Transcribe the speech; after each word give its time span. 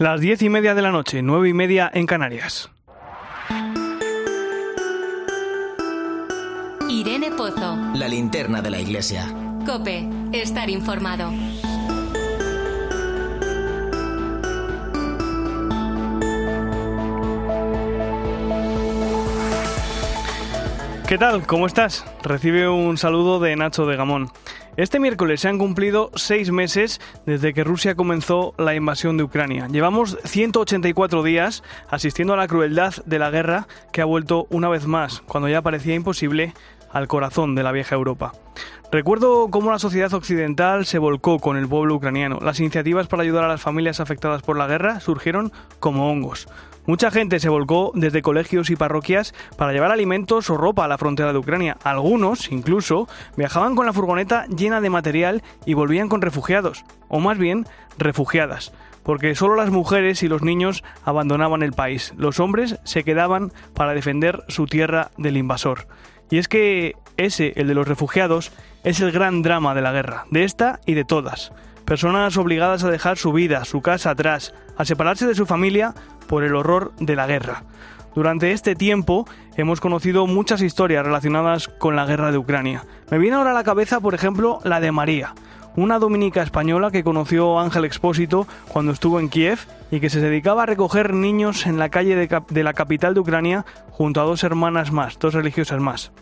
Las 0.00 0.22
diez 0.22 0.40
y 0.40 0.48
media 0.48 0.74
de 0.74 0.80
la 0.80 0.92
noche, 0.92 1.20
nueve 1.20 1.50
y 1.50 1.52
media 1.52 1.90
en 1.92 2.06
Canarias. 2.06 2.70
Irene 6.88 7.30
Pozo. 7.36 7.76
La 7.94 8.08
linterna 8.08 8.62
de 8.62 8.70
la 8.70 8.80
iglesia. 8.80 9.26
Cope, 9.66 10.08
estar 10.32 10.70
informado. 10.70 11.30
¿Qué 21.06 21.18
tal? 21.18 21.46
¿Cómo 21.46 21.66
estás? 21.66 22.06
Recibe 22.22 22.70
un 22.70 22.96
saludo 22.96 23.38
de 23.38 23.54
Nacho 23.54 23.84
de 23.84 23.96
Gamón. 23.96 24.32
Este 24.80 24.98
miércoles 24.98 25.42
se 25.42 25.48
han 25.48 25.58
cumplido 25.58 26.10
seis 26.14 26.50
meses 26.50 27.02
desde 27.26 27.52
que 27.52 27.64
Rusia 27.64 27.94
comenzó 27.94 28.54
la 28.56 28.74
invasión 28.74 29.18
de 29.18 29.24
Ucrania. 29.24 29.68
Llevamos 29.70 30.16
184 30.24 31.22
días 31.22 31.62
asistiendo 31.90 32.32
a 32.32 32.38
la 32.38 32.48
crueldad 32.48 32.94
de 33.04 33.18
la 33.18 33.28
guerra 33.28 33.68
que 33.92 34.00
ha 34.00 34.06
vuelto 34.06 34.46
una 34.48 34.70
vez 34.70 34.86
más, 34.86 35.20
cuando 35.26 35.50
ya 35.50 35.60
parecía 35.60 35.94
imposible, 35.94 36.54
al 36.92 37.08
corazón 37.08 37.54
de 37.54 37.62
la 37.62 37.72
vieja 37.72 37.94
Europa. 37.94 38.32
Recuerdo 38.92 39.48
cómo 39.50 39.70
la 39.70 39.78
sociedad 39.78 40.12
occidental 40.14 40.84
se 40.84 40.98
volcó 40.98 41.38
con 41.38 41.56
el 41.56 41.68
pueblo 41.68 41.94
ucraniano. 41.94 42.38
Las 42.42 42.58
iniciativas 42.58 43.06
para 43.06 43.22
ayudar 43.22 43.44
a 43.44 43.48
las 43.48 43.60
familias 43.60 44.00
afectadas 44.00 44.42
por 44.42 44.58
la 44.58 44.66
guerra 44.66 44.98
surgieron 44.98 45.52
como 45.78 46.10
hongos. 46.10 46.48
Mucha 46.86 47.12
gente 47.12 47.38
se 47.38 47.48
volcó 47.48 47.92
desde 47.94 48.20
colegios 48.20 48.68
y 48.68 48.74
parroquias 48.74 49.32
para 49.56 49.72
llevar 49.72 49.92
alimentos 49.92 50.50
o 50.50 50.56
ropa 50.56 50.84
a 50.84 50.88
la 50.88 50.98
frontera 50.98 51.32
de 51.32 51.38
Ucrania. 51.38 51.76
Algunos, 51.84 52.50
incluso, 52.50 53.06
viajaban 53.36 53.76
con 53.76 53.86
la 53.86 53.92
furgoneta 53.92 54.46
llena 54.46 54.80
de 54.80 54.90
material 54.90 55.42
y 55.66 55.74
volvían 55.74 56.08
con 56.08 56.20
refugiados, 56.20 56.84
o 57.08 57.20
más 57.20 57.38
bien, 57.38 57.66
refugiadas 57.96 58.72
porque 59.02 59.34
solo 59.34 59.56
las 59.56 59.70
mujeres 59.70 60.22
y 60.22 60.28
los 60.28 60.42
niños 60.42 60.84
abandonaban 61.04 61.62
el 61.62 61.72
país. 61.72 62.12
Los 62.16 62.38
hombres 62.38 62.78
se 62.84 63.02
quedaban 63.02 63.50
para 63.74 63.94
defender 63.94 64.44
su 64.48 64.66
tierra 64.66 65.10
del 65.16 65.38
invasor. 65.38 65.86
Y 66.30 66.38
es 66.38 66.48
que 66.48 66.94
ese, 67.16 67.52
el 67.56 67.68
de 67.68 67.74
los 67.74 67.86
refugiados, 67.86 68.52
es 68.84 69.00
el 69.00 69.12
gran 69.12 69.42
drama 69.42 69.74
de 69.74 69.82
la 69.82 69.92
guerra, 69.92 70.24
de 70.30 70.44
esta 70.44 70.80
y 70.86 70.94
de 70.94 71.04
todas. 71.04 71.52
Personas 71.84 72.36
obligadas 72.36 72.84
a 72.84 72.90
dejar 72.90 73.18
su 73.18 73.32
vida, 73.32 73.64
su 73.64 73.82
casa 73.82 74.10
atrás, 74.10 74.54
a 74.76 74.84
separarse 74.84 75.26
de 75.26 75.34
su 75.34 75.44
familia 75.44 75.94
por 76.28 76.44
el 76.44 76.54
horror 76.54 76.92
de 77.00 77.16
la 77.16 77.26
guerra. 77.26 77.64
Durante 78.14 78.52
este 78.52 78.74
tiempo 78.74 79.26
hemos 79.56 79.80
conocido 79.80 80.26
muchas 80.26 80.62
historias 80.62 81.04
relacionadas 81.04 81.68
con 81.68 81.96
la 81.96 82.06
guerra 82.06 82.32
de 82.32 82.38
Ucrania. 82.38 82.84
Me 83.10 83.18
viene 83.18 83.36
ahora 83.36 83.50
a 83.50 83.54
la 83.54 83.64
cabeza, 83.64 84.00
por 84.00 84.14
ejemplo, 84.14 84.60
la 84.64 84.80
de 84.80 84.92
María, 84.92 85.34
una 85.80 85.98
dominica 85.98 86.42
española 86.42 86.90
que 86.90 87.02
conoció 87.02 87.58
Ángel 87.58 87.86
Expósito 87.86 88.46
cuando 88.68 88.92
estuvo 88.92 89.18
en 89.18 89.30
Kiev 89.30 89.60
y 89.90 90.00
que 90.00 90.10
se 90.10 90.20
dedicaba 90.20 90.64
a 90.64 90.66
recoger 90.66 91.14
niños 91.14 91.66
en 91.66 91.78
la 91.78 91.88
calle 91.88 92.16
de, 92.16 92.42
de 92.50 92.62
la 92.62 92.74
capital 92.74 93.14
de 93.14 93.20
Ucrania 93.20 93.64
junto 93.90 94.20
a 94.20 94.24
dos 94.24 94.44
hermanas 94.44 94.92
más, 94.92 95.18
dos 95.18 95.32
religiosas 95.32 95.80
más. 95.80 96.12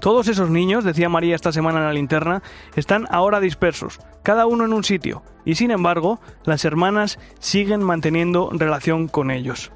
Todos 0.00 0.28
esos 0.28 0.50
niños, 0.50 0.84
decía 0.84 1.08
María 1.08 1.34
esta 1.34 1.52
semana 1.52 1.78
en 1.78 1.84
la 1.86 1.92
linterna, 1.92 2.42
están 2.76 3.06
ahora 3.10 3.40
dispersos, 3.40 3.98
cada 4.22 4.46
uno 4.46 4.64
en 4.66 4.74
un 4.74 4.84
sitio, 4.84 5.22
y 5.44 5.54
sin 5.54 5.70
embargo, 5.70 6.20
las 6.44 6.64
hermanas 6.64 7.18
siguen 7.38 7.82
manteniendo 7.82 8.50
relación 8.52 9.08
con 9.08 9.30
ellos. 9.30 9.72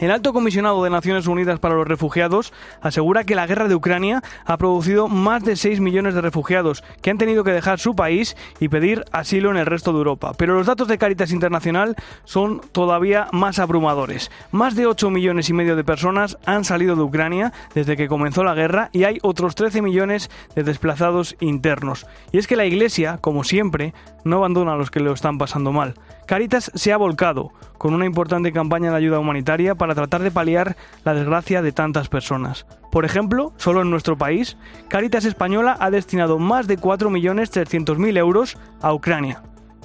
El 0.00 0.12
alto 0.12 0.32
comisionado 0.32 0.84
de 0.84 0.90
Naciones 0.90 1.26
Unidas 1.26 1.58
para 1.58 1.74
los 1.74 1.88
Refugiados 1.88 2.52
asegura 2.80 3.24
que 3.24 3.34
la 3.34 3.48
guerra 3.48 3.66
de 3.66 3.74
Ucrania 3.74 4.22
ha 4.44 4.56
producido 4.56 5.08
más 5.08 5.42
de 5.42 5.56
6 5.56 5.80
millones 5.80 6.14
de 6.14 6.20
refugiados 6.20 6.84
que 7.02 7.10
han 7.10 7.18
tenido 7.18 7.42
que 7.42 7.50
dejar 7.50 7.80
su 7.80 7.96
país 7.96 8.36
y 8.60 8.68
pedir 8.68 9.04
asilo 9.10 9.50
en 9.50 9.56
el 9.56 9.66
resto 9.66 9.90
de 9.92 9.98
Europa. 9.98 10.34
Pero 10.38 10.54
los 10.54 10.68
datos 10.68 10.86
de 10.86 10.98
Caritas 10.98 11.32
Internacional 11.32 11.96
son 12.24 12.60
todavía 12.70 13.26
más 13.32 13.58
abrumadores. 13.58 14.30
Más 14.52 14.76
de 14.76 14.86
8 14.86 15.10
millones 15.10 15.50
y 15.50 15.52
medio 15.52 15.74
de 15.74 15.82
personas 15.82 16.38
han 16.46 16.64
salido 16.64 16.94
de 16.94 17.02
Ucrania 17.02 17.52
desde 17.74 17.96
que 17.96 18.06
comenzó 18.06 18.44
la 18.44 18.54
guerra 18.54 18.90
y 18.92 19.02
hay 19.02 19.18
otros 19.22 19.56
13 19.56 19.82
millones 19.82 20.30
de 20.54 20.62
desplazados 20.62 21.34
internos. 21.40 22.06
Y 22.30 22.38
es 22.38 22.46
que 22.46 22.54
la 22.54 22.66
Iglesia, 22.66 23.18
como 23.20 23.42
siempre, 23.42 23.94
no 24.24 24.36
abandona 24.36 24.74
a 24.74 24.76
los 24.76 24.92
que 24.92 25.00
lo 25.00 25.12
están 25.12 25.38
pasando 25.38 25.72
mal. 25.72 25.94
Caritas 26.28 26.70
se 26.74 26.92
ha 26.92 26.98
volcado 26.98 27.54
con 27.78 27.94
una 27.94 28.04
importante 28.04 28.52
campaña 28.52 28.90
de 28.90 28.98
ayuda 28.98 29.18
humanitaria 29.18 29.76
para 29.76 29.94
tratar 29.94 30.20
de 30.22 30.30
paliar 30.30 30.76
la 31.02 31.14
desgracia 31.14 31.62
de 31.62 31.72
tantas 31.72 32.10
personas. 32.10 32.66
Por 32.92 33.06
ejemplo, 33.06 33.54
solo 33.56 33.80
en 33.80 33.90
nuestro 33.90 34.18
país, 34.18 34.58
Caritas 34.88 35.24
Española 35.24 35.78
ha 35.80 35.90
destinado 35.90 36.38
más 36.38 36.66
de 36.66 36.78
4.300.000 36.78 38.18
euros 38.18 38.58
a 38.82 38.92
Ucrania. 38.92 39.42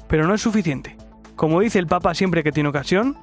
Pero 0.09 0.28
no 0.28 0.34
es 0.34 0.42
suficiente. 0.42 0.98
Como 1.38 1.62
dice 1.62 1.80
el 1.80 1.88
Papa 1.88 2.14
siempre 2.14 2.44
que 2.44 2.52
tiene 2.52 2.68
ocasión, 2.68 3.18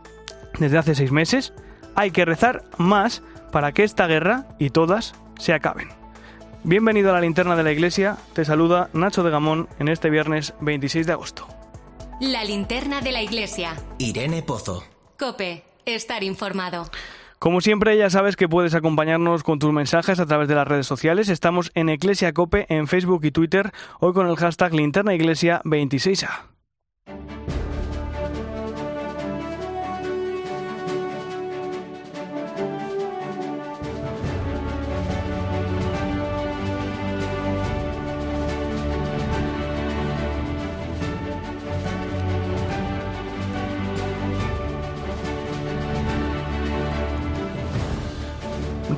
desde 0.59 0.79
hace 0.79 0.95
seis 0.95 1.13
meses, 1.13 1.53
hay 1.97 2.13
que 2.13 2.25
rezar 2.25 2.65
más 2.79 3.23
para 3.53 3.73
que 3.73 3.85
esta 3.85 4.07
guerra 4.07 4.47
y 4.59 4.71
todas 4.71 5.15
se 5.39 5.53
acaben. 5.53 5.89
Bienvenido 6.65 7.11
a 7.11 7.13
la 7.13 7.21
linterna 7.21 7.55
de 7.55 7.65
la 7.65 7.73
iglesia, 7.73 8.17
te 8.33 8.47
saluda 8.47 8.89
Nacho 8.95 9.23
de 9.23 9.31
Gamón 9.31 9.69
en 9.79 9.89
este 9.89 10.09
viernes 10.09 10.55
26 10.63 11.07
de 11.07 11.13
agosto. 11.13 11.60
La 12.21 12.45
linterna 12.45 13.01
de 13.01 13.13
la 13.13 13.23
iglesia. 13.23 13.75
Irene 13.97 14.43
Pozo. 14.43 14.85
Cope, 15.19 15.65
estar 15.87 16.23
informado. 16.23 16.85
Como 17.39 17.63
siempre, 17.63 17.97
ya 17.97 18.11
sabes 18.11 18.37
que 18.37 18.47
puedes 18.47 18.75
acompañarnos 18.75 19.43
con 19.43 19.59
tus 19.59 19.73
mensajes 19.73 20.21
a 20.21 20.27
través 20.27 20.47
de 20.47 20.55
las 20.55 20.69
redes 20.69 20.87
sociales. 20.87 21.31
Estamos 21.31 21.73
en 21.75 21.89
Iglesia 21.89 22.35
Cope 22.35 22.67
en 22.69 22.89
Facebook 22.89 23.25
y 23.25 23.31
Twitter, 23.31 23.73
hoy 24.01 24.13
con 24.13 24.29
el 24.29 24.37
hashtag 24.37 24.75
Linterna 24.75 25.15
Iglesia 25.15 25.63
26A. 25.65 26.51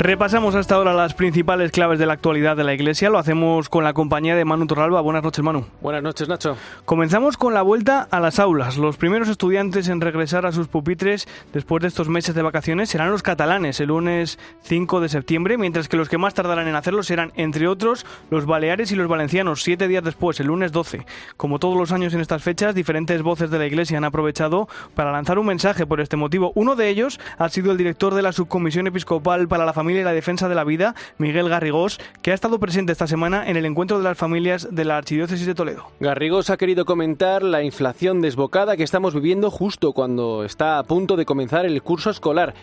Repasamos 0.02 0.56
hasta 0.56 0.74
ahora 0.74 0.94
las 0.94 1.14
principales 1.14 1.70
claves 1.70 2.00
de 2.00 2.06
la 2.06 2.14
actualidad 2.14 2.56
de 2.56 2.64
la 2.64 2.74
Iglesia. 2.74 3.08
Lo 3.08 3.18
hacemos 3.18 3.68
con 3.68 3.84
la 3.84 3.92
compañía 3.92 4.34
de 4.34 4.44
Manu 4.44 4.66
Torralba. 4.66 5.00
Buenas 5.00 5.22
noches, 5.22 5.44
Manu. 5.44 5.64
Buenas 5.80 6.02
noches, 6.02 6.28
Nacho. 6.28 6.56
Comenzamos 6.84 7.36
con 7.36 7.54
la 7.54 7.62
vuelta 7.62 8.08
a 8.10 8.18
las 8.18 8.40
aulas. 8.40 8.78
Los 8.78 8.96
primeros 8.96 9.28
estudiantes 9.28 9.86
en 9.86 10.00
regresar 10.00 10.44
a 10.44 10.50
sus 10.50 10.66
pupitres 10.66 11.28
después 11.52 11.82
de 11.82 11.86
estos 11.86 12.08
meses 12.08 12.34
de 12.34 12.42
vacaciones 12.42 12.88
serán 12.88 13.12
los 13.12 13.22
catalanes 13.22 13.78
el 13.78 13.90
lunes 13.90 14.40
5 14.62 15.00
de 15.00 15.08
septiembre, 15.08 15.56
mientras 15.56 15.86
que 15.86 15.96
los 15.96 16.08
que 16.08 16.19
más 16.19 16.34
tardarán 16.34 16.66
en 16.66 16.74
hacerlo 16.74 17.04
serán, 17.04 17.30
entre 17.36 17.69
otros, 17.69 18.04
los 18.28 18.44
baleares 18.44 18.90
y 18.90 18.96
los 18.96 19.06
valencianos, 19.06 19.62
siete 19.62 19.86
días 19.86 20.02
después, 20.02 20.40
el 20.40 20.48
lunes 20.48 20.72
12. 20.72 21.06
Como 21.36 21.60
todos 21.60 21.76
los 21.76 21.92
años 21.92 22.12
en 22.12 22.20
estas 22.20 22.42
fechas, 22.42 22.74
diferentes 22.74 23.22
voces 23.22 23.52
de 23.52 23.58
la 23.58 23.66
Iglesia 23.66 23.98
han 23.98 24.04
aprovechado 24.04 24.69
para 24.96 25.12
lanzar 25.12 25.38
un 25.38 25.46
mensaje 25.46 25.86
por 25.86 26.00
este 26.00 26.16
motivo. 26.16 26.50
Uno 26.56 26.74
de 26.74 26.88
ellos 26.88 27.20
ha 27.38 27.48
sido 27.50 27.70
el 27.70 27.78
director 27.78 28.14
de 28.14 28.22
la 28.22 28.32
Subcomisión 28.32 28.88
Episcopal 28.88 29.46
para 29.46 29.64
la 29.64 29.72
Familia 29.72 29.91
y 30.00 30.04
la 30.04 30.12
Defensa 30.12 30.48
de 30.48 30.54
la 30.54 30.64
Vida, 30.64 30.94
Miguel 31.19 31.48
Garrigós, 31.48 31.98
que 32.22 32.30
ha 32.30 32.34
estado 32.34 32.58
presente 32.58 32.92
esta 32.92 33.06
semana 33.06 33.48
en 33.48 33.56
el 33.56 33.66
encuentro 33.66 33.98
de 33.98 34.04
las 34.04 34.19
familias 34.19 34.69
de 34.70 34.84
la 34.84 34.97
Archidiócesis 34.97 35.47
de 35.47 35.54
Toledo. 35.54 35.86
Garrigós 36.00 36.50
ha 36.50 36.56
querido 36.56 36.84
comentar 36.84 37.42
la 37.42 37.62
inflación 37.62 38.20
desbocada 38.20 38.76
que 38.76 38.84
estamos 38.84 39.14
viviendo 39.14 39.50
justo 39.50 39.92
cuando 39.92 40.44
está 40.44 40.78
a 40.78 40.84
punto 40.84 41.16
de 41.16 41.25
comenzar 41.25 41.66
el 41.66 41.82
curso 41.82 42.10
escolar. 42.10 42.54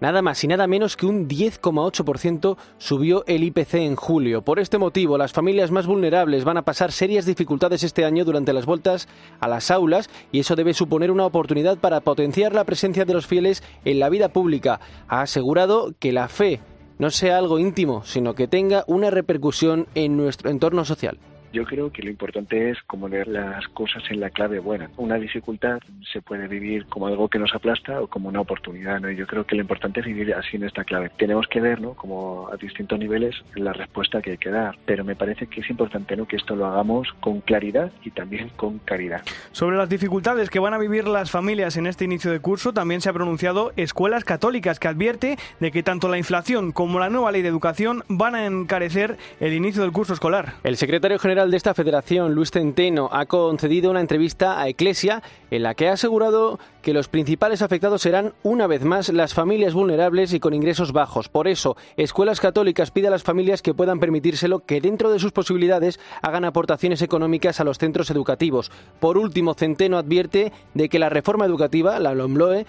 Nada 0.00 0.22
más 0.22 0.42
y 0.42 0.48
nada 0.48 0.66
menos 0.66 0.96
que 0.96 1.06
un 1.06 1.28
10,8% 1.28 2.56
subió 2.78 3.24
el 3.26 3.44
IPC 3.44 3.74
en 3.74 3.96
julio. 3.96 4.42
Por 4.42 4.58
este 4.58 4.76
motivo, 4.76 5.16
las 5.16 5.32
familias 5.32 5.70
más 5.70 5.86
vulnerables 5.86 6.44
van 6.44 6.58
a 6.58 6.62
pasar 6.62 6.92
serias 6.92 7.24
dificultades 7.24 7.84
este 7.84 8.04
año 8.04 8.24
durante 8.24 8.52
las 8.52 8.66
vueltas 8.66 9.08
a 9.40 9.48
las 9.48 9.70
aulas 9.70 10.10
y 10.32 10.40
eso 10.40 10.56
debe 10.56 10.74
suponer 10.74 11.10
una 11.10 11.24
oportunidad 11.24 11.78
para 11.78 12.00
potenciar 12.00 12.54
la 12.54 12.64
presencia 12.64 13.04
de 13.04 13.14
los 13.14 13.26
fieles 13.26 13.62
en 13.84 14.00
la 14.00 14.10
vida 14.10 14.28
pública. 14.28 14.80
Ha 15.08 15.22
asegurado 15.22 15.94
que 15.98 16.12
la 16.12 16.28
fe 16.28 16.60
no 16.98 17.10
sea 17.10 17.38
algo 17.38 17.58
íntimo, 17.58 18.02
sino 18.04 18.34
que 18.34 18.48
tenga 18.48 18.84
una 18.86 19.10
repercusión 19.10 19.86
en 19.94 20.16
nuestro 20.16 20.50
entorno 20.50 20.84
social. 20.84 21.18
Yo 21.54 21.64
creo 21.64 21.92
que 21.92 22.02
lo 22.02 22.10
importante 22.10 22.70
es 22.70 22.78
como 22.88 23.06
leer 23.08 23.28
las 23.28 23.68
cosas 23.68 24.02
en 24.10 24.18
la 24.18 24.30
clave 24.30 24.58
buena. 24.58 24.90
Una 24.96 25.14
dificultad 25.18 25.78
se 26.12 26.20
puede 26.20 26.48
vivir 26.48 26.86
como 26.86 27.06
algo 27.06 27.28
que 27.28 27.38
nos 27.38 27.54
aplasta 27.54 28.00
o 28.00 28.08
como 28.08 28.28
una 28.28 28.40
oportunidad, 28.40 28.98
¿no? 28.98 29.08
Y 29.08 29.14
yo 29.14 29.24
creo 29.28 29.46
que 29.46 29.54
lo 29.54 29.62
importante 29.62 30.00
es 30.00 30.06
vivir 30.06 30.34
así 30.34 30.56
en 30.56 30.64
esta 30.64 30.82
clave. 30.82 31.12
Tenemos 31.16 31.46
que 31.46 31.60
ver, 31.60 31.80
¿no? 31.80 31.94
Como 31.94 32.48
a 32.52 32.56
distintos 32.56 32.98
niveles 32.98 33.36
la 33.54 33.72
respuesta 33.72 34.20
que 34.20 34.32
hay 34.32 34.38
que 34.38 34.50
dar. 34.50 34.76
Pero 34.84 35.04
me 35.04 35.14
parece 35.14 35.46
que 35.46 35.60
es 35.60 35.70
importante, 35.70 36.16
¿no? 36.16 36.26
Que 36.26 36.34
esto 36.34 36.56
lo 36.56 36.66
hagamos 36.66 37.06
con 37.20 37.40
claridad 37.40 37.92
y 38.04 38.10
también 38.10 38.48
con 38.56 38.80
caridad. 38.80 39.22
Sobre 39.52 39.76
las 39.76 39.88
dificultades 39.88 40.50
que 40.50 40.58
van 40.58 40.74
a 40.74 40.78
vivir 40.78 41.06
las 41.06 41.30
familias 41.30 41.76
en 41.76 41.86
este 41.86 42.04
inicio 42.04 42.32
de 42.32 42.40
curso, 42.40 42.72
también 42.72 43.00
se 43.00 43.10
ha 43.10 43.12
pronunciado 43.12 43.72
Escuelas 43.76 44.24
Católicas, 44.24 44.80
que 44.80 44.88
advierte 44.88 45.38
de 45.60 45.70
que 45.70 45.84
tanto 45.84 46.08
la 46.08 46.18
inflación 46.18 46.72
como 46.72 46.98
la 46.98 47.10
nueva 47.10 47.30
ley 47.30 47.42
de 47.42 47.48
educación 47.48 48.02
van 48.08 48.34
a 48.34 48.44
encarecer 48.44 49.18
el 49.38 49.52
inicio 49.52 49.82
del 49.82 49.92
curso 49.92 50.14
escolar. 50.14 50.54
El 50.64 50.76
secretario 50.76 51.20
general 51.20 51.43
general 51.44 51.50
de 51.50 51.56
esta 51.58 51.74
federación, 51.74 52.34
Luis 52.34 52.50
Centeno, 52.50 53.08
ha 53.12 53.26
concedido 53.26 53.90
una 53.90 54.00
entrevista 54.00 54.60
a 54.60 54.68
Eclesia 54.68 55.22
en 55.50 55.62
la 55.62 55.74
que 55.74 55.88
ha 55.88 55.92
asegurado 55.92 56.58
que 56.80 56.94
los 56.94 57.08
principales 57.08 57.60
afectados 57.60 58.02
serán, 58.02 58.34
una 58.42 58.66
vez 58.66 58.84
más, 58.84 59.10
las 59.10 59.34
familias 59.34 59.74
vulnerables 59.74 60.32
y 60.32 60.40
con 60.40 60.54
ingresos 60.54 60.92
bajos. 60.92 61.28
Por 61.28 61.46
eso, 61.48 61.76
Escuelas 61.96 62.40
Católicas 62.40 62.90
pide 62.90 63.08
a 63.08 63.10
las 63.10 63.22
familias 63.22 63.62
que 63.62 63.74
puedan 63.74 64.00
permitírselo 64.00 64.60
que 64.60 64.80
dentro 64.80 65.10
de 65.10 65.18
sus 65.18 65.32
posibilidades 65.32 66.00
hagan 66.22 66.44
aportaciones 66.44 67.02
económicas 67.02 67.60
a 67.60 67.64
los 67.64 67.78
centros 67.78 68.10
educativos. 68.10 68.70
Por 69.00 69.18
último, 69.18 69.54
Centeno 69.54 69.98
advierte 69.98 70.52
de 70.72 70.88
que 70.88 70.98
la 70.98 71.10
reforma 71.10 71.44
educativa, 71.44 71.98
la 71.98 72.14
LOMLOE, 72.14 72.66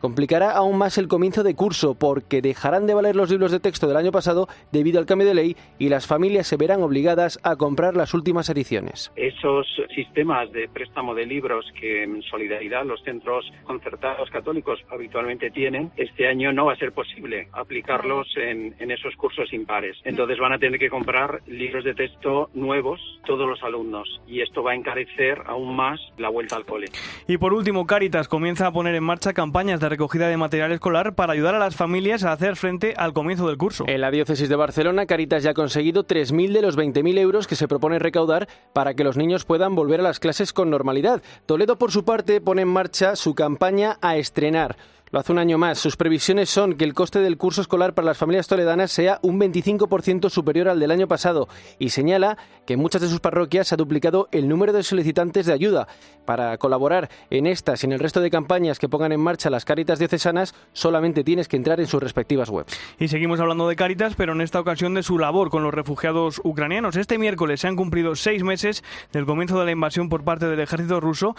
complicará 0.00 0.52
aún 0.52 0.78
más 0.78 0.98
el 0.98 1.08
comienzo 1.08 1.42
de 1.42 1.54
curso 1.54 1.94
porque 1.94 2.42
dejarán 2.42 2.86
de 2.86 2.94
valer 2.94 3.16
los 3.16 3.30
libros 3.30 3.52
de 3.52 3.60
texto 3.60 3.86
del 3.86 3.96
año 3.96 4.12
pasado 4.12 4.48
debido 4.72 4.98
al 4.98 5.06
cambio 5.06 5.26
de 5.26 5.34
ley 5.34 5.56
y 5.78 5.88
las 5.88 6.06
familias 6.06 6.46
se 6.46 6.56
verán 6.56 6.82
obligadas 6.82 7.38
a 7.42 7.56
comprar 7.56 7.96
las 7.96 8.14
últimas 8.14 8.48
ediciones. 8.50 9.12
Esos 9.16 9.66
sistemas 9.94 10.50
de 10.52 10.68
préstamo 10.68 11.14
de 11.14 11.26
libros 11.26 11.64
que 11.78 12.02
en 12.02 12.22
solidaridad 12.22 12.84
los 12.84 13.02
centros 13.02 13.44
concertados 13.64 14.30
católicos 14.30 14.78
habitualmente 14.90 15.50
tienen, 15.50 15.90
este 15.96 16.28
año 16.28 16.52
no 16.52 16.66
va 16.66 16.74
a 16.74 16.76
ser 16.76 16.92
posible 16.92 17.48
aplicarlos 17.52 18.26
en, 18.36 18.74
en 18.78 18.90
esos 18.90 19.14
cursos 19.16 19.52
impares. 19.52 19.96
Entonces 20.04 20.38
van 20.38 20.52
a 20.52 20.58
tener 20.58 20.78
que 20.78 20.90
comprar 20.90 21.42
libros 21.46 21.84
de 21.84 21.94
texto 21.94 22.50
nuevos 22.54 23.00
todos 23.26 23.48
los 23.48 23.62
alumnos 23.62 24.20
y 24.26 24.40
esto 24.40 24.62
va 24.62 24.72
a 24.72 24.74
encarecer 24.74 25.42
aún 25.46 25.74
más 25.74 26.00
la 26.18 26.28
vuelta 26.28 26.56
al 26.56 26.64
cole. 26.64 26.86
Y 27.26 27.38
por 27.38 27.52
último, 27.52 27.86
Caritas 27.86 28.28
comienza 28.28 28.66
a 28.66 28.72
poner 28.72 28.94
en 28.94 29.04
marcha 29.04 29.32
campañas 29.32 29.80
de 29.80 29.85
recogida 29.88 30.28
de 30.28 30.36
material 30.36 30.72
escolar 30.72 31.14
para 31.14 31.32
ayudar 31.32 31.54
a 31.54 31.58
las 31.58 31.76
familias 31.76 32.24
a 32.24 32.32
hacer 32.32 32.56
frente 32.56 32.94
al 32.96 33.12
comienzo 33.12 33.48
del 33.48 33.58
curso. 33.58 33.84
En 33.86 34.00
la 34.00 34.10
diócesis 34.10 34.48
de 34.48 34.56
Barcelona, 34.56 35.06
Caritas 35.06 35.42
ya 35.42 35.50
ha 35.50 35.54
conseguido 35.54 36.06
3.000 36.06 36.52
de 36.52 36.62
los 36.62 36.76
20.000 36.76 37.18
euros 37.18 37.46
que 37.46 37.56
se 37.56 37.68
propone 37.68 37.98
recaudar 37.98 38.48
para 38.72 38.94
que 38.94 39.04
los 39.04 39.16
niños 39.16 39.44
puedan 39.44 39.74
volver 39.74 40.00
a 40.00 40.04
las 40.04 40.20
clases 40.20 40.52
con 40.52 40.70
normalidad. 40.70 41.22
Toledo, 41.46 41.76
por 41.76 41.92
su 41.92 42.04
parte, 42.04 42.40
pone 42.40 42.62
en 42.62 42.68
marcha 42.68 43.16
su 43.16 43.34
campaña 43.34 43.98
a 44.00 44.16
estrenar 44.16 44.76
lo 45.10 45.20
hace 45.20 45.32
un 45.32 45.38
año 45.38 45.58
más. 45.58 45.78
Sus 45.78 45.96
previsiones 45.96 46.50
son 46.50 46.74
que 46.74 46.84
el 46.84 46.94
coste 46.94 47.20
del 47.20 47.36
curso 47.36 47.60
escolar 47.60 47.94
para 47.94 48.06
las 48.06 48.18
familias 48.18 48.48
toledanas 48.48 48.90
sea 48.90 49.18
un 49.22 49.38
25% 49.38 50.30
superior 50.30 50.68
al 50.68 50.80
del 50.80 50.90
año 50.90 51.06
pasado 51.06 51.48
y 51.78 51.90
señala 51.90 52.38
que 52.66 52.74
en 52.74 52.80
muchas 52.80 53.02
de 53.02 53.08
sus 53.08 53.20
parroquias 53.20 53.68
se 53.68 53.74
ha 53.74 53.78
duplicado 53.78 54.28
el 54.32 54.48
número 54.48 54.72
de 54.72 54.82
solicitantes 54.82 55.46
de 55.46 55.52
ayuda. 55.52 55.86
Para 56.24 56.58
colaborar 56.58 57.08
en 57.30 57.46
estas 57.46 57.82
y 57.82 57.86
en 57.86 57.92
el 57.92 58.00
resto 58.00 58.20
de 58.20 58.30
campañas 58.30 58.80
que 58.80 58.88
pongan 58.88 59.12
en 59.12 59.20
marcha 59.20 59.48
las 59.48 59.64
Cáritas 59.64 60.00
diocesanas, 60.00 60.54
solamente 60.72 61.22
tienes 61.22 61.46
que 61.46 61.56
entrar 61.56 61.78
en 61.78 61.86
sus 61.86 62.02
respectivas 62.02 62.50
webs. 62.50 62.76
Y 62.98 63.08
seguimos 63.08 63.38
hablando 63.38 63.68
de 63.68 63.76
Cáritas, 63.76 64.14
pero 64.16 64.32
en 64.32 64.40
esta 64.40 64.58
ocasión 64.58 64.94
de 64.94 65.04
su 65.04 65.18
labor 65.18 65.50
con 65.50 65.62
los 65.62 65.72
refugiados 65.72 66.40
ucranianos. 66.42 66.96
Este 66.96 67.18
miércoles 67.18 67.60
se 67.60 67.68
han 67.68 67.76
cumplido 67.76 68.16
seis 68.16 68.42
meses 68.42 68.82
del 69.12 69.24
comienzo 69.24 69.58
de 69.58 69.66
la 69.66 69.70
invasión 69.70 70.08
por 70.08 70.24
parte 70.24 70.46
del 70.46 70.58
ejército 70.58 70.98
ruso 70.98 71.36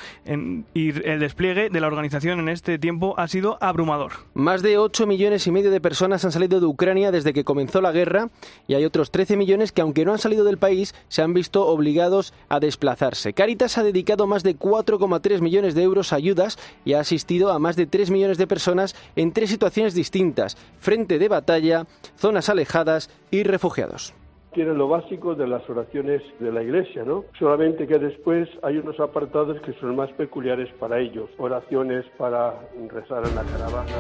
y 0.73 1.07
el 1.07 1.19
despliegue 1.19 1.69
de 1.69 1.81
la 1.81 1.87
organización 1.87 2.39
en 2.39 2.49
este 2.49 2.79
tiempo 2.79 3.13
ha 3.17 3.27
sido 3.27 3.56
abrumador. 3.61 4.13
Más 4.33 4.61
de 4.61 4.77
8 4.77 5.07
millones 5.07 5.47
y 5.47 5.51
medio 5.51 5.71
de 5.71 5.81
personas 5.81 6.23
han 6.25 6.31
salido 6.31 6.59
de 6.59 6.65
Ucrania 6.65 7.11
desde 7.11 7.33
que 7.33 7.43
comenzó 7.43 7.81
la 7.81 7.91
guerra 7.91 8.29
y 8.67 8.75
hay 8.75 8.85
otros 8.85 9.11
13 9.11 9.37
millones 9.37 9.71
que, 9.71 9.81
aunque 9.81 10.05
no 10.05 10.13
han 10.13 10.19
salido 10.19 10.43
del 10.43 10.57
país, 10.57 10.95
se 11.07 11.21
han 11.21 11.33
visto 11.33 11.65
obligados 11.67 12.33
a 12.49 12.59
desplazarse. 12.59 13.33
Caritas 13.33 13.77
ha 13.77 13.83
dedicado 13.83 14.27
más 14.27 14.43
de 14.43 14.57
4,3 14.57 15.41
millones 15.41 15.75
de 15.75 15.83
euros 15.83 16.13
a 16.13 16.17
ayudas 16.17 16.57
y 16.85 16.93
ha 16.93 16.99
asistido 16.99 17.51
a 17.51 17.59
más 17.59 17.75
de 17.75 17.87
3 17.87 18.11
millones 18.11 18.37
de 18.37 18.47
personas 18.47 18.95
en 19.15 19.31
tres 19.31 19.49
situaciones 19.49 19.93
distintas, 19.93 20.57
frente 20.79 21.19
de 21.19 21.27
batalla, 21.27 21.87
zonas 22.17 22.49
alejadas 22.49 23.09
y 23.31 23.43
refugiados 23.43 24.13
tiene 24.53 24.73
lo 24.73 24.87
básico 24.87 25.35
de 25.35 25.47
las 25.47 25.67
oraciones 25.69 26.21
de 26.39 26.51
la 26.51 26.63
iglesia, 26.63 27.03
¿no? 27.03 27.25
Solamente 27.37 27.87
que 27.87 27.99
después 27.99 28.49
hay 28.63 28.77
unos 28.77 28.99
apartados 28.99 29.59
que 29.61 29.73
son 29.73 29.95
más 29.95 30.11
peculiares 30.13 30.69
para 30.79 30.99
ellos, 30.99 31.29
oraciones 31.37 32.05
para 32.17 32.55
rezar 32.89 33.23
en 33.27 33.35
la 33.35 33.43
caravana. 33.43 33.91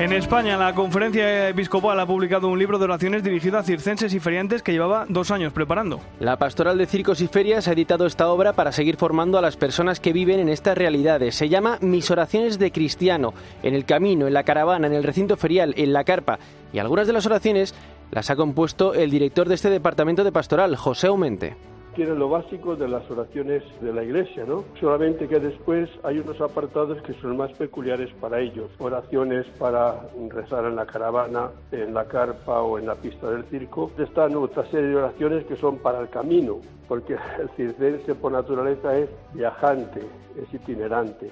En 0.00 0.14
España, 0.14 0.56
la 0.56 0.74
conferencia 0.74 1.50
episcopal 1.50 2.00
ha 2.00 2.06
publicado 2.06 2.48
un 2.48 2.58
libro 2.58 2.78
de 2.78 2.86
oraciones 2.86 3.22
dirigido 3.22 3.58
a 3.58 3.62
circenses 3.62 4.14
y 4.14 4.18
feriantes 4.18 4.62
que 4.62 4.72
llevaba 4.72 5.04
dos 5.10 5.30
años 5.30 5.52
preparando. 5.52 6.00
La 6.20 6.38
Pastoral 6.38 6.78
de 6.78 6.86
Circos 6.86 7.20
y 7.20 7.26
Ferias 7.26 7.68
ha 7.68 7.72
editado 7.72 8.06
esta 8.06 8.30
obra 8.30 8.54
para 8.54 8.72
seguir 8.72 8.96
formando 8.96 9.36
a 9.36 9.42
las 9.42 9.58
personas 9.58 10.00
que 10.00 10.14
viven 10.14 10.40
en 10.40 10.48
estas 10.48 10.78
realidades. 10.78 11.34
Se 11.34 11.50
llama 11.50 11.76
Mis 11.82 12.10
oraciones 12.10 12.58
de 12.58 12.72
cristiano, 12.72 13.34
en 13.62 13.74
el 13.74 13.84
camino, 13.84 14.26
en 14.26 14.32
la 14.32 14.44
caravana, 14.44 14.86
en 14.86 14.94
el 14.94 15.04
recinto 15.04 15.36
ferial, 15.36 15.74
en 15.76 15.92
la 15.92 16.04
carpa. 16.04 16.38
Y 16.72 16.78
algunas 16.78 17.06
de 17.06 17.12
las 17.12 17.26
oraciones 17.26 17.74
las 18.10 18.30
ha 18.30 18.36
compuesto 18.36 18.94
el 18.94 19.10
director 19.10 19.48
de 19.48 19.54
este 19.54 19.70
departamento 19.70 20.24
de 20.24 20.32
pastoral, 20.32 20.76
José 20.76 21.08
Aumente 21.08 21.56
tiene 21.94 22.14
lo 22.14 22.28
básico 22.28 22.76
de 22.76 22.88
las 22.88 23.08
oraciones 23.10 23.62
de 23.80 23.92
la 23.92 24.02
iglesia, 24.02 24.44
¿no? 24.46 24.64
Solamente 24.80 25.28
que 25.28 25.40
después 25.40 25.90
hay 26.02 26.18
unos 26.18 26.40
apartados 26.40 27.02
que 27.02 27.14
son 27.14 27.36
más 27.36 27.52
peculiares 27.52 28.10
para 28.20 28.40
ellos. 28.40 28.70
Oraciones 28.78 29.46
para 29.58 30.08
rezar 30.30 30.64
en 30.66 30.76
la 30.76 30.86
caravana, 30.86 31.50
en 31.72 31.92
la 31.92 32.06
carpa 32.06 32.62
o 32.62 32.78
en 32.78 32.86
la 32.86 32.94
pista 32.94 33.30
del 33.30 33.44
circo. 33.44 33.90
Están 33.98 34.36
otra 34.36 34.64
serie 34.70 34.88
de 34.88 34.96
oraciones 34.96 35.44
que 35.46 35.56
son 35.56 35.78
para 35.78 36.00
el 36.00 36.08
camino, 36.08 36.60
porque 36.88 37.16
el 37.38 37.50
circense 37.56 38.14
por 38.14 38.32
naturaleza 38.32 38.96
es 38.96 39.10
viajante, 39.34 40.00
es 40.40 40.54
itinerante. 40.54 41.30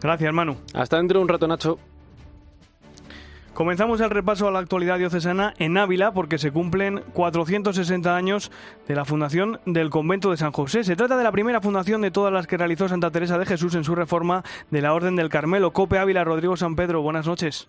Gracias, 0.00 0.26
hermano. 0.26 0.56
Hasta 0.74 0.96
dentro 0.96 1.18
de 1.18 1.22
un 1.22 1.28
rato, 1.28 1.46
Nacho. 1.46 1.78
Comenzamos 3.58 4.00
el 4.00 4.10
repaso 4.10 4.46
a 4.46 4.52
la 4.52 4.60
actualidad 4.60 4.98
diocesana 4.98 5.52
en 5.58 5.76
Ávila 5.78 6.12
porque 6.12 6.38
se 6.38 6.52
cumplen 6.52 7.02
460 7.12 8.14
años 8.14 8.52
de 8.86 8.94
la 8.94 9.04
fundación 9.04 9.58
del 9.66 9.90
convento 9.90 10.30
de 10.30 10.36
San 10.36 10.52
José. 10.52 10.84
Se 10.84 10.94
trata 10.94 11.16
de 11.16 11.24
la 11.24 11.32
primera 11.32 11.60
fundación 11.60 12.00
de 12.00 12.12
todas 12.12 12.32
las 12.32 12.46
que 12.46 12.56
realizó 12.56 12.88
Santa 12.88 13.10
Teresa 13.10 13.36
de 13.36 13.46
Jesús 13.46 13.74
en 13.74 13.82
su 13.82 13.96
reforma 13.96 14.44
de 14.70 14.80
la 14.80 14.94
Orden 14.94 15.16
del 15.16 15.28
Carmelo. 15.28 15.72
Cope 15.72 15.98
Ávila, 15.98 16.22
Rodrigo 16.22 16.56
San 16.56 16.76
Pedro, 16.76 17.02
buenas 17.02 17.26
noches. 17.26 17.66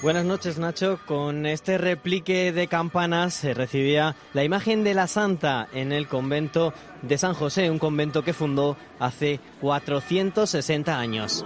Buenas 0.00 0.24
noches 0.24 0.58
Nacho, 0.58 0.98
con 1.04 1.44
este 1.44 1.76
replique 1.76 2.52
de 2.52 2.68
campanas 2.68 3.34
se 3.34 3.52
recibía 3.52 4.16
la 4.32 4.44
imagen 4.44 4.82
de 4.82 4.94
la 4.94 5.08
Santa 5.08 5.68
en 5.74 5.92
el 5.92 6.08
convento 6.08 6.72
de 7.02 7.18
San 7.18 7.34
José, 7.34 7.70
un 7.70 7.78
convento 7.78 8.22
que 8.22 8.32
fundó 8.32 8.78
hace 8.98 9.40
460 9.60 10.98
años. 10.98 11.44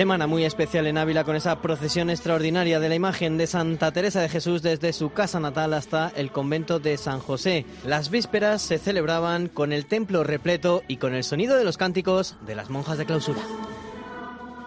Semana 0.00 0.26
muy 0.26 0.46
especial 0.46 0.86
en 0.86 0.96
Ávila 0.96 1.24
con 1.24 1.36
esa 1.36 1.60
procesión 1.60 2.08
extraordinaria 2.08 2.80
de 2.80 2.88
la 2.88 2.94
imagen 2.94 3.36
de 3.36 3.46
Santa 3.46 3.92
Teresa 3.92 4.22
de 4.22 4.30
Jesús 4.30 4.62
desde 4.62 4.94
su 4.94 5.10
casa 5.10 5.40
natal 5.40 5.74
hasta 5.74 6.10
el 6.16 6.32
convento 6.32 6.80
de 6.80 6.96
San 6.96 7.20
José. 7.20 7.66
Las 7.84 8.08
vísperas 8.08 8.62
se 8.62 8.78
celebraban 8.78 9.48
con 9.48 9.74
el 9.74 9.84
templo 9.84 10.24
repleto 10.24 10.82
y 10.88 10.96
con 10.96 11.12
el 11.12 11.22
sonido 11.22 11.54
de 11.58 11.64
los 11.64 11.76
cánticos 11.76 12.36
de 12.46 12.54
las 12.54 12.70
monjas 12.70 12.96
de 12.96 13.04
clausura. 13.04 13.42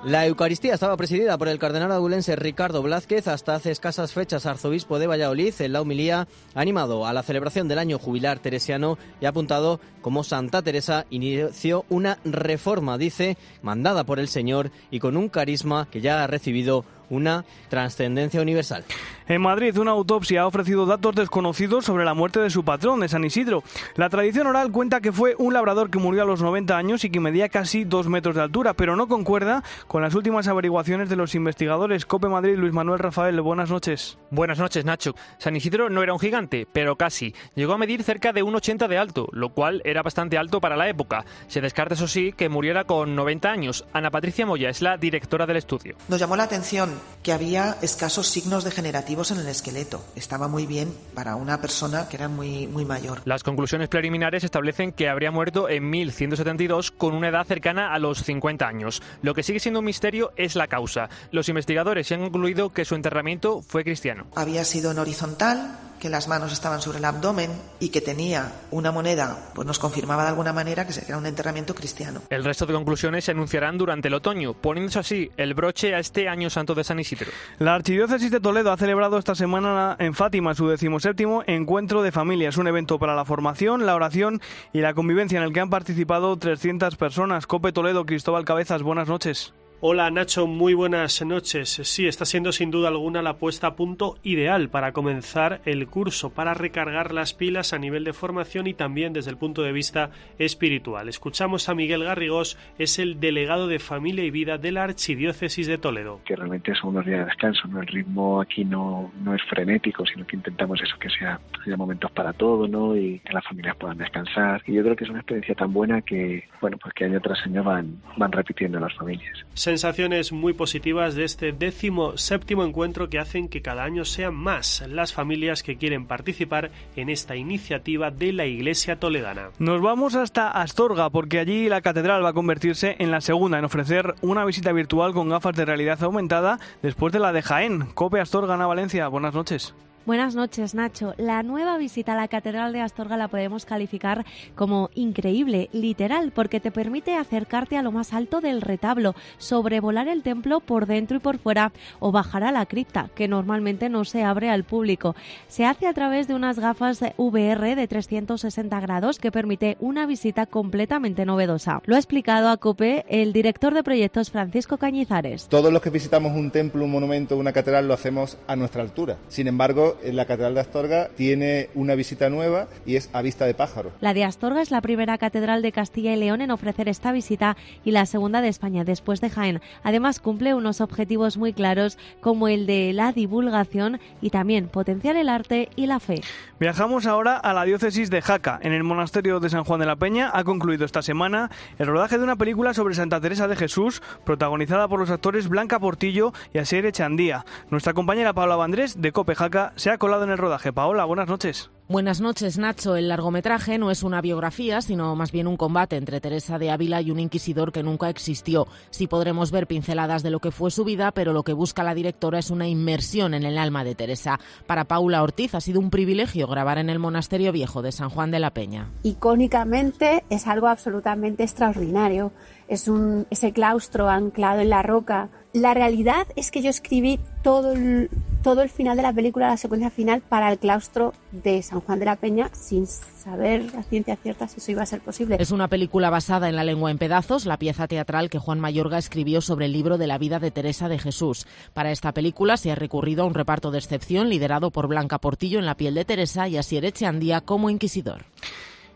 La 0.05 0.27
Eucaristía 0.27 0.73
estaba 0.73 0.97
presidida 0.97 1.37
por 1.37 1.47
el 1.47 1.59
cardenal 1.59 1.89
adulense 1.93 2.35
Ricardo 2.35 2.81
Blázquez, 2.83 3.29
hasta 3.29 3.55
hace 3.55 3.71
escasas 3.71 4.11
fechas 4.11 4.45
arzobispo 4.45 4.99
de 4.99 5.07
Valladolid. 5.07 5.53
En 5.59 5.71
la 5.71 5.81
humilía 5.81 6.27
animado 6.55 7.07
a 7.07 7.13
la 7.13 7.23
celebración 7.23 7.69
del 7.69 7.79
año 7.79 7.99
jubilar 7.99 8.39
teresiano 8.39 8.97
y 9.21 9.25
apuntado 9.27 9.79
como 10.01 10.25
Santa 10.25 10.61
Teresa 10.61 11.05
inició 11.09 11.85
una 11.87 12.19
reforma, 12.25 12.97
dice, 12.97 13.37
mandada 13.61 14.03
por 14.03 14.19
el 14.19 14.27
Señor 14.27 14.71
y 14.91 14.99
con 14.99 15.15
un 15.15 15.29
carisma 15.29 15.87
que 15.89 16.01
ya 16.01 16.21
ha 16.21 16.27
recibido 16.27 16.83
una 17.13 17.45
trascendencia 17.69 18.41
universal. 18.41 18.83
En 19.27 19.41
Madrid, 19.41 19.77
una 19.77 19.91
autopsia 19.91 20.41
ha 20.41 20.47
ofrecido 20.47 20.85
datos 20.85 21.15
desconocidos 21.15 21.85
sobre 21.85 22.03
la 22.03 22.13
muerte 22.13 22.39
de 22.41 22.49
su 22.49 22.65
patrón, 22.65 22.99
de 22.99 23.07
San 23.07 23.23
Isidro. 23.23 23.63
La 23.95 24.09
tradición 24.09 24.47
oral 24.47 24.71
cuenta 24.71 24.99
que 24.99 25.13
fue 25.13 25.35
un 25.37 25.53
labrador 25.53 25.89
que 25.89 25.99
murió 25.99 26.23
a 26.23 26.25
los 26.25 26.41
90 26.41 26.75
años 26.77 27.03
y 27.05 27.09
que 27.09 27.21
medía 27.21 27.47
casi 27.47 27.85
dos 27.85 28.07
metros 28.07 28.35
de 28.35 28.41
altura, 28.41 28.73
pero 28.73 28.97
no 28.97 29.07
concuerda 29.07 29.63
con 29.87 30.01
las 30.01 30.13
últimas 30.15 30.47
averiguaciones 30.47 31.09
de 31.09 31.15
los 31.15 31.35
investigadores. 31.35 32.05
Cope 32.05 32.27
Madrid, 32.27 32.57
Luis 32.57 32.73
Manuel 32.73 32.99
Rafael, 32.99 33.39
buenas 33.41 33.69
noches. 33.69 34.17
Buenas 34.29 34.59
noches, 34.59 34.83
Nacho. 34.83 35.15
San 35.37 35.55
Isidro 35.55 35.89
no 35.89 36.03
era 36.03 36.13
un 36.13 36.19
gigante, 36.19 36.67
pero 36.71 36.97
casi. 36.97 37.33
Llegó 37.55 37.73
a 37.73 37.77
medir 37.77 38.03
cerca 38.03 38.33
de 38.33 38.43
1,80 38.43 38.87
de 38.87 38.97
alto, 38.97 39.29
lo 39.31 39.49
cual 39.49 39.81
era 39.85 40.01
bastante 40.01 40.37
alto 40.37 40.59
para 40.59 40.75
la 40.75 40.89
época. 40.89 41.23
Se 41.47 41.61
descarta, 41.61 41.93
eso 41.93 42.07
sí, 42.07 42.33
que 42.33 42.49
muriera 42.49 42.83
con 42.83 43.15
90 43.15 43.49
años. 43.49 43.85
Ana 43.93 44.11
Patricia 44.11 44.45
Moya 44.45 44.69
es 44.69 44.81
la 44.81 44.97
directora 44.97 45.45
del 45.45 45.57
estudio. 45.57 45.95
Nos 46.09 46.19
llamó 46.19 46.35
la 46.35 46.43
atención 46.43 46.91
que 47.23 47.31
había 47.31 47.77
escasos 47.81 48.27
signos 48.27 48.63
degenerativos 48.63 49.31
en 49.31 49.39
el 49.39 49.47
esqueleto. 49.47 50.03
Estaba 50.15 50.47
muy 50.47 50.65
bien 50.65 50.93
para 51.13 51.35
una 51.35 51.61
persona 51.61 52.09
que 52.09 52.17
era 52.17 52.27
muy, 52.27 52.67
muy 52.67 52.85
mayor. 52.85 53.21
Las 53.25 53.43
conclusiones 53.43 53.87
preliminares 53.87 54.43
establecen 54.43 54.91
que 54.91 55.09
habría 55.09 55.31
muerto 55.31 55.69
en 55.69 55.89
1172 55.89 56.91
con 56.91 57.15
una 57.15 57.29
edad 57.29 57.45
cercana 57.45 57.93
a 57.93 57.99
los 57.99 58.23
50 58.23 58.67
años. 58.67 59.01
Lo 59.21 59.33
que 59.33 59.43
sigue 59.43 59.59
siendo 59.59 59.79
un 59.79 59.85
misterio 59.85 60.33
es 60.35 60.55
la 60.55 60.67
causa. 60.67 61.09
Los 61.31 61.49
investigadores 61.49 62.11
han 62.11 62.21
concluido 62.21 62.71
que 62.71 62.85
su 62.85 62.95
enterramiento 62.95 63.61
fue 63.61 63.83
cristiano. 63.83 64.25
Había 64.35 64.63
sido 64.65 64.91
en 64.91 64.99
horizontal, 64.99 65.79
que 66.03 66.09
las 66.09 66.27
manos 66.27 66.51
estaban 66.51 66.81
sobre 66.81 66.97
el 66.97 67.05
abdomen 67.05 67.49
y 67.79 67.87
que 67.87 68.01
tenía 68.01 68.51
una 68.71 68.91
moneda, 68.91 69.51
pues 69.55 69.65
nos 69.65 69.79
confirmaba 69.79 70.23
de 70.23 70.29
alguna 70.31 70.51
manera 70.51 70.85
que 70.85 70.93
era 70.99 71.17
un 71.17 71.25
enterramiento 71.25 71.73
cristiano. 71.73 72.19
El 72.29 72.43
resto 72.43 72.65
de 72.65 72.73
conclusiones 72.73 73.23
se 73.23 73.31
anunciarán 73.31 73.77
durante 73.77 74.09
el 74.09 74.13
otoño, 74.13 74.53
poniéndose 74.53 74.99
así 74.99 75.31
el 75.37 75.53
broche 75.53 75.95
a 75.95 75.99
este 75.99 76.27
año 76.27 76.49
santo 76.49 76.75
de 76.75 76.83
San 76.83 76.99
Isidro. 76.99 77.31
La 77.57 77.75
Archidiócesis 77.75 78.31
de 78.31 78.41
Toledo 78.41 78.73
ha 78.73 78.77
celebrado 78.77 79.17
esta 79.17 79.33
semana 79.33 79.95
en 79.97 80.13
Fátima 80.13 80.53
su 80.55 80.67
decimoséptimo 80.67 81.43
Encuentro 81.47 82.03
de 82.03 82.11
Familias, 82.11 82.57
un 82.57 82.67
evento 82.67 82.99
para 82.99 83.15
la 83.15 83.23
formación, 83.23 83.85
la 83.85 83.95
oración 83.95 84.41
y 84.73 84.81
la 84.81 84.93
convivencia 84.93 85.37
en 85.37 85.45
el 85.45 85.53
que 85.53 85.61
han 85.61 85.69
participado 85.69 86.35
300 86.35 86.97
personas. 86.97 87.47
Cope 87.47 87.71
Toledo, 87.71 88.05
Cristóbal 88.05 88.43
Cabezas, 88.43 88.83
buenas 88.83 89.07
noches. 89.07 89.53
Hola 89.85 90.09
Nacho, 90.09 90.47
muy 90.47 90.73
buenas 90.73 91.21
noches. 91.25 91.81
Sí, 91.83 92.07
está 92.07 92.23
siendo 92.23 92.53
sin 92.53 92.71
duda 92.71 92.87
alguna 92.87 93.21
la 93.21 93.35
puesta 93.35 93.67
a 93.67 93.75
punto 93.75 94.15
ideal 94.23 94.69
para 94.69 94.93
comenzar 94.93 95.59
el 95.65 95.87
curso, 95.87 96.29
para 96.29 96.53
recargar 96.53 97.13
las 97.13 97.33
pilas 97.33 97.73
a 97.73 97.79
nivel 97.79 98.05
de 98.05 98.13
formación 98.13 98.67
y 98.67 98.73
también 98.73 99.11
desde 99.11 99.31
el 99.31 99.37
punto 99.37 99.61
de 99.61 99.73
vista 99.73 100.11
espiritual. 100.39 101.09
Escuchamos 101.09 101.67
a 101.67 101.75
Miguel 101.75 102.05
Garrigós, 102.05 102.57
es 102.79 102.97
el 102.97 103.19
delegado 103.19 103.67
de 103.67 103.79
Familia 103.79 104.23
y 104.23 104.31
Vida 104.31 104.57
de 104.57 104.71
la 104.71 104.85
Archidiócesis 104.85 105.67
de 105.67 105.77
Toledo. 105.77 106.21
Que 106.23 106.37
realmente 106.37 106.73
son 106.75 106.91
unos 106.91 107.05
días 107.05 107.19
de 107.19 107.25
descanso, 107.25 107.67
¿no? 107.67 107.81
El 107.81 107.87
ritmo 107.87 108.39
aquí 108.39 108.63
no, 108.63 109.11
no 109.21 109.35
es 109.35 109.41
frenético, 109.49 110.05
sino 110.05 110.25
que 110.25 110.37
intentamos 110.37 110.81
eso, 110.81 110.97
que 110.97 111.09
sea, 111.09 111.41
haya 111.65 111.75
momentos 111.75 112.09
para 112.11 112.31
todo, 112.31 112.69
¿no? 112.69 112.95
Y 112.95 113.19
que 113.19 113.33
las 113.33 113.43
familias 113.43 113.75
puedan 113.75 113.97
descansar. 113.97 114.63
Y 114.65 114.75
yo 114.75 114.81
creo 114.81 114.95
que 114.95 115.03
es 115.03 115.09
una 115.09 115.19
experiencia 115.19 115.55
tan 115.55 115.73
buena 115.73 116.01
que, 116.03 116.47
bueno, 116.61 116.77
pues 116.77 116.93
que 116.93 117.03
año 117.03 117.19
tras 117.19 117.45
año 117.45 117.65
van, 117.65 118.01
van 118.15 118.31
repitiendo 118.31 118.79
las 118.79 118.93
familias 118.93 119.43
sensaciones 119.73 120.31
muy 120.31 120.53
positivas 120.53 121.15
de 121.15 121.23
este 121.23 121.51
décimo 121.51 122.15
séptimo 122.15 122.63
encuentro 122.63 123.09
que 123.09 123.17
hacen 123.17 123.49
que 123.49 123.63
cada 123.63 123.83
año 123.83 124.05
sean 124.05 124.35
más 124.35 124.83
las 124.87 125.13
familias 125.13 125.63
que 125.63 125.77
quieren 125.77 126.05
participar 126.05 126.69
en 126.95 127.09
esta 127.09 127.35
iniciativa 127.35 128.11
de 128.11 128.33
la 128.33 128.45
Iglesia 128.45 128.99
Toledana. 128.99 129.49
Nos 129.57 129.81
vamos 129.81 130.13
hasta 130.13 130.51
Astorga 130.51 131.09
porque 131.09 131.39
allí 131.39 131.69
la 131.69 131.81
catedral 131.81 132.23
va 132.23 132.29
a 132.29 132.33
convertirse 132.33 132.97
en 132.99 133.09
la 133.09 133.19
segunda 133.19 133.57
en 133.57 133.65
ofrecer 133.65 134.13
una 134.21 134.45
visita 134.45 134.71
virtual 134.71 135.11
con 135.11 135.29
gafas 135.29 135.55
de 135.55 135.65
realidad 135.65 136.03
aumentada 136.03 136.59
después 136.83 137.11
de 137.11 137.19
la 137.19 137.33
de 137.33 137.41
Jaén. 137.41 137.87
Cope 137.95 138.19
Astorga, 138.19 138.53
Ana 138.53 138.67
Valencia, 138.67 139.07
buenas 139.07 139.33
noches. 139.33 139.73
Buenas 140.05 140.35
noches, 140.35 140.75
Nacho. 140.75 141.13
La 141.15 141.43
nueva 141.43 141.77
visita 141.77 142.11
a 142.11 142.17
la 142.17 142.27
Catedral 142.27 142.73
de 142.73 142.81
Astorga 142.81 143.15
la 143.15 143.29
podemos 143.29 143.65
calificar 143.65 144.25
como 144.53 144.89
increíble, 144.95 145.69
literal, 145.71 146.33
porque 146.35 146.59
te 146.59 146.71
permite 146.71 147.15
acercarte 147.15 147.77
a 147.77 147.81
lo 147.83 147.93
más 147.93 148.11
alto 148.11 148.41
del 148.41 148.59
retablo, 148.61 149.15
sobrevolar 149.37 150.09
el 150.09 150.21
templo 150.21 150.59
por 150.59 150.87
dentro 150.87 151.15
y 151.15 151.19
por 151.21 151.37
fuera 151.37 151.71
o 152.01 152.11
bajar 152.11 152.43
a 152.43 152.51
la 152.51 152.65
cripta, 152.65 153.11
que 153.15 153.29
normalmente 153.29 153.87
no 153.87 154.03
se 154.03 154.23
abre 154.23 154.49
al 154.49 154.65
público. 154.65 155.15
Se 155.47 155.65
hace 155.65 155.87
a 155.87 155.93
través 155.93 156.27
de 156.27 156.35
unas 156.35 156.59
gafas 156.59 156.99
VR 157.15 157.77
de 157.77 157.87
360 157.87 158.77
grados 158.81 159.19
que 159.19 159.31
permite 159.31 159.77
una 159.79 160.05
visita 160.05 160.47
completamente 160.47 161.25
novedosa. 161.25 161.81
Lo 161.85 161.95
ha 161.95 161.99
explicado 161.99 162.49
a 162.49 162.57
COPE 162.57 163.05
el 163.07 163.31
director 163.31 163.73
de 163.73 163.83
proyectos 163.83 164.31
Francisco 164.31 164.75
Cañizares. 164.75 165.47
Todos 165.47 165.71
los 165.71 165.81
que 165.81 165.91
visitamos 165.91 166.33
un 166.35 166.51
templo, 166.51 166.83
un 166.83 166.91
monumento, 166.91 167.37
una 167.37 167.53
catedral 167.53 167.87
lo 167.87 167.93
hacemos 167.93 168.37
a 168.47 168.57
nuestra 168.57 168.81
altura. 168.81 169.17
Sin 169.29 169.47
embargo, 169.47 169.92
la 170.03 170.25
Catedral 170.25 170.55
de 170.55 170.61
Astorga 170.61 171.09
tiene 171.15 171.69
una 171.75 171.95
visita 171.95 172.29
nueva 172.29 172.67
y 172.85 172.95
es 172.95 173.09
a 173.13 173.21
vista 173.21 173.45
de 173.45 173.53
pájaro. 173.53 173.91
La 174.01 174.13
de 174.13 174.23
Astorga 174.23 174.61
es 174.61 174.71
la 174.71 174.81
primera 174.81 175.17
catedral 175.17 175.61
de 175.61 175.71
Castilla 175.71 176.13
y 176.13 176.17
León 176.17 176.41
en 176.41 176.51
ofrecer 176.51 176.89
esta 176.89 177.11
visita 177.11 177.57
y 177.83 177.91
la 177.91 178.05
segunda 178.05 178.41
de 178.41 178.47
España 178.47 178.83
después 178.83 179.21
de 179.21 179.29
Jaén. 179.29 179.61
Además 179.83 180.19
cumple 180.19 180.53
unos 180.53 180.81
objetivos 180.81 181.37
muy 181.37 181.53
claros 181.53 181.97
como 182.21 182.47
el 182.47 182.65
de 182.65 182.93
la 182.93 183.11
divulgación 183.11 183.99
y 184.21 184.29
también 184.29 184.67
potenciar 184.67 185.15
el 185.15 185.29
arte 185.29 185.69
y 185.75 185.87
la 185.87 185.99
fe. 185.99 186.21
Viajamos 186.59 187.05
ahora 187.05 187.37
a 187.37 187.53
la 187.53 187.65
diócesis 187.65 188.09
de 188.09 188.21
Jaca. 188.21 188.59
En 188.61 188.73
el 188.73 188.83
monasterio 188.83 189.39
de 189.39 189.49
San 189.49 189.63
Juan 189.63 189.79
de 189.79 189.85
la 189.85 189.95
Peña 189.95 190.31
ha 190.33 190.43
concluido 190.43 190.85
esta 190.85 191.01
semana 191.01 191.49
el 191.77 191.87
rodaje 191.87 192.17
de 192.17 192.23
una 192.23 192.35
película 192.35 192.73
sobre 192.73 192.95
Santa 192.95 193.19
Teresa 193.19 193.47
de 193.47 193.55
Jesús, 193.55 194.01
protagonizada 194.23 194.87
por 194.87 194.99
los 194.99 195.09
actores 195.09 195.49
Blanca 195.49 195.79
Portillo 195.79 196.33
y 196.53 196.59
Asier 196.59 196.85
Echandía. 196.85 197.45
Nuestra 197.69 197.93
compañera 197.93 198.33
Paula 198.33 198.55
Vandrés 198.55 199.01
de 199.01 199.11
Cope 199.11 199.35
Jaca 199.35 199.73
se 199.83 199.89
ha 199.89 199.97
colado 199.97 200.23
en 200.23 200.29
el 200.29 200.37
rodaje. 200.37 200.71
Paola, 200.71 201.03
buenas 201.03 201.27
noches. 201.27 201.69
Buenas 201.89 202.21
noches, 202.21 202.57
Nacho. 202.57 202.95
El 202.95 203.09
largometraje 203.09 203.77
no 203.77 203.91
es 203.91 204.03
una 204.03 204.21
biografía, 204.21 204.81
sino 204.81 205.13
más 205.17 205.33
bien 205.33 205.45
un 205.45 205.57
combate 205.57 205.97
entre 205.97 206.21
Teresa 206.21 206.57
de 206.57 206.71
Ávila 206.71 207.01
y 207.01 207.11
un 207.11 207.19
inquisidor 207.19 207.73
que 207.73 207.83
nunca 207.83 208.07
existió. 208.07 208.65
Sí 208.91 209.07
podremos 209.07 209.51
ver 209.51 209.67
pinceladas 209.67 210.23
de 210.23 210.29
lo 210.29 210.39
que 210.39 210.51
fue 210.51 210.71
su 210.71 210.85
vida, 210.85 211.11
pero 211.11 211.33
lo 211.33 211.43
que 211.43 211.51
busca 211.51 211.83
la 211.83 211.93
directora 211.93 212.39
es 212.39 212.49
una 212.49 212.69
inmersión 212.69 213.33
en 213.33 213.43
el 213.43 213.57
alma 213.57 213.83
de 213.83 213.93
Teresa. 213.93 214.39
Para 214.65 214.85
Paula 214.85 215.21
Ortiz 215.21 215.53
ha 215.53 215.59
sido 215.59 215.81
un 215.81 215.89
privilegio 215.89 216.47
grabar 216.47 216.77
en 216.77 216.89
el 216.89 216.99
Monasterio 216.99 217.51
Viejo 217.51 217.81
de 217.81 217.91
San 217.91 218.09
Juan 218.09 218.31
de 218.31 218.39
la 218.39 218.53
Peña. 218.53 218.89
Icónicamente 219.03 220.23
es 220.29 220.47
algo 220.47 220.67
absolutamente 220.67 221.43
extraordinario. 221.43 222.31
Es 222.73 222.87
un, 222.87 223.27
ese 223.29 223.53
claustro 223.53 224.09
anclado 224.09 224.61
en 224.61 224.69
la 224.69 224.81
roca 224.81 225.29
la 225.53 225.75
realidad 225.75 226.25
es 226.35 226.49
que 226.49 226.63
yo 226.63 226.71
escribí 226.71 227.19
todo 227.43 227.73
el, 227.73 228.09
todo 228.41 228.63
el 228.63 228.69
final 228.69 228.97
de 228.97 229.03
la 229.03 229.13
película, 229.13 229.49
la 229.49 229.57
secuencia 229.57 229.91
final, 229.91 230.21
para 230.21 230.51
el 230.51 230.57
claustro 230.57 231.13
de 231.31 231.61
San 231.61 231.79
Juan 231.79 231.99
de 231.99 232.05
la 232.05 232.15
Peña, 232.15 232.49
sin 232.53 232.87
saber 232.87 233.69
a 233.77 233.83
ciencia 233.83 234.15
cierta 234.15 234.47
si 234.47 234.57
eso 234.57 234.71
iba 234.71 234.81
a 234.81 234.87
ser 234.87 235.01
posible. 235.01 235.37
Es 235.39 235.51
una 235.51 235.67
película 235.67 236.09
basada 236.09 236.49
en 236.49 236.55
La 236.55 236.63
lengua 236.63 236.89
en 236.89 236.97
pedazos, 236.97 237.45
la 237.45 237.57
pieza 237.57 237.87
teatral 237.87 238.31
que 238.31 238.39
Juan 238.39 238.59
Mayorga 238.59 238.97
escribió 238.97 239.41
sobre 239.41 239.67
el 239.67 239.73
libro 239.73 239.99
de 239.99 240.07
la 240.07 240.17
vida 240.17 240.39
de 240.39 240.49
Teresa 240.49 240.89
de 240.89 240.97
Jesús. 240.97 241.45
Para 241.73 241.91
esta 241.91 242.13
película 242.13 242.57
se 242.57 242.71
ha 242.71 242.75
recurrido 242.75 243.23
a 243.23 243.27
un 243.27 243.35
reparto 243.35 243.69
de 243.69 243.77
excepción 243.77 244.29
liderado 244.29 244.71
por 244.71 244.87
Blanca 244.87 245.19
Portillo 245.19 245.59
en 245.59 245.67
la 245.67 245.77
piel 245.77 245.93
de 245.93 246.05
Teresa 246.05 246.47
y 246.47 246.57
a 246.57 246.63
Siereche 246.63 247.05
Andía 247.05 247.41
como 247.41 247.69
inquisidor. 247.69 248.25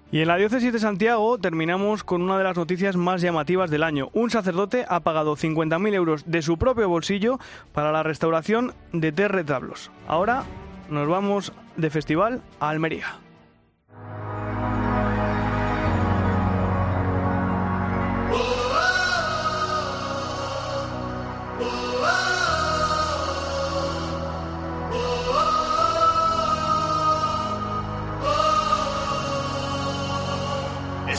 Y 0.09 0.21
en 0.21 0.29
la 0.29 0.37
diócesis 0.37 0.71
de 0.71 0.79
Santiago 0.79 1.37
terminamos 1.37 2.03
con 2.05 2.21
una 2.21 2.37
de 2.37 2.45
las 2.45 2.55
noticias 2.55 2.95
más 2.95 3.21
llamativas 3.21 3.69
del 3.69 3.83
año. 3.83 4.09
Un 4.13 4.29
sacerdote 4.29 4.85
ha 4.87 5.01
pagado 5.01 5.35
50.000 5.35 5.93
euros 5.93 6.23
de 6.25 6.41
su 6.41 6.57
propio 6.57 6.87
bolsillo 6.87 7.39
para 7.73 7.91
la 7.91 8.03
restauración 8.03 8.73
de 8.93 9.11
tres 9.11 9.29
retablos. 9.29 9.91
Ahora 10.07 10.43
nos 10.89 11.09
vamos 11.09 11.51
de 11.75 11.89
festival 11.89 12.41
a 12.61 12.69
Almería. 12.69 13.26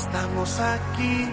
Estamos 0.08 0.58
aquí 0.58 1.28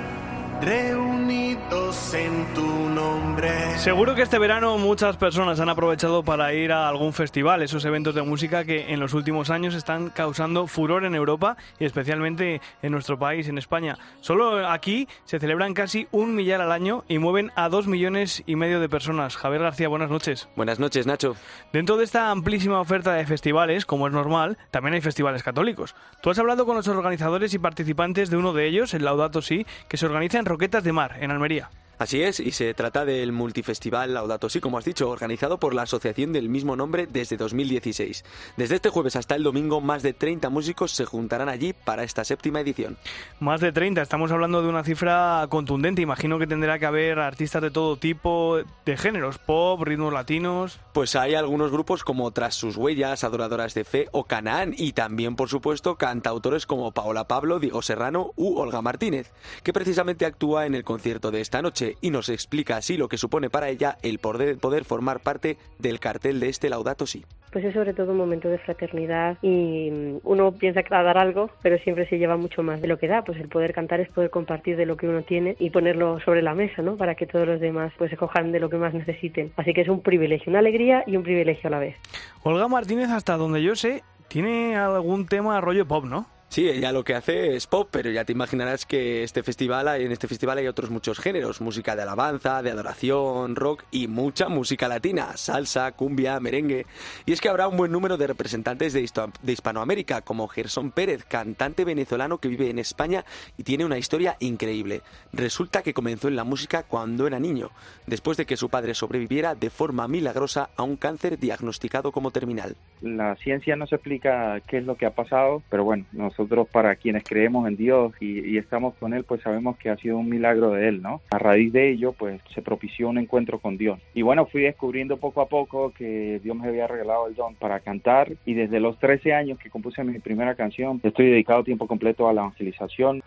reunidos 0.62 2.14
en 2.14 2.54
tu 2.54 2.66
nombre. 2.90 3.78
Seguro 3.78 4.16
que 4.16 4.22
este 4.22 4.40
verano 4.40 4.78
muchas 4.78 5.18
personas 5.18 5.60
han 5.60 5.70
aprovechado 5.70 6.24
para 6.24 6.54
ir 6.54 6.72
a 6.72 6.88
algún 6.88 7.14
festival, 7.14 7.62
esos 7.62 7.84
eventos 7.86 8.16
de 8.16 8.22
música 8.22 8.64
que 8.64 8.94
en 8.94 9.00
los 9.00 9.14
últimos 9.14 9.50
años 9.50 9.76
están 9.76 10.10
causando 10.10 10.68
furor 10.68 11.06
en 11.06 11.16
Europa 11.16 11.58
y 11.80 11.86
especialmente 11.86 12.62
en 12.82 12.92
nuestro 12.92 13.20
país, 13.20 13.48
en 13.48 13.58
España. 13.58 13.98
Solo 14.22 14.68
aquí 14.68 15.08
se 15.26 15.40
celebran 15.40 15.74
casi 15.74 16.08
un 16.12 16.36
millar 16.36 16.62
al 16.62 16.72
año 16.72 17.04
y 17.08 17.20
mueven 17.20 17.52
a 17.56 17.70
dos 17.70 17.88
millones 17.88 18.44
y 18.46 18.56
medio 18.56 18.80
de 18.80 18.90
personas. 18.90 19.36
Javier 19.36 19.62
García, 19.62 19.88
buenas 19.88 20.10
noches. 20.10 20.48
Buenas 20.56 20.80
noches, 20.80 21.06
Nacho. 21.06 21.36
Dentro 21.74 21.98
de 21.98 22.06
esta 22.06 22.32
amplísima 22.32 22.80
oferta 22.80 23.14
de 23.14 23.26
festivales, 23.26 23.86
como 23.86 24.08
es 24.08 24.14
normal, 24.14 24.58
también 24.72 24.94
hay 24.94 25.02
festivales 25.02 25.44
católicos. 25.44 25.96
Tú 26.22 26.30
has 26.30 26.40
hablado 26.40 26.66
con 26.66 26.76
los 26.76 26.88
organizadores 26.88 27.54
y 27.54 27.60
participantes 27.60 28.30
de 28.30 28.38
uno 28.38 28.54
de 28.54 28.68
ellos, 28.68 28.94
el 28.94 29.06
Laudato 29.06 29.42
Si, 29.42 29.66
que 29.88 29.98
se 29.98 30.06
organiza 30.06 30.40
en 30.40 30.45
Roquetas 30.46 30.84
de 30.84 30.94
Mar, 30.94 31.18
en 31.20 31.32
Almería. 31.32 31.70
Así 31.98 32.22
es, 32.22 32.42
y 32.42 32.52
se 32.52 32.74
trata 32.74 33.06
del 33.06 33.32
multifestival 33.32 34.14
Laudato 34.14 34.50
Si, 34.50 34.60
como 34.60 34.78
has 34.78 34.84
dicho, 34.84 35.10
organizado 35.10 35.60
por 35.60 35.74
la 35.74 35.84
asociación 35.84 36.34
del 36.34 36.50
mismo 36.50 36.76
nombre 36.76 37.08
desde 37.08 37.38
2016. 37.38 38.26
Desde 38.58 38.76
este 38.76 38.90
jueves 38.90 39.16
hasta 39.16 39.36
el 39.36 39.44
domingo, 39.44 39.80
más 39.80 40.04
de 40.04 40.12
30 40.12 40.50
músicos 40.50 40.92
se 40.92 41.06
juntarán 41.06 41.48
allí 41.48 41.74
para 41.74 42.04
esta 42.04 42.26
séptima 42.26 42.60
edición. 42.60 42.98
Más 43.40 43.62
de 43.62 43.72
30, 43.72 44.02
estamos 44.02 44.32
hablando 44.32 44.62
de 44.62 44.68
una 44.68 44.84
cifra 44.84 45.46
contundente. 45.50 46.02
Imagino 46.02 46.38
que 46.38 46.48
tendrá 46.48 46.80
que 46.80 46.86
haber 46.86 47.20
artistas 47.20 47.62
de 47.62 47.72
todo 47.72 47.96
tipo, 47.96 48.60
de 48.86 48.98
géneros, 48.98 49.38
pop, 49.38 49.82
ritmos 49.82 50.12
latinos. 50.12 50.80
Pues 50.92 51.16
hay 51.16 51.36
algunos 51.36 51.72
grupos 51.72 52.04
como 52.04 52.32
Tras 52.32 52.56
sus 52.56 52.76
huellas, 52.76 53.24
Adoradoras 53.24 53.74
de 53.74 53.86
Fe 53.86 54.10
o 54.12 54.26
Canaán, 54.26 54.74
y 54.78 54.92
también, 54.92 55.36
por 55.38 55.50
supuesto, 55.50 55.96
cantautores 55.96 56.66
como 56.66 56.92
Paola 56.92 57.28
Pablo, 57.28 57.60
Diego 57.60 57.82
Serrano 57.82 58.32
u 58.36 58.58
Olga 58.58 58.82
Martínez, 58.82 59.32
que 59.64 59.74
precisamente 59.74 60.26
actúa 60.26 60.66
en 60.66 60.76
el 60.76 60.84
concierto 60.84 61.32
de 61.32 61.42
esta 61.42 61.62
noche 61.62 61.85
y 62.02 62.10
nos 62.10 62.30
explica 62.30 62.78
así 62.78 62.98
lo 62.98 63.08
que 63.08 63.18
supone 63.18 63.50
para 63.50 63.70
ella 63.70 63.98
el 64.02 64.20
poder, 64.20 64.58
poder 64.58 64.86
formar 64.86 65.20
parte 65.20 65.58
del 65.80 66.00
cartel 66.00 66.40
de 66.40 66.50
este 66.50 66.70
Laudato 66.70 67.06
Si. 67.06 67.26
Pues 67.52 67.64
es 67.64 67.74
sobre 67.74 67.94
todo 67.94 68.12
un 68.12 68.18
momento 68.18 68.50
de 68.50 68.58
fraternidad 68.58 69.38
y 69.42 69.90
mm, 69.90 70.18
uno 70.24 70.52
piensa 70.52 70.84
que 70.84 70.90
va 70.90 71.00
a 71.00 71.04
dar 71.04 71.18
algo, 71.18 71.50
pero 71.62 71.78
siempre 71.78 72.08
se 72.10 72.18
lleva 72.18 72.36
mucho 72.36 72.64
más 72.64 72.82
de 72.82 72.88
lo 72.88 72.98
que 72.98 73.08
da. 73.08 73.24
Pues 73.24 73.40
el 73.40 73.48
poder 73.48 73.74
cantar 73.74 74.02
es 74.02 74.10
poder 74.10 74.30
compartir 74.30 74.76
de 74.76 74.86
lo 74.86 74.98
que 74.98 75.08
uno 75.08 75.22
tiene 75.22 75.56
y 75.58 75.70
ponerlo 75.70 76.20
sobre 76.20 76.42
la 76.42 76.54
mesa, 76.54 76.82
¿no? 76.82 76.98
Para 76.98 77.16
que 77.16 77.26
todos 77.26 77.48
los 77.48 77.62
demás 77.62 77.94
pues 77.98 78.12
se 78.12 78.18
cojan 78.18 78.52
de 78.52 78.60
lo 78.60 78.70
que 78.70 78.76
más 78.78 78.94
necesiten. 78.94 79.54
Así 79.56 79.74
que 79.74 79.82
es 79.82 79.88
un 79.88 80.02
privilegio, 80.02 80.50
una 80.50 80.60
alegría 80.60 81.04
y 81.08 81.16
un 81.16 81.24
privilegio 81.24 81.70
a 81.70 81.72
la 81.72 81.80
vez. 81.80 81.96
Olga 82.44 82.68
Martínez, 82.68 83.10
hasta 83.10 83.38
donde 83.38 83.64
yo 83.64 83.76
sé, 83.76 84.04
tiene 84.28 84.76
algún 84.76 85.26
tema 85.26 85.62
rollo 85.62 85.88
pop, 85.88 86.04
¿no? 86.06 86.28
Sí, 86.50 86.70
ella 86.70 86.94
lo 86.94 87.04
que 87.04 87.16
hace 87.16 87.56
es 87.56 87.68
pop, 87.68 87.90
pero 87.92 88.10
ya 88.12 88.24
te 88.24 88.32
imaginarás 88.32 88.86
que 88.86 89.24
este 89.24 89.44
festival, 89.44 89.88
en 90.00 90.12
este 90.12 90.28
festival 90.28 90.58
hay 90.58 90.68
otros 90.68 90.90
muchos 90.90 91.20
géneros, 91.20 91.60
música 91.60 91.96
de 91.96 92.04
alabanza, 92.04 92.62
de 92.62 92.72
adoración, 92.72 93.58
rock 93.58 93.84
y 93.92 94.08
mucha 94.08 94.48
música 94.48 94.88
latina, 94.88 95.36
salsa, 95.36 95.92
cumbia, 95.92 96.40
merengue. 96.40 96.86
Y 97.26 97.34
es 97.34 97.42
que 97.42 97.50
habrá 97.50 97.68
un 97.68 97.76
buen 97.76 97.92
número 97.92 98.16
de 98.16 98.28
representantes 98.28 98.94
de, 98.94 99.02
Hispanoamérica, 99.02 100.22
como 100.22 100.48
Gerson 100.48 100.92
Pérez, 100.92 101.26
cantante 101.26 101.84
venezolano 101.84 102.38
que 102.38 102.48
vive 102.48 102.70
en 102.70 102.80
España 102.80 103.26
y 103.58 103.64
tiene 103.64 103.84
una 103.84 103.98
historia 103.98 104.38
increíble. 104.40 105.02
Resulta 105.34 105.84
que 105.84 105.94
comenzó 105.94 106.30
en 106.30 106.38
la 106.38 106.46
música 106.46 106.84
cuando 106.84 107.28
era 107.28 107.40
niño, 107.40 107.72
después 108.08 108.38
de 108.38 108.46
que 108.46 108.56
su 108.56 108.70
padre 108.70 108.94
sobreviviera 108.94 109.56
de 109.56 109.70
forma 109.70 110.08
milagrosa 110.08 110.70
a 110.78 110.84
un 110.84 110.96
cáncer 110.96 111.38
diagnosticado 111.38 112.14
como 112.14 112.32
terminal. 112.32 112.78
La 113.02 113.36
ciencia 113.36 113.76
no 113.76 113.88
se 113.88 113.96
explica 113.96 114.62
qué 114.68 114.78
es 114.78 114.86
lo 114.86 114.96
que 114.96 115.06
ha 115.06 115.12
pasado, 115.12 115.62
pero 115.70 115.84
bueno, 115.84 116.06
nosotros 116.38 116.68
para 116.70 116.96
quienes 116.96 117.24
creemos 117.24 117.68
en 117.68 117.78
Dios 117.78 118.14
y, 118.20 118.58
estamos 118.58 118.96
con 118.96 119.14
Él, 119.14 119.24
pues 119.24 119.42
sabemos 119.42 119.78
que 119.78 119.90
ha 119.90 119.98
sido 119.98 120.18
un 120.18 120.30
milagro 120.30 120.72
de 120.72 120.88
Él, 120.88 121.02
¿no? 121.02 121.22
A 121.32 121.38
raíz 121.38 121.72
de 121.74 121.92
ello, 121.92 122.14
pues 122.14 122.42
se 122.54 122.62
propició 122.62 123.10
un 123.10 123.18
encuentro 123.18 123.60
con 123.60 123.78
Dios. 123.78 124.00
Y 124.14 124.22
bueno, 124.22 124.46
fui 124.46 124.62
descubriendo 124.62 125.18
poco 125.18 125.42
a 125.42 125.48
poco 125.48 125.92
que 125.92 126.40
Dios 126.44 126.56
me 126.56 126.68
había 126.68 126.88
regalado 126.88 127.28
el 127.28 127.36
don 127.36 127.56
para 127.56 127.80
cantar 127.82 128.32
y 128.46 128.54
desde 128.54 128.80
los 128.80 128.98
13 129.00 129.34
años 129.34 129.60
que 129.60 129.70
compuse 129.70 130.04
mi 130.04 130.20
primera 130.20 130.56
canción, 130.56 131.00
estoy 131.04 131.30
dedicado 131.30 131.64
tiempo 131.64 131.88
completo 131.88 132.28
a 132.28 132.34
la 132.34 132.42
evangelización. 132.42 133.22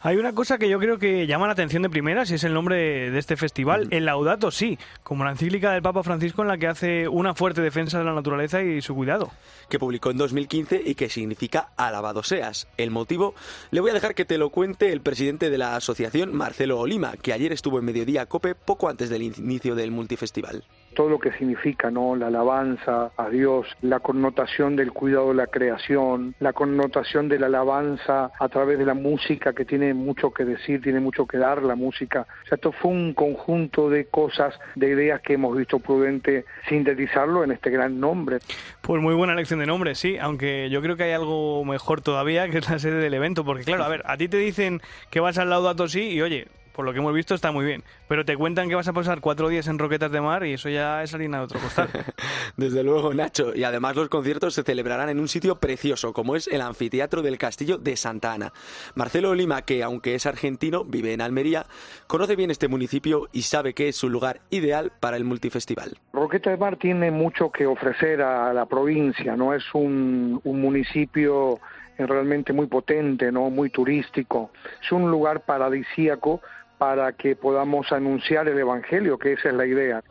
Hay 0.00 0.16
una 0.16 0.32
cosa 0.32 0.58
que 0.58 0.68
yo 0.68 0.78
creo 0.78 0.98
que 0.98 1.26
llama 1.26 1.46
la 1.46 1.54
atención 1.54 1.82
de 1.82 1.90
primera, 1.90 2.26
si 2.26 2.34
es 2.34 2.44
el 2.44 2.54
nombre 2.54 3.10
de 3.10 3.18
este 3.18 3.36
festival, 3.36 3.88
el 3.90 4.04
Laudato 4.04 4.50
sí, 4.50 4.78
como 5.02 5.24
la 5.24 5.30
encíclica 5.30 5.72
del 5.72 5.82
Papa 5.82 6.02
Francisco 6.02 6.42
en 6.42 6.48
la 6.48 6.58
que 6.58 6.66
hace 6.66 7.08
una 7.08 7.34
fuerte 7.34 7.62
defensa 7.62 7.98
de 7.98 8.04
la 8.04 8.14
naturaleza 8.14 8.62
y 8.62 8.80
su 8.82 8.94
cuidado. 8.94 9.30
Que 9.68 9.78
publicó 9.78 10.10
en 10.10 10.18
2015 10.18 10.82
y 10.84 10.94
que 10.94 11.08
significa 11.08 11.70
alabado 11.76 12.22
seas. 12.22 12.53
El 12.76 12.90
motivo 12.90 13.34
le 13.70 13.80
voy 13.80 13.90
a 13.90 13.94
dejar 13.94 14.14
que 14.14 14.24
te 14.24 14.38
lo 14.38 14.50
cuente 14.50 14.92
el 14.92 15.00
presidente 15.00 15.50
de 15.50 15.58
la 15.58 15.76
asociación, 15.76 16.34
Marcelo 16.34 16.78
Olima, 16.80 17.16
que 17.16 17.32
ayer 17.32 17.52
estuvo 17.52 17.78
en 17.78 17.84
Mediodía 17.84 18.26
Cope 18.26 18.54
poco 18.54 18.88
antes 18.88 19.10
del 19.10 19.22
inicio 19.22 19.74
del 19.74 19.90
multifestival 19.90 20.64
todo 20.94 21.08
lo 21.10 21.18
que 21.18 21.32
significa, 21.32 21.90
¿no? 21.90 22.16
La 22.16 22.28
alabanza 22.28 23.10
a 23.16 23.28
Dios, 23.28 23.66
la 23.82 24.00
connotación 24.00 24.76
del 24.76 24.92
cuidado 24.92 25.28
de 25.28 25.34
la 25.34 25.46
creación, 25.46 26.34
la 26.40 26.52
connotación 26.52 27.28
de 27.28 27.38
la 27.38 27.46
alabanza 27.46 28.30
a 28.38 28.48
través 28.48 28.78
de 28.78 28.86
la 28.86 28.94
música 28.94 29.52
que 29.52 29.64
tiene 29.64 29.92
mucho 29.92 30.30
que 30.30 30.44
decir, 30.44 30.80
tiene 30.80 31.00
mucho 31.00 31.26
que 31.26 31.38
dar 31.38 31.62
la 31.62 31.74
música. 31.74 32.26
O 32.44 32.48
sea, 32.48 32.56
esto 32.56 32.72
fue 32.72 32.90
un 32.90 33.12
conjunto 33.14 33.90
de 33.90 34.06
cosas, 34.06 34.58
de 34.74 34.88
ideas 34.88 35.20
que 35.20 35.34
hemos 35.34 35.56
visto 35.56 35.78
prudente 35.78 36.44
sintetizarlo 36.68 37.44
en 37.44 37.52
este 37.52 37.70
gran 37.70 38.00
nombre. 38.00 38.38
Pues 38.80 39.02
muy 39.02 39.14
buena 39.14 39.32
elección 39.32 39.60
de 39.60 39.66
nombre, 39.66 39.94
sí, 39.94 40.16
aunque 40.18 40.70
yo 40.70 40.80
creo 40.80 40.96
que 40.96 41.04
hay 41.04 41.12
algo 41.12 41.64
mejor 41.64 42.00
todavía 42.00 42.48
que 42.48 42.58
es 42.58 42.70
la 42.70 42.78
sede 42.78 43.00
del 43.00 43.14
evento, 43.14 43.44
porque 43.44 43.64
claro, 43.64 43.84
a 43.84 43.88
ver, 43.88 44.02
a 44.06 44.16
ti 44.16 44.28
te 44.28 44.36
dicen 44.36 44.80
que 45.10 45.20
vas 45.20 45.38
al 45.38 45.50
Laudato 45.50 45.88
sí 45.88 46.10
y 46.10 46.22
oye, 46.22 46.48
por 46.74 46.84
lo 46.84 46.92
que 46.92 46.98
hemos 46.98 47.14
visto 47.14 47.34
está 47.34 47.52
muy 47.52 47.64
bien. 47.64 47.84
Pero 48.08 48.24
te 48.24 48.36
cuentan 48.36 48.68
que 48.68 48.74
vas 48.74 48.88
a 48.88 48.92
pasar 48.92 49.20
cuatro 49.20 49.48
días 49.48 49.68
en 49.68 49.78
Roquetas 49.78 50.10
de 50.10 50.20
Mar 50.20 50.44
y 50.44 50.54
eso 50.54 50.68
ya 50.68 51.02
es 51.02 51.14
harina 51.14 51.38
de 51.38 51.44
otro 51.44 51.60
costal. 51.60 51.88
Desde 52.56 52.82
luego, 52.82 53.14
Nacho. 53.14 53.54
Y 53.54 53.64
además 53.64 53.96
los 53.96 54.08
conciertos 54.08 54.54
se 54.54 54.64
celebrarán 54.64 55.08
en 55.08 55.20
un 55.20 55.28
sitio 55.28 55.60
precioso, 55.60 56.12
como 56.12 56.36
es 56.36 56.48
el 56.48 56.60
Anfiteatro 56.60 57.22
del 57.22 57.38
Castillo 57.38 57.78
de 57.78 57.96
Santa 57.96 58.32
Ana. 58.32 58.52
Marcelo 58.94 59.34
Lima, 59.34 59.62
que 59.62 59.82
aunque 59.82 60.14
es 60.14 60.26
argentino, 60.26 60.84
vive 60.84 61.12
en 61.12 61.20
Almería, 61.20 61.66
conoce 62.06 62.36
bien 62.36 62.50
este 62.50 62.68
municipio 62.68 63.28
y 63.32 63.42
sabe 63.42 63.72
que 63.72 63.88
es 63.88 63.96
su 63.96 64.10
lugar 64.10 64.40
ideal 64.50 64.92
para 65.00 65.16
el 65.16 65.24
multifestival. 65.24 65.96
Roquetas 66.12 66.52
de 66.52 66.56
Mar 66.56 66.76
tiene 66.76 67.10
mucho 67.10 67.50
que 67.50 67.66
ofrecer 67.66 68.20
a 68.20 68.52
la 68.52 68.66
provincia, 68.66 69.36
¿no? 69.36 69.54
Es 69.54 69.64
un, 69.74 70.40
un 70.42 70.60
municipio 70.60 71.60
realmente 71.98 72.52
muy 72.52 72.66
potente, 72.66 73.30
¿no? 73.30 73.50
Muy 73.50 73.70
turístico. 73.70 74.50
Es 74.82 74.90
un 74.92 75.10
lugar 75.10 75.44
paradisíaco 75.44 76.40
para 76.78 77.12
que 77.12 77.36
podamos 77.36 77.90
anunciar 77.92 78.48
el 78.48 78.58
Evangelio, 78.58 79.18
que 79.18 79.32
esa 79.32 79.48
es 79.48 79.54
la 79.54 79.66
idea. 79.66 80.02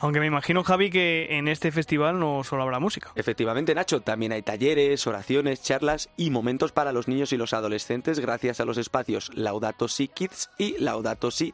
Aunque 0.00 0.20
me 0.20 0.26
imagino, 0.26 0.62
Javi, 0.62 0.90
que 0.90 1.26
en 1.38 1.48
este 1.48 1.72
festival 1.72 2.20
no 2.20 2.44
solo 2.44 2.62
habrá 2.62 2.78
música. 2.78 3.10
Efectivamente, 3.16 3.74
Nacho, 3.74 4.00
también 4.00 4.30
hay 4.30 4.42
talleres, 4.42 5.04
oraciones, 5.08 5.60
charlas 5.60 6.08
y 6.16 6.30
momentos 6.30 6.70
para 6.70 6.92
los 6.92 7.08
niños 7.08 7.32
y 7.32 7.36
los 7.36 7.52
adolescentes 7.52 8.20
gracias 8.20 8.60
a 8.60 8.64
los 8.64 8.78
espacios 8.78 9.32
Laudato 9.34 9.88
Si 9.88 10.06
Kids 10.06 10.50
y 10.56 10.78
Laudato 10.78 11.32
Si 11.32 11.52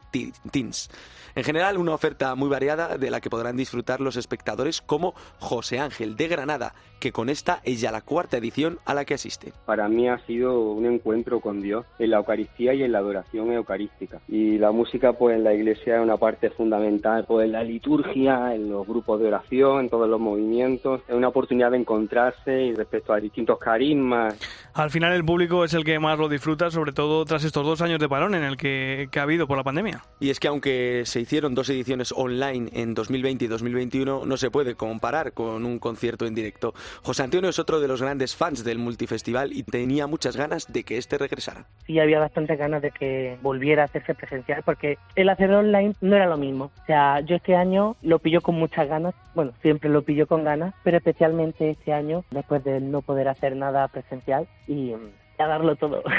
Teens. 0.51 0.89
En 1.33 1.43
general, 1.43 1.79
una 1.79 1.95
oferta 1.95 2.35
muy 2.35 2.47
variada 2.47 2.99
de 2.99 3.09
la 3.09 3.19
que 3.19 3.31
podrán 3.31 3.57
disfrutar 3.57 3.99
los 3.99 4.15
espectadores 4.15 4.79
como 4.79 5.15
José 5.39 5.79
Ángel 5.79 6.15
de 6.15 6.27
Granada, 6.27 6.75
que 7.05 7.11
con 7.11 7.29
esta 7.29 7.61
es 7.63 7.81
ya 7.81 7.91
la 7.91 8.01
cuarta 8.01 8.37
edición 8.37 8.79
a 8.83 8.95
la 8.95 9.05
que 9.05 9.13
asiste. 9.13 9.53
Para 9.67 9.87
mí 9.87 10.09
ha 10.09 10.17
sido 10.25 10.71
un 10.71 10.87
encuentro 10.87 11.39
con 11.39 11.61
Dios 11.61 11.85
en 11.99 12.09
la 12.09 12.17
Eucaristía 12.17 12.73
y 12.73 12.81
en 12.81 12.91
la 12.91 12.97
adoración 12.97 13.51
eucarística. 13.51 14.21
Y 14.27 14.57
la 14.57 14.71
música, 14.71 15.13
pues 15.13 15.35
en 15.35 15.43
la 15.43 15.53
iglesia 15.53 15.97
es 15.97 16.01
una 16.01 16.17
parte 16.17 16.49
fundamental, 16.49 17.25
pues 17.27 17.45
en 17.45 17.51
la 17.51 17.63
liturgia, 17.63 18.55
en 18.55 18.71
los 18.71 18.87
grupos 18.87 19.19
de 19.19 19.27
oración, 19.27 19.81
en 19.81 19.89
todos 19.91 20.09
los 20.09 20.19
movimientos. 20.19 21.01
Es 21.07 21.13
una 21.13 21.27
oportunidad 21.27 21.69
de 21.69 21.77
encontrarse 21.77 22.63
y 22.63 22.73
respecto 22.73 23.13
a 23.13 23.19
distintos 23.19 23.59
carismas. 23.59 24.35
Al 24.73 24.89
final 24.89 25.13
el 25.13 25.23
público 25.23 25.63
es 25.63 25.75
el 25.75 25.83
que 25.83 25.99
más 25.99 26.17
lo 26.17 26.27
disfruta, 26.27 26.71
sobre 26.71 26.91
todo 26.91 27.23
tras 27.25 27.43
estos 27.43 27.63
dos 27.63 27.83
años 27.83 27.99
de 27.99 28.09
parón 28.09 28.33
en 28.33 28.43
el 28.43 28.57
que, 28.57 29.09
que 29.11 29.19
ha 29.19 29.23
habido 29.23 29.45
por 29.45 29.57
la 29.57 29.63
pandemia. 29.63 30.01
Y 30.19 30.31
es 30.31 30.39
que 30.39 30.47
aunque 30.47 31.03
se 31.05 31.21
hicieron 31.21 31.53
dos 31.53 31.69
ediciones 31.69 32.11
online 32.11 32.71
en 32.73 32.95
2020 32.95 33.45
y 33.45 33.47
2021, 33.47 34.25
no 34.25 34.37
se 34.37 34.49
puede 34.49 34.73
comparar 34.73 35.33
con 35.33 35.67
un 35.67 35.77
concierto 35.77 36.25
en 36.25 36.33
directo. 36.33 36.73
José 37.03 37.23
Antonio 37.23 37.49
es 37.49 37.59
otro 37.59 37.79
de 37.79 37.87
los 37.87 38.01
grandes 38.01 38.35
fans 38.35 38.63
del 38.63 38.79
multifestival 38.79 39.53
y 39.53 39.63
tenía 39.63 40.07
muchas 40.07 40.35
ganas 40.35 40.71
de 40.71 40.83
que 40.83 40.97
este 40.97 41.17
regresara. 41.17 41.65
Sí, 41.85 41.99
había 41.99 42.19
bastantes 42.19 42.57
ganas 42.57 42.81
de 42.81 42.91
que 42.91 43.37
volviera 43.41 43.83
a 43.83 43.85
hacerse 43.85 44.15
presencial 44.15 44.63
porque 44.63 44.97
el 45.15 45.29
hacerlo 45.29 45.59
online 45.59 45.95
no 46.01 46.15
era 46.15 46.27
lo 46.27 46.37
mismo. 46.37 46.71
O 46.81 46.85
sea, 46.85 47.19
yo 47.21 47.35
este 47.35 47.55
año 47.55 47.95
lo 48.01 48.19
pillo 48.19 48.41
con 48.41 48.55
muchas 48.55 48.87
ganas, 48.87 49.13
bueno, 49.33 49.53
siempre 49.61 49.89
lo 49.89 50.03
pillo 50.03 50.27
con 50.27 50.43
ganas, 50.43 50.73
pero 50.83 50.97
especialmente 50.97 51.69
este 51.69 51.93
año, 51.93 52.23
después 52.31 52.63
de 52.63 52.79
no 52.79 53.01
poder 53.01 53.27
hacer 53.27 53.55
nada 53.55 53.87
presencial 53.87 54.47
y 54.67 54.93
mm, 54.93 55.41
a 55.41 55.47
darlo 55.47 55.75
todo. 55.75 56.03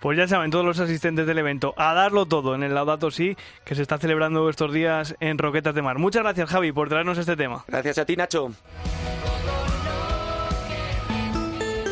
Pues 0.00 0.16
ya 0.16 0.28
saben 0.28 0.50
todos 0.50 0.64
los 0.64 0.78
asistentes 0.78 1.26
del 1.26 1.38
evento, 1.38 1.74
a 1.76 1.92
darlo 1.92 2.26
todo 2.26 2.54
en 2.54 2.62
el 2.62 2.74
Laudato 2.74 3.10
Sí, 3.10 3.36
que 3.64 3.74
se 3.74 3.82
está 3.82 3.98
celebrando 3.98 4.48
estos 4.48 4.72
días 4.72 5.16
en 5.20 5.38
Roquetas 5.38 5.74
de 5.74 5.82
Mar. 5.82 5.98
Muchas 5.98 6.22
gracias, 6.22 6.48
Javi, 6.50 6.72
por 6.72 6.88
traernos 6.88 7.18
este 7.18 7.36
tema. 7.36 7.64
Gracias 7.66 7.98
a 7.98 8.06
ti, 8.06 8.16
Nacho. 8.16 8.52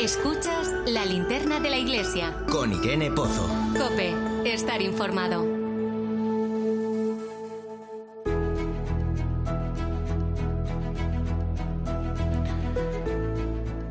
Escuchas 0.06 0.72
la 0.86 1.04
linterna 1.04 1.58
de 1.58 1.68
la 1.68 1.78
iglesia. 1.78 2.32
Con 2.48 2.72
Irene 2.72 3.10
Pozo. 3.10 3.44
Cope, 3.76 4.14
estar 4.44 4.80
informado. 4.80 5.44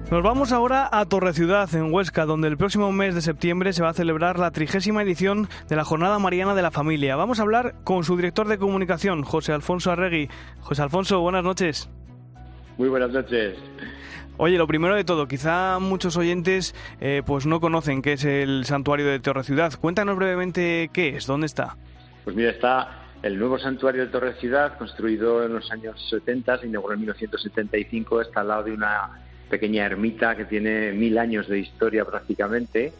Nos 0.09 0.23
vamos 0.23 0.53
ahora 0.53 0.87
a 0.89 1.05
Torreciudad, 1.05 1.75
en 1.75 1.93
Huesca, 1.93 2.25
donde 2.25 2.47
el 2.47 2.55
próximo 2.55 2.93
mes 2.93 3.13
de 3.13 3.21
septiembre 3.21 3.73
se 3.73 3.83
va 3.83 3.89
a 3.89 3.93
celebrar 3.93 4.39
la 4.39 4.51
trigésima 4.51 5.03
edición 5.03 5.49
de 5.67 5.75
la 5.75 5.83
Jornada 5.83 6.17
Mariana 6.17 6.55
de 6.55 6.61
la 6.61 6.71
Familia. 6.71 7.17
Vamos 7.17 7.39
a 7.39 7.41
hablar 7.41 7.75
con 7.83 8.05
su 8.05 8.15
director 8.15 8.47
de 8.47 8.57
comunicación, 8.57 9.23
José 9.23 9.51
Alfonso 9.51 9.91
Arregui. 9.91 10.29
José 10.61 10.81
Alfonso, 10.81 11.19
buenas 11.19 11.43
noches. 11.43 11.89
Muy 12.77 12.87
buenas 12.87 13.11
noches. 13.11 13.57
Oye, 14.37 14.57
lo 14.57 14.67
primero 14.67 14.95
de 14.95 15.05
todo, 15.05 15.27
quizá 15.27 15.79
muchos 15.79 16.17
oyentes 16.17 16.75
eh, 16.99 17.21
pues 17.25 17.45
no 17.45 17.61
conocen 17.61 18.01
qué 18.01 18.13
es 18.13 18.25
el 18.25 18.65
santuario 18.65 19.05
de 19.05 19.19
Torreciudad. 19.19 19.71
Cuéntanos 19.79 20.17
brevemente 20.17 20.89
qué 20.91 21.15
es, 21.15 21.25
dónde 21.25 21.45
está. 21.45 21.77
Pues 22.25 22.35
mira, 22.35 22.49
está 22.49 23.05
el 23.23 23.39
nuevo 23.39 23.57
santuario 23.57 24.05
de 24.05 24.11
Torre 24.11 24.33
Ciudad, 24.33 24.77
construido 24.77 25.45
en 25.45 25.53
los 25.53 25.71
años 25.71 25.95
70, 26.09 26.59
se 26.59 26.67
inauguró 26.67 26.95
en 26.95 27.01
1975, 27.01 28.21
está 28.21 28.41
al 28.41 28.49
lado 28.49 28.63
de 28.63 28.73
una 28.73 29.21
pequeña 29.49 29.85
ermita 29.85 30.35
que 30.35 30.45
tiene 30.45 30.91
mil 30.91 31.17
años 31.17 31.47
de 31.47 31.59
historia 31.59 32.03
prácticamente 32.03 32.91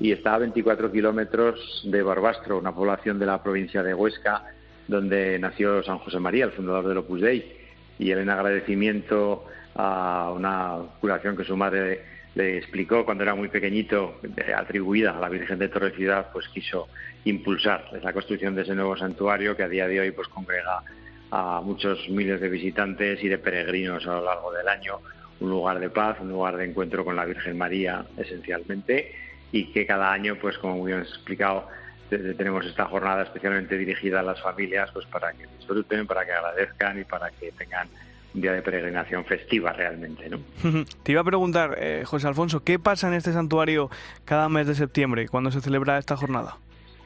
y 0.00 0.12
está 0.12 0.34
a 0.34 0.38
24 0.38 0.90
kilómetros 0.90 1.82
de 1.84 2.02
Barbastro, 2.02 2.58
una 2.58 2.74
población 2.74 3.18
de 3.18 3.26
la 3.26 3.42
provincia 3.42 3.82
de 3.82 3.94
Huesca, 3.94 4.44
donde 4.88 5.38
nació 5.38 5.82
San 5.84 5.98
José 5.98 6.18
María, 6.18 6.46
el 6.46 6.52
fundador 6.52 6.88
del 6.88 6.98
Opus 6.98 7.20
Dei. 7.20 7.60
Y 7.98 8.10
él 8.10 8.18
en 8.18 8.30
agradecimiento 8.30 9.44
a 9.74 10.32
una 10.34 10.78
curación 11.00 11.36
que 11.36 11.44
su 11.44 11.56
madre 11.56 12.04
le 12.34 12.58
explicó 12.58 13.04
cuando 13.04 13.24
era 13.24 13.34
muy 13.34 13.48
pequeñito, 13.48 14.20
atribuida 14.56 15.16
a 15.16 15.20
la 15.20 15.28
Virgen 15.28 15.58
de 15.58 15.68
Torre 15.68 15.90
Ciudad, 15.92 16.28
pues 16.32 16.48
quiso 16.48 16.88
impulsar 17.24 17.86
la 18.02 18.12
construcción 18.12 18.54
de 18.54 18.62
ese 18.62 18.74
nuevo 18.74 18.96
santuario 18.96 19.56
que 19.56 19.64
a 19.64 19.68
día 19.68 19.88
de 19.88 20.00
hoy 20.00 20.10
pues 20.12 20.28
congrega 20.28 20.82
a 21.30 21.60
muchos 21.60 22.08
miles 22.08 22.40
de 22.40 22.48
visitantes 22.48 23.22
y 23.22 23.28
de 23.28 23.38
peregrinos 23.38 24.06
a 24.06 24.14
lo 24.14 24.24
largo 24.24 24.52
del 24.52 24.68
año. 24.68 24.98
Un 25.40 25.50
lugar 25.50 25.80
de 25.80 25.90
paz, 25.90 26.18
un 26.20 26.28
lugar 26.28 26.56
de 26.56 26.66
encuentro 26.66 27.04
con 27.04 27.16
la 27.16 27.24
Virgen 27.24 27.56
María 27.56 28.04
esencialmente 28.16 29.14
y 29.52 29.72
que 29.72 29.86
cada 29.86 30.12
año, 30.12 30.36
pues 30.40 30.58
como 30.58 30.76
muy 30.76 30.92
bien 30.92 31.02
explicado, 31.02 31.66
tenemos 32.08 32.66
esta 32.66 32.86
jornada 32.86 33.22
especialmente 33.22 33.76
dirigida 33.76 34.20
a 34.20 34.22
las 34.22 34.40
familias, 34.40 34.90
pues 34.92 35.06
para 35.06 35.32
que 35.32 35.46
disfruten, 35.58 36.06
para 36.06 36.24
que 36.24 36.32
agradezcan 36.32 37.00
y 37.00 37.04
para 37.04 37.30
que 37.30 37.52
tengan 37.52 37.88
día 38.34 38.52
de 38.52 38.62
peregrinación 38.62 39.24
festiva 39.24 39.72
realmente, 39.72 40.28
¿no? 40.28 40.40
Te 41.02 41.12
iba 41.12 41.20
a 41.20 41.24
preguntar, 41.24 41.76
eh, 41.78 42.02
José 42.04 42.28
Alfonso, 42.28 42.62
¿qué 42.62 42.78
pasa 42.78 43.08
en 43.08 43.14
este 43.14 43.32
santuario 43.32 43.90
cada 44.24 44.48
mes 44.48 44.66
de 44.66 44.74
septiembre 44.74 45.28
cuando 45.28 45.50
se 45.50 45.60
celebra 45.60 45.98
esta 45.98 46.16
jornada? 46.16 46.56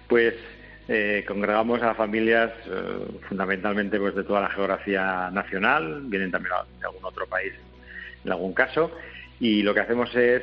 Pues 0.08 0.34
eh, 0.88 1.24
congregamos 1.26 1.82
a 1.82 1.94
familias 1.94 2.50
eh, 2.66 3.06
fundamentalmente 3.28 3.98
pues 3.98 4.14
de 4.14 4.24
toda 4.24 4.42
la 4.42 4.50
geografía 4.50 5.30
nacional, 5.30 6.02
vienen 6.04 6.30
también 6.30 6.54
de 6.78 6.87
algún 6.87 7.04
otro 7.04 7.26
país 7.26 7.52
en 8.24 8.32
algún 8.32 8.52
caso, 8.52 8.90
y 9.40 9.62
lo 9.62 9.74
que 9.74 9.80
hacemos 9.80 10.14
es 10.14 10.42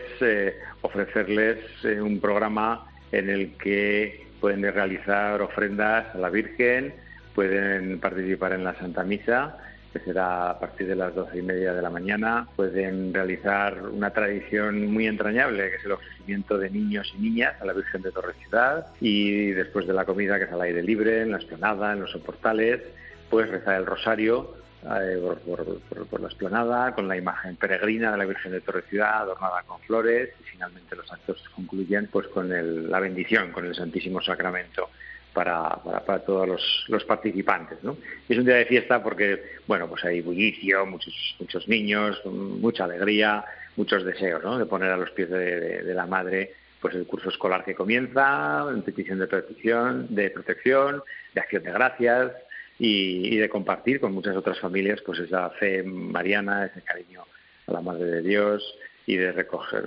ofrecerles 0.81 1.57
un 1.83 2.19
programa 2.19 2.85
en 3.11 3.29
el 3.29 3.53
que 3.57 4.27
pueden 4.39 4.61
realizar 4.61 5.41
ofrendas 5.41 6.13
a 6.13 6.17
la 6.17 6.29
Virgen, 6.29 6.93
pueden 7.33 7.99
participar 7.99 8.53
en 8.53 8.63
la 8.63 8.75
Santa 8.75 9.03
Misa, 9.03 9.57
que 9.91 9.99
será 9.99 10.51
a 10.51 10.59
partir 10.59 10.87
de 10.87 10.95
las 10.95 11.13
doce 11.13 11.39
y 11.39 11.41
media 11.41 11.73
de 11.73 11.81
la 11.81 11.89
mañana. 11.89 12.47
Pueden 12.55 13.13
realizar 13.13 13.81
una 13.81 14.11
tradición 14.11 14.91
muy 14.91 15.07
entrañable, 15.07 15.69
que 15.69 15.75
es 15.77 15.85
el 15.85 15.91
ofrecimiento 15.93 16.57
de 16.57 16.69
niños 16.69 17.11
y 17.17 17.21
niñas 17.21 17.55
a 17.61 17.65
la 17.65 17.73
Virgen 17.73 18.01
de 18.01 18.11
Torre 18.11 18.33
Ciudad. 18.41 18.87
Y 18.99 19.51
después 19.51 19.87
de 19.87 19.93
la 19.93 20.05
comida, 20.05 20.37
que 20.37 20.45
es 20.45 20.51
al 20.51 20.61
aire 20.61 20.81
libre, 20.83 21.21
en 21.21 21.31
la 21.31 21.37
esplanada, 21.37 21.93
en 21.93 22.01
los 22.01 22.11
soportales, 22.11 22.81
pues 23.29 23.49
rezar 23.49 23.75
el 23.75 23.85
rosario 23.85 24.55
eh, 24.83 25.21
por, 25.45 26.21
la 26.21 26.27
esplanada, 26.27 26.95
con 26.95 27.07
la 27.07 27.17
imagen 27.17 27.55
peregrina 27.55 28.11
de 28.11 28.17
la 28.17 28.25
Virgen 28.25 28.51
de 28.51 28.61
Torre 28.61 28.83
Ciudad, 28.89 29.21
adornada 29.21 29.63
con 29.67 29.79
flores, 29.81 30.29
y 30.39 30.43
finalmente 30.43 30.95
los 30.95 31.11
actos 31.11 31.43
concluyen 31.55 32.07
pues 32.11 32.27
con 32.27 32.49
la 32.89 32.99
bendición, 32.99 33.51
con 33.51 33.65
el 33.65 33.75
Santísimo 33.75 34.21
Sacramento 34.21 34.89
para, 35.33 35.69
para, 36.05 36.19
todos 36.19 36.47
los, 36.47 36.85
los, 36.87 37.03
participantes. 37.05 37.83
¿no? 37.83 37.97
es 38.27 38.37
un 38.37 38.45
día 38.45 38.55
de 38.55 38.65
fiesta 38.65 39.01
porque, 39.01 39.41
bueno, 39.67 39.87
pues 39.87 40.03
hay 40.03 40.21
bullicio, 40.21 40.85
muchos, 40.85 41.13
muchos 41.39 41.67
niños, 41.67 42.21
mucha 42.25 42.83
alegría, 42.83 43.45
muchos 43.75 44.03
deseos 44.03 44.43
¿no? 44.43 44.57
de 44.57 44.65
poner 44.65 44.91
a 44.91 44.97
los 44.97 45.11
pies 45.11 45.29
de, 45.29 45.93
la 45.93 46.05
madre 46.05 46.53
pues 46.81 46.95
el 46.95 47.05
curso 47.05 47.29
escolar 47.29 47.63
que 47.63 47.75
comienza, 47.75 48.65
en 48.73 48.81
petición 48.81 49.19
de 49.19 49.27
protección, 49.27 50.07
de 50.09 50.31
protección, 50.31 51.03
de 51.33 51.41
acción 51.41 51.63
de 51.63 51.71
gracias 51.71 52.31
y, 52.79 53.37
de 53.37 53.49
compartir 53.49 53.99
con 53.99 54.13
muchas 54.13 54.35
otras 54.35 54.59
familias 54.59 54.99
pues 55.05 55.19
esa 55.19 55.51
fe 55.51 55.83
mariana, 55.83 56.65
ese 56.65 56.81
cariño 56.81 57.23
a 57.67 57.71
la 57.71 57.81
Madre 57.81 58.05
de 58.05 58.21
Dios 58.23 58.63
y 59.05 59.15
de 59.15 59.31
recoger, 59.31 59.83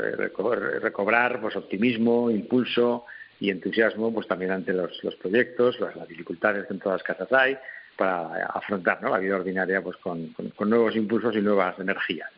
recobrar 0.80 1.40
pues 1.40 1.56
optimismo, 1.56 2.30
impulso, 2.30 3.06
y 3.40 3.50
entusiasmo 3.50 4.12
pues 4.12 4.26
también 4.26 4.52
ante 4.52 4.72
los, 4.72 4.92
proyectos, 5.20 5.78
las, 5.80 6.08
dificultades 6.08 6.66
que 6.66 6.74
en 6.74 6.80
todas 6.80 7.00
las 7.00 7.16
casas 7.16 7.32
hay, 7.32 7.56
para 7.96 8.46
afrontar 8.46 9.02
la 9.02 9.18
vida 9.18 9.36
ordinaria 9.36 9.82
pues 9.82 9.96
con, 9.98 10.34
nuevos 10.60 10.96
impulsos 10.96 11.34
y 11.36 11.40
nuevas 11.40 11.78
energías. 11.78 12.30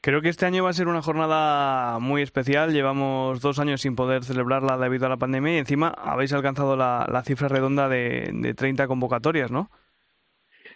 Creo 0.00 0.20
que 0.20 0.28
este 0.28 0.46
año 0.46 0.64
va 0.64 0.70
a 0.70 0.74
ser 0.74 0.88
una 0.88 1.02
jornada 1.02 2.00
muy 2.00 2.22
especial. 2.22 2.72
Llevamos 2.72 3.40
dos 3.40 3.60
años 3.60 3.80
sin 3.80 3.94
poder 3.94 4.24
celebrarla 4.24 4.76
debido 4.76 5.06
a 5.06 5.08
la 5.08 5.16
pandemia 5.16 5.54
y 5.54 5.58
encima 5.58 5.88
habéis 5.88 6.32
alcanzado 6.32 6.76
la, 6.76 7.22
cifra 7.24 7.48
redonda 7.48 7.88
de, 7.88 8.30
de 8.32 8.54
30 8.54 8.88
convocatorias, 8.88 9.52
¿no? 9.52 9.70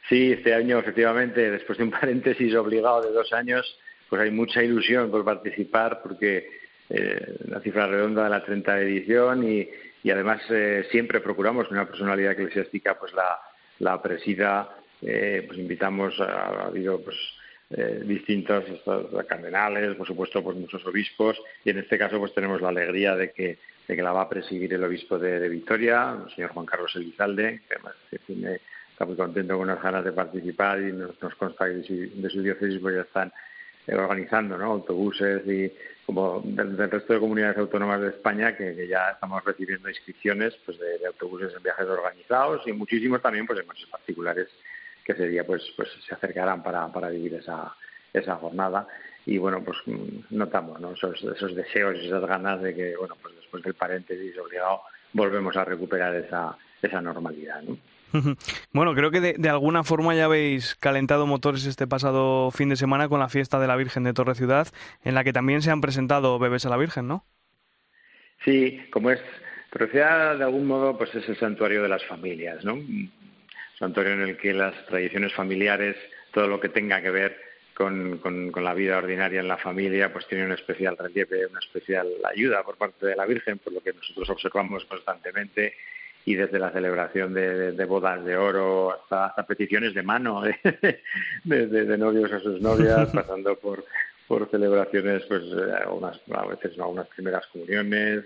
Sí, 0.09 0.33
este 0.33 0.55
año 0.55 0.79
efectivamente, 0.79 1.51
después 1.51 1.79
de 1.79 1.85
un 1.85 1.91
paréntesis 2.01 2.55
obligado 2.55 3.03
de 3.03 3.11
dos 3.11 3.33
años, 3.33 3.67
pues 4.09 4.23
hay 4.23 4.31
mucha 4.31 4.63
ilusión 4.63 5.11
por 5.11 5.25
participar 5.25 6.01
porque 6.03 6.49
eh, 6.91 7.37
la 7.49 7.61
cifra 7.61 7.87
redonda 7.87 8.25
de 8.25 8.31
la 8.31 8.45
30 8.45 8.81
edición 8.81 9.49
y, 9.49 9.69
y 10.07 10.11
además 10.13 10.41
eh, 10.51 10.87
siempre 10.93 11.21
procuramos 11.21 11.67
que 11.67 11.75
una 11.75 11.89
personalidad 11.89 12.31
eclesiástica 12.31 12.97
pues 12.97 13.13
la, 13.13 13.41
la 13.81 14.01
presida, 14.01 14.77
eh, 15.03 15.43
pues 15.45 15.59
invitamos, 15.59 16.21
ha 16.21 16.67
habido 16.67 17.01
pues 17.03 17.17
eh, 17.71 18.03
distintos 18.05 18.65
cardenales, 19.27 19.97
por 19.97 20.07
supuesto 20.07 20.45
pues 20.45 20.57
muchos 20.57 20.87
obispos 20.87 21.37
y 21.65 21.71
en 21.71 21.79
este 21.79 21.99
caso 21.99 22.21
pues 22.21 22.33
tenemos 22.33 22.63
la 22.63 22.69
alegría 22.69 23.17
de 23.17 23.33
que, 23.33 23.59
de 23.89 23.97
que 23.97 24.03
la 24.03 24.13
va 24.13 24.23
a 24.23 24.29
presidir 24.29 24.73
el 24.75 24.85
obispo 24.85 25.19
de, 25.19 25.41
de 25.41 25.49
Vitoria, 25.49 26.17
el 26.25 26.33
señor 26.33 26.51
Juan 26.51 26.67
Carlos 26.67 26.95
Elizalde, 26.95 27.63
que 27.69 27.75
además 27.75 27.97
está 28.13 29.05
muy 29.05 29.17
contento 29.17 29.59
con 29.59 29.67
las 29.67 29.83
ganas 29.83 30.05
de 30.05 30.13
participar 30.13 30.83
y 30.83 30.93
nos, 30.93 31.21
nos 31.21 31.35
consta 31.35 31.67
que 31.67 31.73
de 31.73 32.31
su, 32.31 32.43
diócesis 32.43 32.79
pues 32.81 32.95
ya 32.95 33.01
están 33.01 33.33
organizando 33.89 34.57
¿no? 34.57 34.67
autobuses 34.67 35.45
y 35.49 35.73
como 36.07 36.41
del, 36.45 36.77
resto 36.77 37.13
de 37.13 37.21
comunidades 37.21 37.59
autónomas 37.59 38.01
de 38.01 38.09
España 38.09 38.57
que, 38.57 38.87
ya 38.87 39.11
estamos 39.11 39.45
recibiendo 39.45 39.89
inscripciones 39.89 40.55
pues 40.65 40.79
de, 40.79 41.05
autobuses 41.07 41.53
en 41.55 41.63
viajes 41.63 41.87
organizados 41.87 42.67
y 42.67 42.73
muchísimos 42.73 43.21
también 43.21 43.47
pues 43.47 43.59
en 43.59 43.67
coches 43.67 43.89
particulares 43.89 44.49
que 45.05 45.13
ese 45.13 45.45
pues 45.45 45.63
pues 45.77 45.89
se 46.07 46.15
acercarán 46.15 46.63
para, 46.63 46.87
para 46.93 47.11
vivir 47.11 47.35
esa, 47.35 47.75
esa 48.13 48.37
jornada 48.37 48.87
y 49.27 49.37
bueno 49.39 49.63
pues 49.65 49.79
notamos 50.31 50.81
¿no? 50.81 50.93
esos, 50.93 51.21
esos 51.23 51.55
deseos 51.57 51.97
y 51.97 52.07
esas 52.07 52.25
ganas 52.25 52.63
de 52.63 52.75
que 52.75 52.97
bueno 52.97 53.17
pues 53.21 53.35
después 53.35 53.65
del 53.65 53.75
paréntesis 53.75 54.39
obligado 54.39 54.83
volvemos 55.13 55.57
a 55.57 55.65
recuperar 55.65 56.15
esa, 56.15 56.57
esa 56.81 57.01
normalidad 57.01 57.63
¿no? 57.63 57.77
Bueno, 58.73 58.95
creo 58.95 59.11
que 59.11 59.21
de, 59.21 59.49
alguna 59.49 59.85
forma 59.85 60.15
ya 60.15 60.27
habéis 60.27 60.75
calentado 60.75 61.27
motores 61.27 61.67
este 61.67 61.87
pasado 61.87 62.51
fin 62.51 62.69
de 62.69 62.77
semana 62.77 63.09
con 63.09 63.21
la 63.21 63.29
fiesta 63.29 63.59
de 63.59 63.67
la 63.67 63.77
Virgen 63.77 64.05
de 64.05 64.13
Torre 64.13 64.35
Ciudad, 64.35 64.69
en 65.05 65.15
la 65.15 65.25
que 65.25 65.33
también 65.33 65.63
se 65.63 65.71
han 65.71 65.81
presentado 65.81 66.39
bebés 66.39 66.67
a 66.67 66.71
la 66.71 66.77
Virgen, 66.77 67.09
¿no? 67.09 67.25
Sí, 68.45 68.81
como 68.91 69.11
es 69.11 69.21
Torre 69.71 69.89
Ciudad, 69.89 70.39
de 70.39 70.45
algún 70.45 70.67
modo, 70.67 70.97
pues 70.97 71.15
es 71.15 71.29
el 71.29 71.37
santuario 71.37 71.83
de 71.83 71.89
las 71.89 72.05
familias, 72.05 72.65
¿no? 72.65 72.79
Santuario 73.79 74.15
en 74.15 74.23
el 74.23 74.37
que 74.37 74.53
las 74.53 74.75
tradiciones 74.87 75.35
familiares, 75.35 75.97
todo 76.33 76.47
lo 76.47 76.61
que 76.61 76.69
tenga 76.69 77.03
que 77.03 77.11
ver 77.11 77.47
con, 77.75 78.19
con, 78.19 78.65
la 78.65 78.73
vida 78.73 78.97
ordinaria 78.97 79.41
en 79.41 79.49
la 79.49 79.59
familia, 79.59 80.13
pues 80.13 80.27
tiene 80.27 80.47
un 80.47 80.53
especial 80.53 80.97
relieve, 80.97 81.47
una 81.47 81.61
especial 81.61 82.09
ayuda 82.25 82.63
por 82.63 82.77
parte 82.77 83.07
de 83.07 83.17
la 83.17 83.27
Virgen, 83.27 83.59
por 83.59 83.73
lo 83.73 83.83
que 83.83 83.93
nosotros 83.93 84.31
observamos 84.31 84.87
constantemente 84.87 85.75
y 86.27 86.35
desde 86.35 86.59
la 86.59 86.73
celebración 86.73 87.33
de, 87.33 87.85
bodas 87.85 88.23
de 88.25 88.37
oro 88.37 88.93
hasta, 88.93 89.47
peticiones 89.47 89.95
de 89.95 90.03
mano 90.03 90.43
de, 90.43 91.67
de, 91.67 91.99
novios 91.99 92.33
a 92.33 92.41
sus 92.41 92.61
novias, 92.61 93.09
pasando 93.15 93.57
por, 93.57 93.85
por 94.27 94.51
celebraciones, 94.51 95.23
pues 95.29 95.45
algunas, 95.81 96.21
a 96.35 96.47
veces 96.47 96.77
¿no? 96.77 96.89
unas 96.89 97.07
primeras 97.07 97.47
comuniones, 97.47 98.25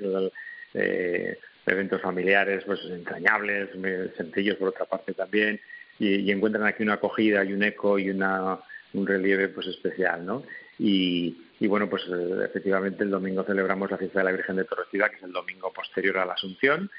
eh, 0.73 1.39
eventos 1.67 2.01
familiares 2.01 2.65
pues 2.65 2.81
entrañables, 2.87 3.69
sencillos 4.17 4.57
por 4.57 4.69
otra 4.71 4.87
parte 4.87 5.13
también, 5.13 5.61
y, 5.99 6.31
encuentran 6.33 6.67
aquí 6.67 6.83
una 6.83 6.95
acogida 6.95 7.45
y 7.45 7.53
un 7.53 7.63
eco 7.63 7.99
y 7.99 8.09
una, 8.09 8.61
un 8.95 9.07
relieve 9.07 9.49
pues 9.49 9.67
especial, 9.67 10.25
¿no? 10.25 10.43
Y, 10.79 11.37
y 11.61 11.67
bueno, 11.67 11.91
pues 11.91 12.05
eh, 12.11 12.45
efectivamente 12.47 13.05
el 13.05 13.11
domingo 13.11 13.45
celebramos 13.45 13.91
la 13.91 13.99
fiesta 13.99 14.21
de 14.21 14.25
la 14.25 14.33
Virgen 14.33 14.57
de 14.57 14.65
Torrecida, 14.65 15.11
que 15.11 15.17
es 15.17 15.23
el 15.23 15.33
domingo 15.33 15.71
posterior 15.71 16.17
a 16.17 16.25
la 16.25 16.33
Asunción, 16.33 16.91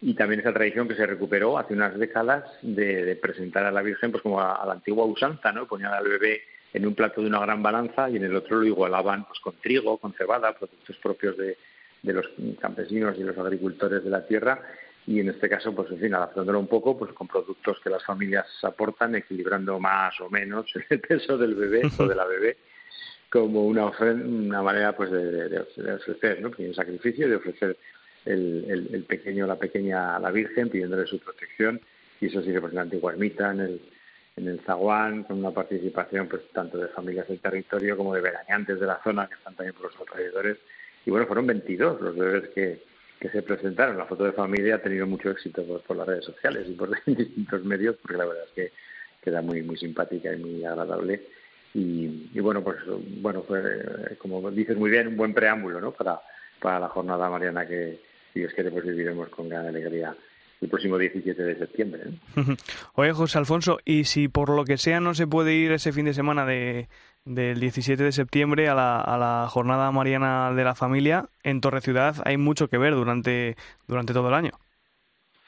y 0.00 0.14
también 0.14 0.40
esa 0.40 0.52
tradición 0.52 0.86
que 0.86 0.94
se 0.94 1.06
recuperó 1.06 1.58
hace 1.58 1.74
unas 1.74 1.98
décadas 1.98 2.44
de, 2.62 3.16
presentar 3.20 3.64
a 3.64 3.72
la 3.72 3.82
Virgen 3.82 4.12
pues 4.12 4.22
como 4.22 4.40
a, 4.40 4.64
la 4.64 4.72
antigua 4.72 5.04
usanza, 5.04 5.52
¿no? 5.52 5.66
Ponían 5.66 5.92
al 5.92 6.06
bebé 6.06 6.42
en 6.72 6.86
un 6.86 6.94
plato 6.94 7.20
de 7.20 7.26
una 7.26 7.40
gran 7.40 7.62
balanza 7.62 8.08
y 8.08 8.16
en 8.16 8.24
el 8.24 8.36
otro 8.36 8.58
lo 8.58 8.66
igualaban 8.66 9.24
pues 9.26 9.40
con 9.40 9.54
trigo, 9.56 9.98
con 9.98 10.12
cebada, 10.12 10.56
productos 10.56 10.96
propios 10.98 11.36
de, 11.36 11.56
los 12.02 12.26
campesinos 12.60 13.16
y 13.18 13.24
los 13.24 13.36
agricultores 13.36 14.04
de 14.04 14.10
la 14.10 14.24
tierra 14.24 14.62
y 15.06 15.20
en 15.20 15.30
este 15.30 15.48
caso 15.48 15.74
pues 15.74 15.90
en 15.90 15.98
fin 15.98 16.14
adaptándolo 16.14 16.60
un 16.60 16.68
poco 16.68 16.96
pues 16.96 17.12
con 17.12 17.26
productos 17.26 17.80
que 17.82 17.90
las 17.90 18.04
familias 18.04 18.46
aportan 18.62 19.16
equilibrando 19.16 19.80
más 19.80 20.18
o 20.20 20.30
menos 20.30 20.66
el 20.90 21.00
peso 21.00 21.36
del 21.36 21.54
bebé 21.54 21.82
o 21.98 22.06
de 22.06 22.14
la 22.14 22.24
bebé 22.24 22.56
como 23.28 23.66
una 23.66 23.86
una 23.86 24.62
manera 24.62 24.96
pues 24.96 25.10
de, 25.10 25.48
de, 25.48 25.60
ofrecer 25.92 26.40
¿no? 26.40 26.50
un 26.56 26.74
sacrificio 26.74 27.28
de 27.28 27.36
ofrecer 27.36 27.76
el, 28.24 28.88
el, 28.92 29.02
pequeño 29.04 29.46
la 29.46 29.56
pequeña 29.56 30.18
la 30.18 30.30
Virgen 30.30 30.68
pidiéndole 30.68 31.06
su 31.06 31.18
protección 31.18 31.80
y 32.20 32.26
eso 32.26 32.42
sí 32.42 32.52
pues 32.52 32.72
en 32.72 32.76
la 32.76 32.82
antigua 32.82 33.12
ermita, 33.12 33.52
en 33.52 33.60
el, 33.60 33.80
en 34.36 34.48
el 34.48 34.60
zaguán, 34.60 35.24
con 35.24 35.38
una 35.38 35.50
participación 35.50 36.28
pues 36.28 36.42
tanto 36.52 36.78
de 36.78 36.88
familias 36.88 37.28
del 37.28 37.40
territorio 37.40 37.96
como 37.96 38.14
de 38.14 38.20
veraneantes 38.20 38.80
de 38.80 38.86
la 38.86 39.00
zona 39.02 39.28
que 39.28 39.34
están 39.34 39.54
también 39.54 39.74
por 39.74 39.92
los 39.92 40.00
alrededores 40.00 40.58
y 41.06 41.10
bueno, 41.10 41.26
fueron 41.26 41.46
22 41.46 42.00
los 42.00 42.16
bebés 42.16 42.48
que, 42.50 42.82
que 43.18 43.30
se 43.30 43.42
presentaron. 43.42 43.96
La 43.96 44.04
foto 44.04 44.24
de 44.24 44.32
familia 44.32 44.74
ha 44.74 44.82
tenido 44.82 45.06
mucho 45.06 45.30
éxito 45.30 45.64
por, 45.64 45.96
las 45.96 46.06
redes 46.06 46.24
sociales 46.24 46.66
y 46.68 46.72
por 46.72 46.90
distintos 47.06 47.64
medios 47.64 47.96
porque 48.02 48.18
la 48.18 48.26
verdad 48.26 48.44
es 48.44 48.52
que 48.52 48.72
queda 49.22 49.42
muy 49.42 49.62
muy 49.62 49.76
simpática 49.76 50.32
y 50.32 50.38
muy 50.38 50.64
agradable 50.64 51.22
y, 51.74 52.30
y 52.32 52.40
bueno, 52.40 52.62
pues 52.62 52.78
bueno, 53.20 53.42
fue 53.42 54.16
como 54.18 54.50
dices 54.50 54.76
muy 54.76 54.90
bien 54.90 55.08
un 55.08 55.16
buen 55.16 55.34
preámbulo, 55.34 55.80
¿no? 55.80 55.92
Para 55.92 56.20
para 56.60 56.80
la 56.80 56.88
jornada 56.88 57.30
mariana 57.30 57.66
que, 57.66 58.00
si 58.32 58.40
Dios 58.40 58.52
quiere, 58.54 58.70
pues 58.70 58.84
viviremos 58.84 59.28
con 59.28 59.48
gran 59.48 59.66
alegría 59.66 60.14
el 60.60 60.68
próximo 60.68 60.98
17 60.98 61.40
de 61.42 61.58
septiembre. 61.58 62.02
¿eh? 62.36 62.56
Oye, 62.94 63.12
José 63.12 63.38
Alfonso, 63.38 63.78
y 63.84 64.04
si 64.04 64.28
por 64.28 64.50
lo 64.50 64.64
que 64.64 64.76
sea 64.76 65.00
no 65.00 65.14
se 65.14 65.26
puede 65.26 65.54
ir 65.54 65.72
ese 65.72 65.92
fin 65.92 66.06
de 66.06 66.14
semana 66.14 66.44
de, 66.46 66.88
del 67.24 67.60
17 67.60 68.02
de 68.02 68.12
septiembre 68.12 68.68
a 68.68 68.74
la, 68.74 69.00
a 69.00 69.18
la 69.18 69.48
jornada 69.48 69.90
mariana 69.92 70.52
de 70.54 70.64
la 70.64 70.74
familia, 70.74 71.26
en 71.42 71.60
Torre 71.60 71.80
Ciudad 71.80 72.16
hay 72.24 72.36
mucho 72.36 72.68
que 72.68 72.78
ver 72.78 72.94
durante, 72.94 73.56
durante 73.86 74.12
todo 74.12 74.28
el 74.28 74.34
año. 74.34 74.52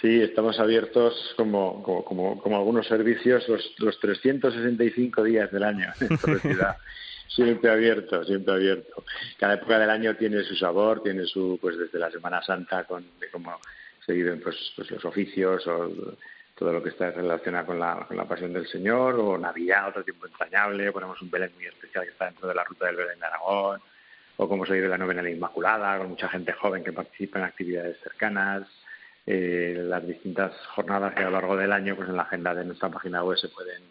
Sí, 0.00 0.22
estamos 0.22 0.58
abiertos 0.58 1.34
como, 1.36 1.82
como, 1.82 2.04
como, 2.04 2.40
como 2.40 2.56
algunos 2.56 2.86
servicios 2.86 3.46
los, 3.48 3.74
los 3.78 4.00
365 4.00 5.22
días 5.22 5.50
del 5.52 5.62
año 5.62 5.92
en 6.00 6.16
Torre 6.16 6.38
Ciudad. 6.40 6.76
Siempre 7.34 7.70
abierto, 7.70 8.24
siempre 8.24 8.54
abierto. 8.54 9.04
Cada 9.38 9.54
época 9.54 9.78
del 9.78 9.90
año 9.90 10.16
tiene 10.16 10.42
su 10.42 10.56
sabor, 10.56 11.02
tiene 11.02 11.24
su, 11.26 11.58
pues 11.60 11.78
desde 11.78 11.98
la 11.98 12.10
Semana 12.10 12.42
Santa, 12.42 12.84
con 12.84 13.04
de 13.18 13.30
cómo 13.30 13.58
se 14.04 14.12
viven 14.12 14.40
pues, 14.40 14.56
pues 14.76 14.90
los 14.90 15.04
oficios 15.04 15.66
o 15.66 15.90
todo 16.54 16.72
lo 16.72 16.82
que 16.82 16.90
está 16.90 17.10
relacionado 17.10 17.66
con 17.66 17.78
la, 17.78 18.04
con 18.06 18.16
la 18.16 18.28
pasión 18.28 18.52
del 18.52 18.66
Señor, 18.66 19.14
o 19.14 19.38
Navidad, 19.38 19.88
otro 19.88 20.04
tiempo 20.04 20.26
entrañable, 20.26 20.92
ponemos 20.92 21.20
un 21.22 21.30
Belén 21.30 21.52
muy 21.54 21.64
especial 21.64 22.04
que 22.04 22.10
está 22.10 22.26
dentro 22.26 22.48
de 22.48 22.54
la 22.54 22.64
ruta 22.64 22.86
del 22.86 22.96
Belén 22.96 23.18
de 23.18 23.26
Aragón, 23.26 23.80
o 24.36 24.48
cómo 24.48 24.66
se 24.66 24.74
vive 24.74 24.88
la 24.88 24.98
novena 24.98 25.22
de 25.22 25.30
la 25.30 25.34
Inmaculada, 25.34 25.96
con 25.98 26.10
mucha 26.10 26.28
gente 26.28 26.52
joven 26.52 26.84
que 26.84 26.92
participa 26.92 27.38
en 27.38 27.46
actividades 27.46 27.96
cercanas, 28.02 28.68
eh, 29.26 29.76
las 29.78 30.06
distintas 30.06 30.52
jornadas 30.74 31.14
que 31.14 31.20
a 31.20 31.26
lo 31.26 31.30
largo 31.30 31.56
del 31.56 31.72
año, 31.72 31.96
pues 31.96 32.08
en 32.08 32.16
la 32.16 32.22
agenda 32.22 32.54
de 32.54 32.64
nuestra 32.64 32.90
página 32.90 33.22
web 33.22 33.38
se 33.38 33.48
pueden 33.48 33.82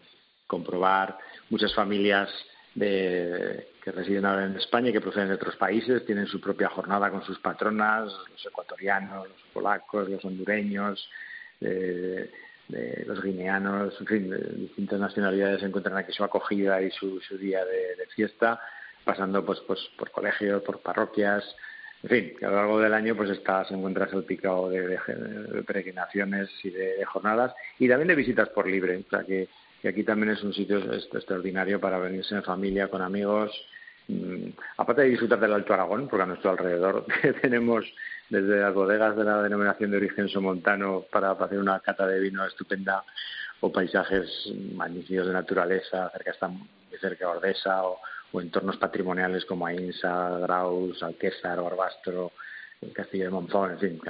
comprobar. 0.46 1.18
Muchas 1.48 1.74
familias 1.74 2.28
de, 2.74 3.68
que 3.82 3.92
residen 3.92 4.26
ahora 4.26 4.46
en 4.46 4.56
España 4.56 4.90
y 4.90 4.92
que 4.92 5.00
proceden 5.00 5.28
de 5.28 5.34
otros 5.34 5.56
países 5.56 6.04
tienen 6.04 6.26
su 6.26 6.40
propia 6.40 6.68
jornada 6.68 7.10
con 7.10 7.22
sus 7.24 7.38
patronas, 7.38 8.12
los 8.30 8.46
ecuatorianos, 8.46 9.28
los 9.28 9.42
polacos, 9.52 10.08
los 10.08 10.24
hondureños, 10.24 11.08
eh, 11.60 12.30
de 12.70 13.04
los 13.06 13.22
guineanos, 13.22 13.94
en 14.00 14.06
fin, 14.06 14.30
de 14.30 14.38
distintas 14.38 15.00
nacionalidades 15.00 15.62
encuentran 15.62 15.96
aquí 15.96 16.12
su 16.12 16.22
acogida 16.22 16.80
y 16.80 16.90
su, 16.92 17.20
su 17.20 17.36
día 17.36 17.64
de, 17.64 18.06
fiesta, 18.14 18.60
pasando 19.04 19.44
pues, 19.44 19.60
pues 19.66 19.80
por 19.96 20.10
colegios, 20.10 20.62
por 20.62 20.80
parroquias, 20.80 21.44
en 22.02 22.10
fin, 22.10 22.36
que 22.38 22.46
a 22.46 22.50
lo 22.50 22.56
largo 22.56 22.80
del 22.80 22.94
año 22.94 23.14
pues 23.14 23.30
está, 23.30 23.64
se 23.64 23.74
encuentra 23.74 24.08
salpicado 24.08 24.68
de, 24.70 24.98
peregrinaciones 25.66 26.48
y 26.62 26.70
de, 26.70 27.04
jornadas 27.04 27.54
y 27.78 27.88
también 27.88 28.08
de 28.08 28.14
visitas 28.14 28.48
por 28.50 28.66
libre, 28.66 28.96
o 28.96 29.10
sea 29.10 29.24
que, 29.24 29.48
que 29.80 29.88
aquí 29.88 30.04
también 30.04 30.32
es 30.32 30.42
un 30.42 30.52
sitio 30.52 30.78
extraordinario 30.92 31.80
para 31.80 31.98
venirse 31.98 32.34
en 32.34 32.42
familia, 32.42 32.88
con 32.88 33.02
amigos, 33.02 33.50
mmm, 34.08 34.48
aparte 34.76 35.02
de 35.02 35.08
disfrutar 35.08 35.40
del 35.40 35.54
Alto 35.54 35.74
Aragón, 35.74 36.08
porque 36.08 36.22
a 36.22 36.26
nuestro 36.26 36.50
alrededor 36.50 37.06
tenemos 37.42 37.84
desde 38.28 38.60
las 38.60 38.74
bodegas 38.74 39.16
de 39.16 39.24
la 39.24 39.42
denominación 39.42 39.90
de 39.90 39.96
origen 39.96 40.28
somontano 40.28 41.04
para 41.10 41.32
hacer 41.32 41.58
una 41.58 41.80
cata 41.80 42.06
de 42.06 42.20
vino 42.20 42.44
estupenda 42.44 43.04
o 43.60 43.72
paisajes 43.72 44.28
magníficos 44.74 45.26
de 45.26 45.32
naturaleza, 45.32 46.10
cerca 46.10 46.30
está 46.30 46.50
cerca 47.00 47.26
de 47.26 47.36
Ordesa 47.36 47.84
o, 47.84 48.00
entornos 48.34 48.76
patrimoniales 48.76 49.44
como 49.44 49.66
Ainsa, 49.66 50.38
Graus, 50.38 51.02
Alquésar, 51.02 51.60
Barbastro, 51.60 52.30
Castillo 52.92 53.24
de 53.24 53.30
Monzón, 53.30 53.72
en 53.72 53.78
fin, 53.78 54.00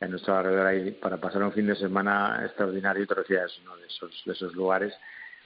a 0.00 0.06
nuestro 0.06 0.36
alrededor 0.36 0.66
hay 0.66 0.90
para 0.92 1.18
pasar 1.18 1.42
un 1.42 1.52
fin 1.52 1.66
de 1.66 1.76
semana 1.76 2.40
extraordinario 2.44 3.02
y 3.02 3.06
Torre 3.06 3.24
Ciudad 3.24 3.44
es 3.44 3.58
uno 3.62 3.76
de 3.76 3.86
esos, 3.86 4.22
de 4.24 4.32
esos 4.32 4.54
lugares. 4.54 4.94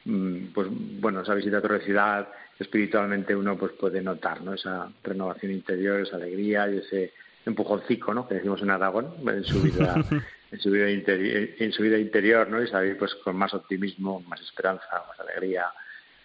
Pues 0.04 0.68
bueno, 1.00 1.22
esa 1.22 1.34
visita 1.34 1.58
a 1.58 1.62
Torre 1.62 1.80
Ciudad 1.80 2.28
espiritualmente 2.58 3.34
uno 3.34 3.56
pues 3.56 3.72
puede 3.72 4.00
notar 4.02 4.42
¿no? 4.42 4.54
esa 4.54 4.88
renovación 5.02 5.50
interior, 5.52 6.00
esa 6.00 6.16
alegría 6.16 6.70
y 6.70 6.78
ese 6.78 7.12
empujoncico, 7.46 8.14
¿no? 8.14 8.28
Que 8.28 8.36
decimos 8.36 8.62
en 8.62 8.70
Aragón, 8.70 9.14
en 9.26 9.44
su 9.44 9.60
vida, 9.60 9.94
en 10.52 10.60
su 10.60 10.70
vida 10.70 10.90
interior, 10.90 11.48
en 11.58 11.72
su 11.72 11.82
vida 11.82 11.98
interior, 11.98 12.48
¿no? 12.48 12.62
Y 12.62 12.68
salir 12.68 12.96
pues 12.96 13.14
con 13.16 13.36
más 13.36 13.52
optimismo, 13.54 14.20
más 14.20 14.40
esperanza, 14.40 14.86
más 15.08 15.18
alegría 15.20 15.66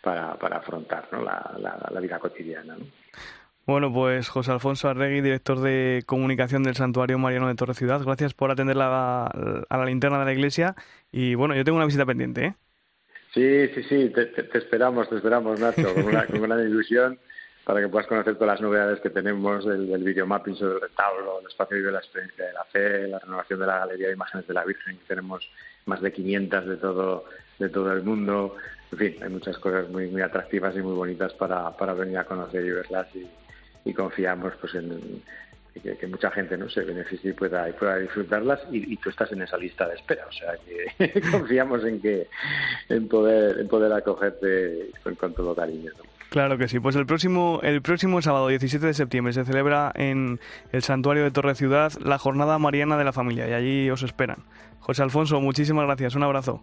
para, 0.01 0.35
para 0.35 0.57
afrontar, 0.57 1.09
¿no? 1.11 1.23
La, 1.23 1.55
la, 1.57 1.89
la 1.91 1.99
vida 1.99 2.19
cotidiana, 2.19 2.75
¿no? 2.77 2.85
Bueno, 3.69 3.93
pues 3.93 4.29
José 4.29 4.51
Alfonso 4.51 4.89
Arregui, 4.89 5.21
director 5.21 5.61
de 5.61 6.01
comunicación 6.07 6.63
del 6.63 6.73
Santuario 6.73 7.19
Mariano 7.19 7.47
de 7.47 7.53
Torre 7.53 7.75
Ciudad, 7.75 8.01
gracias 8.03 8.33
por 8.33 8.49
atender 8.49 8.75
la, 8.75 9.27
a 9.27 9.77
la 9.77 9.85
linterna 9.85 10.17
de 10.17 10.25
la 10.25 10.33
iglesia. 10.33 10.73
Y 11.11 11.35
bueno, 11.35 11.53
yo 11.53 11.63
tengo 11.63 11.75
una 11.75 11.85
visita 11.85 12.03
pendiente, 12.03 12.45
¿eh? 12.45 12.55
Sí, 13.31 13.67
sí, 13.75 13.83
sí, 13.83 14.09
te, 14.09 14.57
esperamos, 14.57 15.07
te 15.07 15.17
esperamos, 15.17 15.59
Nacho, 15.59 15.93
con 15.93 16.03
una, 16.03 16.25
con 16.25 16.41
gran 16.41 16.67
ilusión 16.67 17.19
para 17.63 17.79
que 17.79 17.89
puedas 17.89 18.07
conocer 18.07 18.33
todas 18.39 18.55
las 18.55 18.61
novedades 18.61 19.01
que 19.01 19.11
tenemos 19.11 19.63
del, 19.63 20.03
videomapping 20.03 20.55
sobre 20.55 20.73
el 20.73 20.81
retablo, 20.81 21.39
el 21.39 21.45
espacio 21.45 21.77
de 21.77 21.91
la 21.91 21.99
experiencia 21.99 22.45
de 22.45 22.53
la 22.53 22.63
fe, 22.63 23.07
la 23.07 23.19
renovación 23.19 23.59
de 23.59 23.67
la 23.67 23.77
galería 23.77 24.07
de 24.07 24.13
imágenes 24.13 24.47
de 24.47 24.53
la 24.55 24.65
Virgen, 24.65 24.97
que 24.97 25.05
tenemos 25.05 25.47
más 25.85 26.01
de 26.01 26.11
500 26.11 26.65
de 26.65 26.77
todo, 26.77 27.25
de 27.59 27.69
todo 27.69 27.93
el 27.93 28.01
mundo. 28.01 28.55
En 28.91 28.97
fin, 28.97 29.15
hay 29.21 29.29
muchas 29.29 29.59
cosas 29.59 29.87
muy, 29.89 30.07
muy 30.07 30.23
atractivas 30.23 30.75
y 30.75 30.81
muy 30.81 30.95
bonitas 30.95 31.33
para, 31.33 31.69
para 31.77 31.93
venir 31.93 32.17
a 32.17 32.23
conocer 32.23 32.65
y 32.65 32.71
verlas 32.71 33.07
y, 33.15 33.29
y 33.89 33.93
confiamos 33.93 34.53
pues 34.59 34.75
en, 34.75 35.21
que, 35.81 35.97
que, 35.97 36.07
mucha 36.07 36.29
gente 36.31 36.57
no 36.57 36.69
se 36.69 36.81
beneficie 36.81 37.31
y 37.31 37.33
pueda, 37.33 37.69
y 37.69 37.73
pueda 37.73 37.97
disfrutarlas 37.97 38.59
y, 38.71 38.93
y, 38.93 38.97
tú 38.97 39.09
estás 39.09 39.31
en 39.31 39.41
esa 39.41 39.57
lista 39.57 39.87
de 39.87 39.95
espera 39.95 40.25
o 40.27 40.31
sea 40.31 40.53
que 40.65 41.21
confiamos 41.31 41.83
en 41.85 42.01
que 42.01 42.27
en 42.89 43.07
poder 43.07 43.59
en 43.59 43.67
poder 43.67 43.93
acogerte 43.93 44.91
con, 45.03 45.15
con 45.15 45.33
todo 45.33 45.55
cariño 45.55 45.91
¿no? 45.97 46.19
Claro 46.29 46.57
que 46.57 46.67
sí. 46.67 46.79
Pues 46.79 46.95
el 46.95 47.05
próximo, 47.05 47.59
el 47.63 47.81
próximo 47.81 48.21
sábado 48.21 48.47
17 48.47 48.85
de 48.85 48.93
septiembre 48.93 49.33
se 49.33 49.45
celebra 49.45 49.91
en 49.95 50.39
el 50.71 50.83
Santuario 50.83 51.23
de 51.23 51.31
Torre 51.31 51.55
Ciudad 51.55 51.91
la 52.03 52.19
Jornada 52.19 52.59
Mariana 52.59 52.97
de 52.97 53.03
la 53.03 53.13
Familia 53.13 53.49
y 53.49 53.53
allí 53.53 53.89
os 53.89 54.03
esperan. 54.03 54.43
José 54.79 55.01
Alfonso, 55.01 55.41
muchísimas 55.41 55.85
gracias. 55.85 56.15
Un 56.15 56.23
abrazo. 56.23 56.61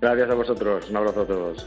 Gracias 0.00 0.30
a 0.30 0.34
vosotros. 0.34 0.88
Un 0.88 0.96
abrazo 0.96 1.22
a 1.22 1.26
todos. 1.26 1.66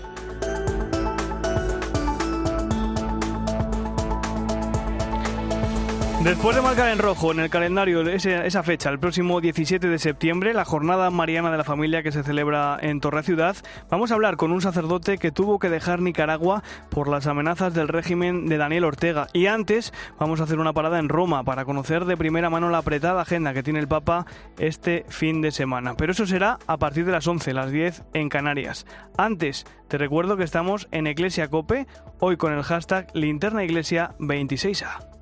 Después 6.24 6.56
de 6.56 6.62
marcar 6.62 6.88
en 6.88 7.00
rojo 7.00 7.34
en 7.34 7.42
el 7.42 7.50
calendario 7.50 8.02
esa 8.08 8.64
fecha, 8.64 8.90
el 8.90 8.98
próximo 8.98 9.42
17 9.42 9.90
de 9.90 10.00
septiembre, 10.00 10.54
la 10.54 10.64
jornada 10.64 11.10
mariana 11.10 11.52
de 11.52 11.58
la 11.58 11.66
familia 11.66 12.02
que 12.02 12.14
se 12.14 12.24
celebra 12.24 12.78
en 12.82 13.02
Torre 13.02 13.24
Ciudad, 13.24 13.58
vamos 13.90 14.10
a 14.10 14.14
hablar 14.14 14.38
con 14.38 14.54
un 14.54 14.62
sacerdote 14.62 15.18
que 15.18 15.34
tuvo 15.34 15.60
que 15.60 15.70
dejar 15.70 16.02
Nicaragua 16.02 16.64
por 16.90 17.10
las 17.10 17.28
amenazas 17.28 17.74
del 17.74 17.90
régimen 17.90 18.48
de 18.48 18.56
Daniel 18.56 18.86
Ortega. 18.86 19.28
Y 19.34 19.48
antes 19.48 19.92
vamos 20.18 20.40
a 20.40 20.46
hacer 20.46 20.60
una 20.60 20.72
parada 20.72 20.98
en 20.98 21.10
Roma 21.10 21.44
para 21.44 21.66
conocer 21.66 22.06
de 22.06 22.16
primera 22.16 22.50
mano 22.50 22.70
la 22.70 22.78
apretada 22.78 23.22
agenda 23.22 23.54
que 23.54 23.64
tiene 23.64 23.80
el 23.80 23.90
Papa 23.90 24.26
este 24.58 25.06
fin 25.10 25.42
de 25.42 25.52
semana. 25.52 25.96
Pero 25.96 26.14
eso 26.14 26.26
será 26.26 26.58
a 26.68 26.78
partir 26.78 27.06
de 27.06 27.12
las 27.12 27.28
11, 27.28 27.54
las 27.54 27.70
10 27.70 28.02
en 28.14 28.30
Canarias. 28.30 28.86
Antes, 29.18 29.66
te 29.90 29.98
recuerdo 29.98 30.38
que 30.38 30.46
estamos 30.46 30.88
en 30.92 31.06
Iglesia 31.06 31.50
Cope, 31.50 31.86
hoy 32.20 32.38
con 32.38 32.54
el 32.54 32.64
hashtag 32.64 33.08
Linterna 33.14 33.66
Iglesia 33.66 34.16
26A. 34.20 35.13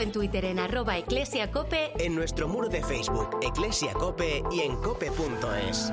En 0.00 0.12
Twitter 0.12 0.46
en 0.46 0.58
arroba 0.58 0.96
eclesiacope, 0.96 1.92
en 1.98 2.14
nuestro 2.14 2.48
muro 2.48 2.68
de 2.70 2.82
Facebook 2.82 3.38
eclesiacope 3.42 4.42
y 4.50 4.60
en 4.60 4.76
cope.es. 4.76 5.92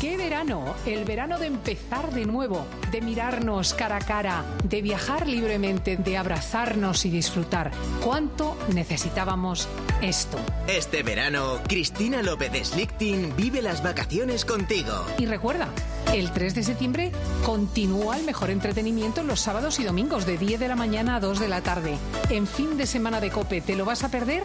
¡Qué 0.00 0.18
verano! 0.18 0.74
El 0.84 1.06
verano 1.06 1.38
de 1.38 1.46
empezar 1.46 2.12
de 2.12 2.26
nuevo, 2.26 2.66
de 2.90 3.00
mirarnos 3.00 3.72
cara 3.72 3.96
a 3.96 4.00
cara, 4.00 4.44
de 4.62 4.82
viajar 4.82 5.26
libremente, 5.26 5.96
de 5.96 6.18
abrazarnos 6.18 7.06
y 7.06 7.10
disfrutar. 7.10 7.70
¿Cuánto 8.04 8.58
necesitábamos 8.74 9.66
esto? 10.02 10.36
Este 10.68 11.02
verano, 11.02 11.60
Cristina 11.66 12.22
López 12.22 12.52
de 12.52 12.62
Slichting 12.62 13.34
vive 13.36 13.62
las 13.62 13.82
vacaciones 13.82 14.44
contigo. 14.44 14.92
Y 15.16 15.24
recuerda, 15.24 15.68
el 16.12 16.30
3 16.30 16.54
de 16.54 16.62
septiembre 16.62 17.12
continúa 17.46 18.18
el 18.18 18.26
mejor 18.26 18.50
entretenimiento 18.50 19.22
los 19.22 19.40
sábados 19.40 19.80
y 19.80 19.84
domingos 19.84 20.26
de 20.26 20.36
10 20.36 20.60
de 20.60 20.68
la 20.68 20.76
mañana 20.76 21.16
a 21.16 21.20
2 21.20 21.40
de 21.40 21.48
la 21.48 21.62
tarde. 21.62 21.96
En 22.28 22.46
fin 22.46 22.76
de 22.76 22.86
semana 22.86 23.18
de 23.22 23.30
Cope, 23.30 23.62
¿te 23.62 23.76
lo 23.76 23.86
vas 23.86 24.04
a 24.04 24.10
perder? 24.10 24.44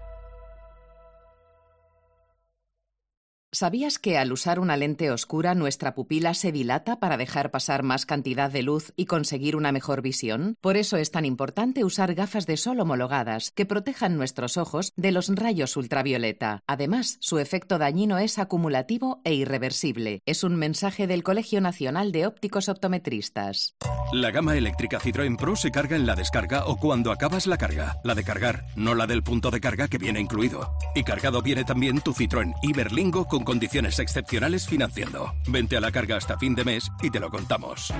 ¿Sabías 3.53 3.99
que 3.99 4.17
al 4.17 4.31
usar 4.31 4.61
una 4.61 4.77
lente 4.77 5.11
oscura 5.11 5.55
nuestra 5.55 5.93
pupila 5.93 6.33
se 6.33 6.53
dilata 6.53 7.01
para 7.01 7.17
dejar 7.17 7.51
pasar 7.51 7.83
más 7.83 8.05
cantidad 8.05 8.49
de 8.49 8.63
luz 8.63 8.93
y 8.95 9.07
conseguir 9.07 9.57
una 9.57 9.73
mejor 9.73 10.01
visión? 10.01 10.55
Por 10.61 10.77
eso 10.77 10.95
es 10.95 11.11
tan 11.11 11.25
importante 11.25 11.83
usar 11.83 12.13
gafas 12.15 12.45
de 12.45 12.55
sol 12.55 12.79
homologadas 12.79 13.51
que 13.51 13.65
protejan 13.65 14.15
nuestros 14.15 14.55
ojos 14.55 14.93
de 14.95 15.11
los 15.11 15.27
rayos 15.27 15.75
ultravioleta. 15.75 16.63
Además, 16.65 17.17
su 17.19 17.39
efecto 17.39 17.77
dañino 17.77 18.19
es 18.19 18.39
acumulativo 18.39 19.19
e 19.25 19.33
irreversible. 19.33 20.21
Es 20.25 20.45
un 20.45 20.55
mensaje 20.55 21.05
del 21.05 21.21
Colegio 21.21 21.59
Nacional 21.59 22.13
de 22.13 22.27
Ópticos 22.27 22.69
Optometristas. 22.69 23.75
La 24.13 24.31
gama 24.31 24.55
eléctrica 24.55 24.97
Citroën 25.01 25.35
Pro 25.35 25.57
se 25.57 25.71
carga 25.71 25.97
en 25.97 26.05
la 26.05 26.15
descarga 26.15 26.67
o 26.67 26.77
cuando 26.77 27.11
acabas 27.11 27.47
la 27.47 27.57
carga. 27.57 27.99
La 28.05 28.15
de 28.15 28.23
cargar, 28.23 28.67
no 28.77 28.95
la 28.95 29.07
del 29.07 29.23
punto 29.23 29.51
de 29.51 29.59
carga 29.59 29.89
que 29.89 29.97
viene 29.97 30.21
incluido. 30.21 30.73
Y 30.95 31.03
cargado 31.03 31.41
viene 31.41 31.65
también 31.65 31.99
tu 31.99 32.13
Citroën 32.13 32.53
Iberlingo 32.61 33.25
con 33.27 33.40
condiciones 33.43 33.99
excepcionales 33.99 34.67
financiando. 34.67 35.33
Vente 35.47 35.77
a 35.77 35.81
la 35.81 35.91
carga 35.91 36.17
hasta 36.17 36.37
fin 36.37 36.55
de 36.55 36.65
mes 36.65 36.89
y 37.01 37.09
te 37.09 37.19
lo 37.19 37.29
contamos. 37.29 37.93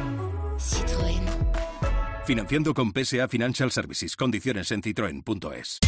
Citroën. 0.58 1.24
Financiando 2.26 2.74
con 2.74 2.92
PSA 2.92 3.28
Financial 3.28 3.72
Services. 3.72 4.16
Condiciones 4.16 4.72
en 4.72 4.82
citroen.es. 4.82 5.80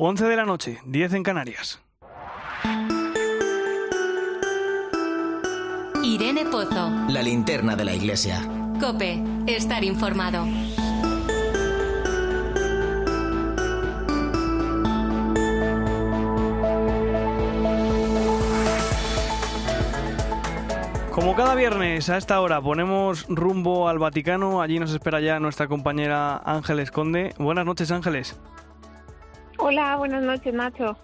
Once 0.00 0.24
de 0.24 0.36
la 0.36 0.44
noche, 0.44 0.78
10 0.86 1.14
en 1.14 1.22
Canarias. 1.24 1.80
Pozo. 6.58 6.90
La 7.08 7.22
linterna 7.22 7.76
de 7.76 7.84
la 7.84 7.94
iglesia. 7.94 8.40
Cope. 8.80 9.22
Estar 9.46 9.84
informado. 9.84 10.44
Como 21.12 21.36
cada 21.36 21.54
viernes 21.54 22.10
a 22.10 22.16
esta 22.16 22.40
hora 22.40 22.60
ponemos 22.60 23.26
rumbo 23.28 23.88
al 23.88 24.00
Vaticano, 24.00 24.60
allí 24.60 24.80
nos 24.80 24.92
espera 24.92 25.20
ya 25.20 25.38
nuestra 25.38 25.68
compañera 25.68 26.38
Ángeles 26.38 26.90
Conde. 26.90 27.36
Buenas 27.38 27.66
noches 27.66 27.92
Ángeles. 27.92 28.36
Hola, 29.58 29.94
buenas 29.94 30.24
noches 30.24 30.52
Nacho. 30.52 30.96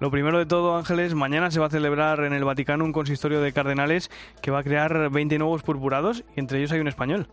Lo 0.00 0.10
primero 0.10 0.38
de 0.38 0.46
todo, 0.46 0.78
Ángeles, 0.78 1.14
mañana 1.14 1.50
se 1.50 1.60
va 1.60 1.66
a 1.66 1.70
celebrar 1.70 2.24
en 2.24 2.32
el 2.32 2.42
Vaticano 2.42 2.86
un 2.86 2.92
consistorio 2.92 3.42
de 3.42 3.52
cardenales 3.52 4.10
que 4.40 4.50
va 4.50 4.60
a 4.60 4.62
crear 4.62 5.10
20 5.10 5.38
nuevos 5.38 5.62
purpurados 5.62 6.24
y 6.34 6.40
entre 6.40 6.56
ellos 6.56 6.72
hay 6.72 6.80
un 6.80 6.88
español. 6.88 7.28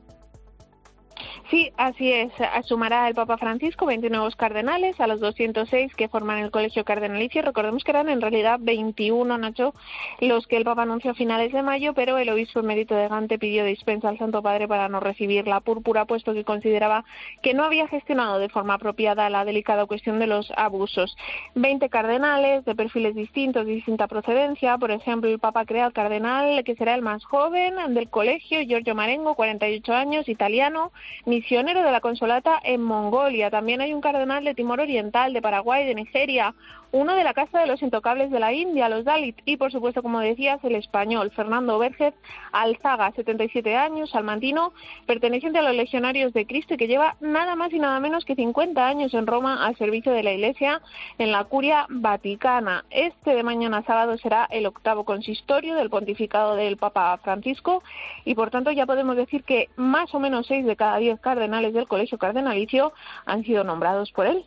Sí, 1.50 1.72
así 1.78 2.12
es. 2.12 2.30
Sumará 2.66 3.08
el 3.08 3.16
Papa 3.16 3.38
Francisco 3.38 3.86
20 3.86 4.10
nuevos 4.10 4.36
cardenales 4.36 5.00
a 5.00 5.08
los 5.08 5.22
206 5.22 5.96
que 5.96 6.10
forman 6.10 6.40
el 6.40 6.52
Colegio 6.52 6.84
Cardenalicio. 6.84 7.42
Recordemos 7.42 7.86
que 7.86 7.92
eran 7.92 8.10
en 8.10 8.20
realidad 8.20 8.60
21, 8.62 9.38
Nacho, 9.38 9.74
los 10.20 10.46
que 10.46 10.58
el 10.58 10.66
Papa 10.66 10.82
anunció 10.82 11.12
a 11.12 11.14
finales 11.14 11.54
de 11.54 11.64
mayo, 11.64 11.94
pero 11.94 12.18
el 12.18 12.30
obispo 12.30 12.60
emérito 12.60 12.96
de 12.96 13.08
Gante 13.08 13.40
pidió 13.40 13.64
dispensa 13.64 14.10
al 14.10 14.18
Santo 14.18 14.44
Padre 14.44 14.68
para 14.68 14.90
no 14.90 15.00
recibir 15.00 15.48
la 15.48 15.62
púrpura, 15.62 16.04
puesto 16.04 16.34
que 16.34 16.44
consideraba 16.44 17.06
que 17.42 17.54
no 17.54 17.64
había 17.64 17.88
gestionado 17.88 18.40
de 18.40 18.50
forma 18.50 18.74
apropiada 18.74 19.30
la 19.30 19.46
delicada 19.46 19.86
cuestión 19.86 20.20
de 20.20 20.28
los 20.28 20.52
abusos. 20.58 21.16
20 21.56 21.88
cardenales 21.88 22.66
de 22.66 22.76
perfiles 22.76 23.16
distintos, 23.16 23.66
de 23.66 23.72
distinta 23.72 24.08
procedencia. 24.08 24.78
Por 24.78 24.92
ejemplo, 24.92 25.30
el 25.30 25.40
Papa 25.40 25.64
crea 25.64 25.86
al 25.86 25.94
cardenal 25.94 26.62
que 26.66 26.76
será 26.76 26.94
el 26.94 27.04
más 27.04 27.24
joven 27.24 27.76
del 27.94 28.10
colegio, 28.10 28.60
Giorgio 28.64 28.96
Marengo, 28.96 29.36
48 29.36 29.94
años, 29.94 30.28
italiano, 30.28 30.92
misionero 31.38 31.84
de 31.84 31.92
la 31.92 32.02
Consolata 32.02 32.60
en 32.64 32.82
Mongolia. 32.82 33.52
También 33.52 33.80
hay 33.80 33.94
un 33.94 34.02
cardenal 34.02 34.44
de 34.44 34.56
Timor 34.56 34.80
Oriental, 34.80 35.34
de 35.34 35.42
Paraguay, 35.42 35.86
de 35.86 35.94
Nigeria, 35.94 36.56
uno 36.92 37.16
de 37.16 37.24
la 37.24 37.34
Casa 37.34 37.60
de 37.60 37.68
los 37.68 37.82
Intocables 37.82 38.32
de 38.32 38.40
la 38.40 38.54
India, 38.54 38.90
los 38.90 39.06
Dalit, 39.06 39.38
y 39.46 39.58
por 39.58 39.72
supuesto, 39.72 40.02
como 40.02 40.20
decías, 40.20 40.64
el 40.64 40.76
español, 40.76 41.32
Fernando 41.32 41.78
Vergez 41.80 42.14
Alzaga, 42.52 43.12
77 43.12 43.76
años, 43.76 44.12
salmantino, 44.12 44.74
perteneciente 45.06 45.60
a 45.60 45.62
los 45.62 45.76
Legionarios 45.76 46.34
de 46.34 46.46
Cristo 46.46 46.74
y 46.74 46.78
que 46.78 46.88
lleva 46.88 47.16
nada 47.20 47.56
más 47.56 47.72
y 47.74 47.80
nada 47.80 48.00
menos 48.00 48.26
que 48.26 48.36
50 48.36 48.86
años 48.86 49.14
en 49.14 49.28
Roma 49.28 49.66
al 49.66 49.76
servicio 49.78 50.12
de 50.12 50.24
la 50.24 50.32
Iglesia 50.32 50.82
en 51.18 51.32
la 51.32 51.44
Curia 51.44 51.86
Vaticana. 51.90 52.86
Este 52.90 53.36
de 53.36 53.44
mañana 53.44 53.84
sábado 53.84 54.18
será 54.18 54.48
el 54.50 54.66
octavo 54.66 55.04
consistorio 55.04 55.76
del 55.76 55.90
pontificado 55.90 56.56
del 56.56 56.78
Papa 56.78 57.18
Francisco 57.24 57.84
y 58.26 58.36
por 58.36 58.50
tanto 58.50 58.72
ya 58.72 58.86
podemos 58.86 59.16
decir 59.16 59.44
que 59.44 59.70
más 59.76 60.14
o 60.14 60.20
menos 60.20 60.48
seis 60.48 60.66
de 60.66 60.76
cada 60.76 60.98
diez 60.98 61.20
cardenales 61.20 61.74
del 61.74 61.88
Colegio 61.88 62.18
Cardenalicio 62.18 62.94
han 63.26 63.44
sido 63.44 63.64
nombrados 63.64 64.12
por 64.12 64.28
él. 64.28 64.46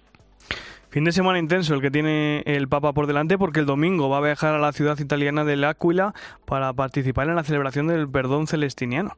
Fin 0.90 1.04
de 1.04 1.12
semana 1.12 1.38
intenso 1.38 1.72
el 1.72 1.80
que 1.80 1.92
tiene 1.92 2.42
el 2.46 2.66
Papa 2.66 2.92
por 2.92 3.06
delante 3.06 3.38
porque 3.38 3.60
el 3.60 3.66
domingo 3.66 4.08
va 4.08 4.18
a 4.18 4.22
viajar 4.22 4.56
a 4.56 4.58
la 4.58 4.72
ciudad 4.72 4.98
italiana 4.98 5.44
de 5.44 5.54
L'Aquila 5.54 6.14
para 6.46 6.72
participar 6.72 7.28
en 7.28 7.36
la 7.36 7.44
celebración 7.44 7.86
del 7.86 8.08
perdón 8.08 8.48
celestiniano. 8.48 9.16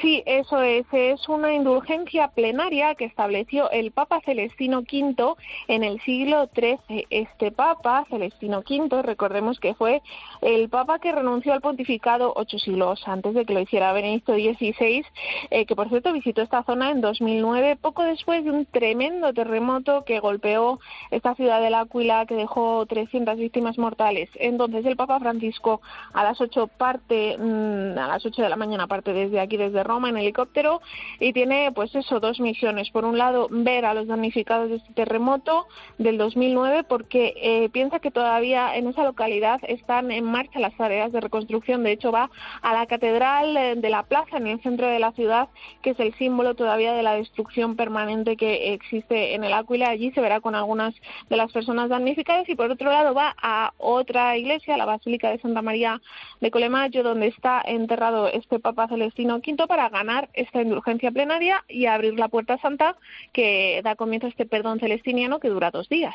Sí, 0.00 0.22
eso 0.24 0.62
es. 0.62 0.86
Es 0.92 1.28
una 1.28 1.52
indulgencia 1.52 2.28
plenaria 2.28 2.94
que 2.94 3.04
estableció 3.04 3.70
el 3.70 3.90
Papa 3.90 4.22
Celestino 4.24 4.78
V 4.78 5.34
en 5.68 5.84
el 5.84 6.00
siglo 6.00 6.48
XIII. 6.54 7.06
Este 7.10 7.52
Papa, 7.52 8.06
Celestino 8.08 8.60
V, 8.60 9.02
recordemos 9.02 9.60
que 9.60 9.74
fue 9.74 10.00
el 10.40 10.70
Papa 10.70 11.00
que 11.00 11.12
renunció 11.12 11.52
al 11.52 11.60
pontificado 11.60 12.32
ocho 12.34 12.58
siglos 12.58 13.02
antes 13.06 13.34
de 13.34 13.44
que 13.44 13.52
lo 13.52 13.60
hiciera 13.60 13.92
Benedicto 13.92 14.32
XVI, 14.32 15.04
eh, 15.50 15.66
que 15.66 15.76
por 15.76 15.90
cierto 15.90 16.14
visitó 16.14 16.40
esta 16.40 16.62
zona 16.62 16.90
en 16.90 17.02
2009, 17.02 17.76
poco 17.76 18.02
después 18.02 18.42
de 18.42 18.52
un 18.52 18.64
tremendo 18.64 19.34
terremoto 19.34 20.04
que 20.06 20.18
golpeó 20.18 20.80
esta 21.10 21.34
ciudad 21.34 21.60
de 21.60 21.68
L'Aquila, 21.68 22.24
que 22.24 22.36
dejó 22.36 22.86
300 22.86 23.36
víctimas 23.36 23.76
mortales. 23.76 24.30
Entonces 24.36 24.86
el 24.86 24.96
Papa 24.96 25.20
Francisco 25.20 25.82
a 26.14 26.24
las 26.24 26.40
8 26.40 26.68
parte, 26.68 27.36
mm, 27.38 27.98
a 27.98 28.08
las 28.08 28.24
8 28.24 28.40
de 28.40 28.48
la 28.48 28.56
mañana 28.56 28.86
parte 28.86 29.12
desde 29.12 29.40
aquí, 29.40 29.58
desde 29.58 29.89
Roma 29.90 30.08
en 30.08 30.16
helicóptero 30.18 30.80
y 31.18 31.32
tiene 31.32 31.72
pues 31.72 31.92
eso 31.96 32.20
dos 32.20 32.38
misiones. 32.38 32.90
Por 32.90 33.04
un 33.04 33.18
lado, 33.18 33.48
ver 33.50 33.84
a 33.84 33.92
los 33.92 34.06
damnificados 34.06 34.70
de 34.70 34.76
este 34.76 34.92
terremoto 34.92 35.66
del 35.98 36.16
2009 36.16 36.84
porque 36.84 37.34
eh, 37.36 37.68
piensa 37.70 37.98
que 37.98 38.12
todavía 38.12 38.76
en 38.76 38.86
esa 38.86 39.02
localidad 39.02 39.60
están 39.66 40.12
en 40.12 40.24
marcha 40.24 40.60
las 40.60 40.76
tareas 40.76 41.10
de 41.10 41.20
reconstrucción. 41.20 41.82
De 41.82 41.90
hecho, 41.90 42.12
va 42.12 42.30
a 42.62 42.72
la 42.72 42.86
catedral 42.86 43.56
eh, 43.56 43.74
de 43.74 43.90
la 43.90 44.04
plaza 44.04 44.36
en 44.36 44.46
el 44.46 44.62
centro 44.62 44.86
de 44.86 45.00
la 45.00 45.10
ciudad, 45.12 45.48
que 45.82 45.90
es 45.90 45.98
el 45.98 46.14
símbolo 46.14 46.54
todavía 46.54 46.92
de 46.92 47.02
la 47.02 47.14
destrucción 47.14 47.74
permanente 47.74 48.36
que 48.36 48.72
existe 48.74 49.34
en 49.34 49.42
el 49.42 49.52
Áquila. 49.52 49.88
Allí 49.88 50.12
se 50.12 50.20
verá 50.20 50.40
con 50.40 50.54
algunas 50.54 50.94
de 51.28 51.36
las 51.36 51.50
personas 51.50 51.88
damnificadas 51.88 52.48
y 52.48 52.54
por 52.54 52.70
otro 52.70 52.92
lado 52.92 53.12
va 53.12 53.34
a 53.42 53.72
otra 53.78 54.36
iglesia, 54.36 54.76
la 54.76 54.84
Basílica 54.84 55.30
de 55.30 55.40
Santa 55.40 55.62
María 55.62 56.00
de 56.40 56.50
Colemayo, 56.52 57.02
donde 57.02 57.26
está 57.26 57.60
enterrado 57.64 58.28
este 58.28 58.60
Papa 58.60 58.86
Celestino 58.86 59.36
V 59.36 59.66
para 59.66 59.79
ganar 59.88 60.28
esta 60.34 60.62
indulgencia 60.62 61.10
plenaria 61.10 61.64
y 61.68 61.86
abrir 61.86 62.18
la 62.18 62.28
puerta 62.28 62.58
santa 62.58 62.96
que 63.32 63.80
da 63.82 63.96
comienzo 63.96 64.26
a 64.26 64.30
este 64.30 64.46
perdón 64.46 64.80
celestiniano 64.80 65.40
que 65.40 65.48
dura 65.48 65.70
dos 65.70 65.88
días. 65.88 66.14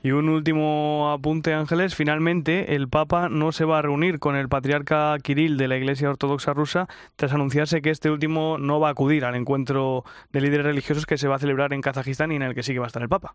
Y 0.00 0.12
un 0.12 0.28
último 0.28 1.10
apunte, 1.10 1.54
Ángeles. 1.54 1.96
Finalmente, 1.96 2.76
el 2.76 2.88
Papa 2.88 3.28
no 3.28 3.50
se 3.50 3.64
va 3.64 3.78
a 3.78 3.82
reunir 3.82 4.20
con 4.20 4.36
el 4.36 4.48
patriarca 4.48 5.16
Kirill 5.20 5.56
de 5.56 5.66
la 5.66 5.76
Iglesia 5.76 6.08
Ortodoxa 6.08 6.54
rusa 6.54 6.86
tras 7.16 7.32
anunciarse 7.32 7.82
que 7.82 7.90
este 7.90 8.10
último 8.10 8.58
no 8.58 8.78
va 8.78 8.88
a 8.88 8.92
acudir 8.92 9.24
al 9.24 9.34
encuentro 9.34 10.04
de 10.30 10.40
líderes 10.40 10.66
religiosos 10.66 11.04
que 11.04 11.18
se 11.18 11.26
va 11.26 11.36
a 11.36 11.40
celebrar 11.40 11.72
en 11.72 11.80
Kazajistán 11.80 12.30
y 12.30 12.36
en 12.36 12.42
el 12.42 12.54
que 12.54 12.62
sí 12.62 12.72
que 12.72 12.78
va 12.78 12.86
a 12.86 12.88
estar 12.88 13.02
el 13.02 13.08
Papa. 13.08 13.34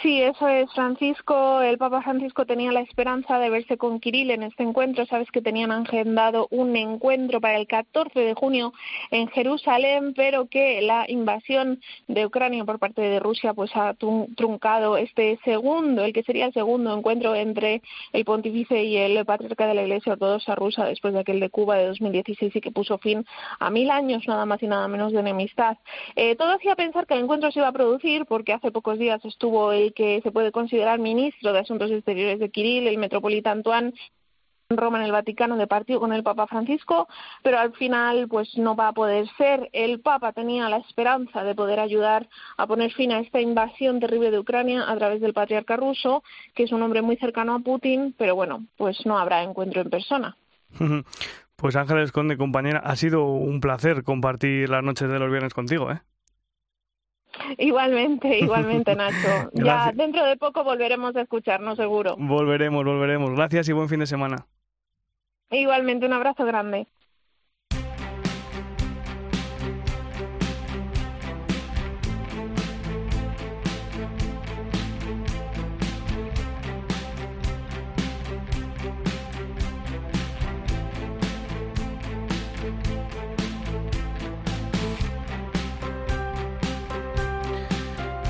Sí, 0.00 0.22
eso 0.22 0.48
es, 0.48 0.72
Francisco. 0.72 1.60
El 1.60 1.76
Papa 1.76 2.02
Francisco 2.02 2.46
tenía 2.46 2.72
la 2.72 2.80
esperanza 2.80 3.38
de 3.38 3.50
verse 3.50 3.76
con 3.76 4.00
Kirill 4.00 4.30
en 4.30 4.42
este 4.42 4.62
encuentro. 4.62 5.04
Sabes 5.06 5.30
que 5.30 5.42
tenían 5.42 5.70
agendado 5.70 6.48
un 6.50 6.74
encuentro 6.76 7.40
para 7.40 7.58
el 7.58 7.66
14 7.66 8.18
de 8.18 8.34
junio 8.34 8.72
en 9.10 9.28
Jerusalén, 9.28 10.14
pero 10.16 10.46
que 10.46 10.80
la 10.80 11.04
invasión 11.08 11.80
de 12.08 12.24
Ucrania 12.24 12.64
por 12.64 12.78
parte 12.78 13.02
de 13.02 13.20
Rusia 13.20 13.52
pues 13.52 13.70
ha 13.74 13.94
truncado 13.94 14.96
este 14.96 15.38
segundo, 15.44 16.04
el 16.04 16.12
que 16.12 16.22
sería 16.22 16.46
el 16.46 16.54
segundo 16.54 16.96
encuentro 16.96 17.34
entre 17.34 17.82
el 18.12 18.24
pontífice 18.24 18.82
y 18.82 18.96
el 18.96 19.24
patriarca 19.26 19.66
de 19.66 19.74
la 19.74 19.82
Iglesia 19.82 20.14
Ortodoxa 20.14 20.54
rusa 20.54 20.86
después 20.86 21.12
de 21.12 21.20
aquel 21.20 21.38
de 21.38 21.50
Cuba 21.50 21.76
de 21.76 21.88
2016 21.88 22.56
y 22.56 22.60
que 22.60 22.70
puso 22.70 22.98
fin 22.98 23.24
a 23.60 23.70
mil 23.70 23.90
años 23.90 24.24
nada 24.26 24.46
más 24.46 24.62
y 24.62 24.66
nada 24.66 24.88
menos 24.88 25.12
de 25.12 25.20
enemistad. 25.20 25.76
Eh, 26.16 26.34
todo 26.34 26.52
hacía 26.52 26.76
pensar 26.76 27.06
que 27.06 27.14
el 27.14 27.20
encuentro 27.20 27.52
se 27.52 27.58
iba 27.58 27.68
a 27.68 27.72
producir 27.72 28.24
porque 28.24 28.54
hace 28.54 28.70
pocos 28.70 28.98
días 28.98 29.22
estuvo 29.24 29.70
el 29.72 29.81
que 29.90 30.20
se 30.22 30.30
puede 30.30 30.52
considerar 30.52 30.98
ministro 30.98 31.52
de 31.52 31.58
Asuntos 31.58 31.90
Exteriores 31.90 32.38
de 32.38 32.50
Kirill, 32.50 32.86
el 32.86 32.98
metropolita 32.98 33.50
Antoine 33.50 33.92
Roma, 34.76 34.98
en 34.98 35.04
el 35.04 35.12
Vaticano, 35.12 35.56
de 35.56 35.66
partido 35.66 36.00
con 36.00 36.12
el 36.12 36.22
Papa 36.22 36.46
Francisco, 36.46 37.08
pero 37.42 37.58
al 37.58 37.72
final 37.74 38.28
pues 38.28 38.56
no 38.56 38.74
va 38.74 38.88
a 38.88 38.92
poder 38.92 39.26
ser. 39.36 39.68
El 39.72 40.00
Papa 40.00 40.32
tenía 40.32 40.68
la 40.68 40.78
esperanza 40.78 41.44
de 41.44 41.54
poder 41.54 41.80
ayudar 41.80 42.28
a 42.56 42.66
poner 42.66 42.92
fin 42.92 43.12
a 43.12 43.20
esta 43.20 43.40
invasión 43.40 44.00
terrible 44.00 44.30
de 44.30 44.38
Ucrania 44.38 44.90
a 44.90 44.96
través 44.96 45.20
del 45.20 45.34
patriarca 45.34 45.76
ruso, 45.76 46.22
que 46.54 46.64
es 46.64 46.72
un 46.72 46.82
hombre 46.82 47.02
muy 47.02 47.16
cercano 47.16 47.54
a 47.54 47.58
Putin, 47.58 48.14
pero 48.16 48.34
bueno, 48.34 48.66
pues 48.76 49.04
no 49.04 49.18
habrá 49.18 49.42
encuentro 49.42 49.80
en 49.82 49.90
persona. 49.90 50.36
Pues 51.54 51.76
Ángeles 51.76 52.10
Conde, 52.10 52.36
compañera, 52.36 52.80
ha 52.80 52.96
sido 52.96 53.24
un 53.24 53.60
placer 53.60 54.02
compartir 54.02 54.68
las 54.68 54.82
noches 54.82 55.08
de 55.08 55.20
los 55.20 55.30
viernes 55.30 55.54
contigo, 55.54 55.92
¿eh? 55.92 56.00
Igualmente, 57.58 58.38
igualmente, 58.40 58.94
Nacho. 58.94 59.50
ya 59.54 59.92
dentro 59.92 60.24
de 60.24 60.36
poco 60.36 60.64
volveremos 60.64 61.16
a 61.16 61.22
escucharnos, 61.22 61.76
seguro. 61.76 62.16
Volveremos, 62.18 62.84
volveremos. 62.84 63.30
Gracias 63.30 63.68
y 63.68 63.72
buen 63.72 63.88
fin 63.88 64.00
de 64.00 64.06
semana. 64.06 64.46
Igualmente, 65.50 66.06
un 66.06 66.12
abrazo 66.14 66.44
grande. 66.44 66.86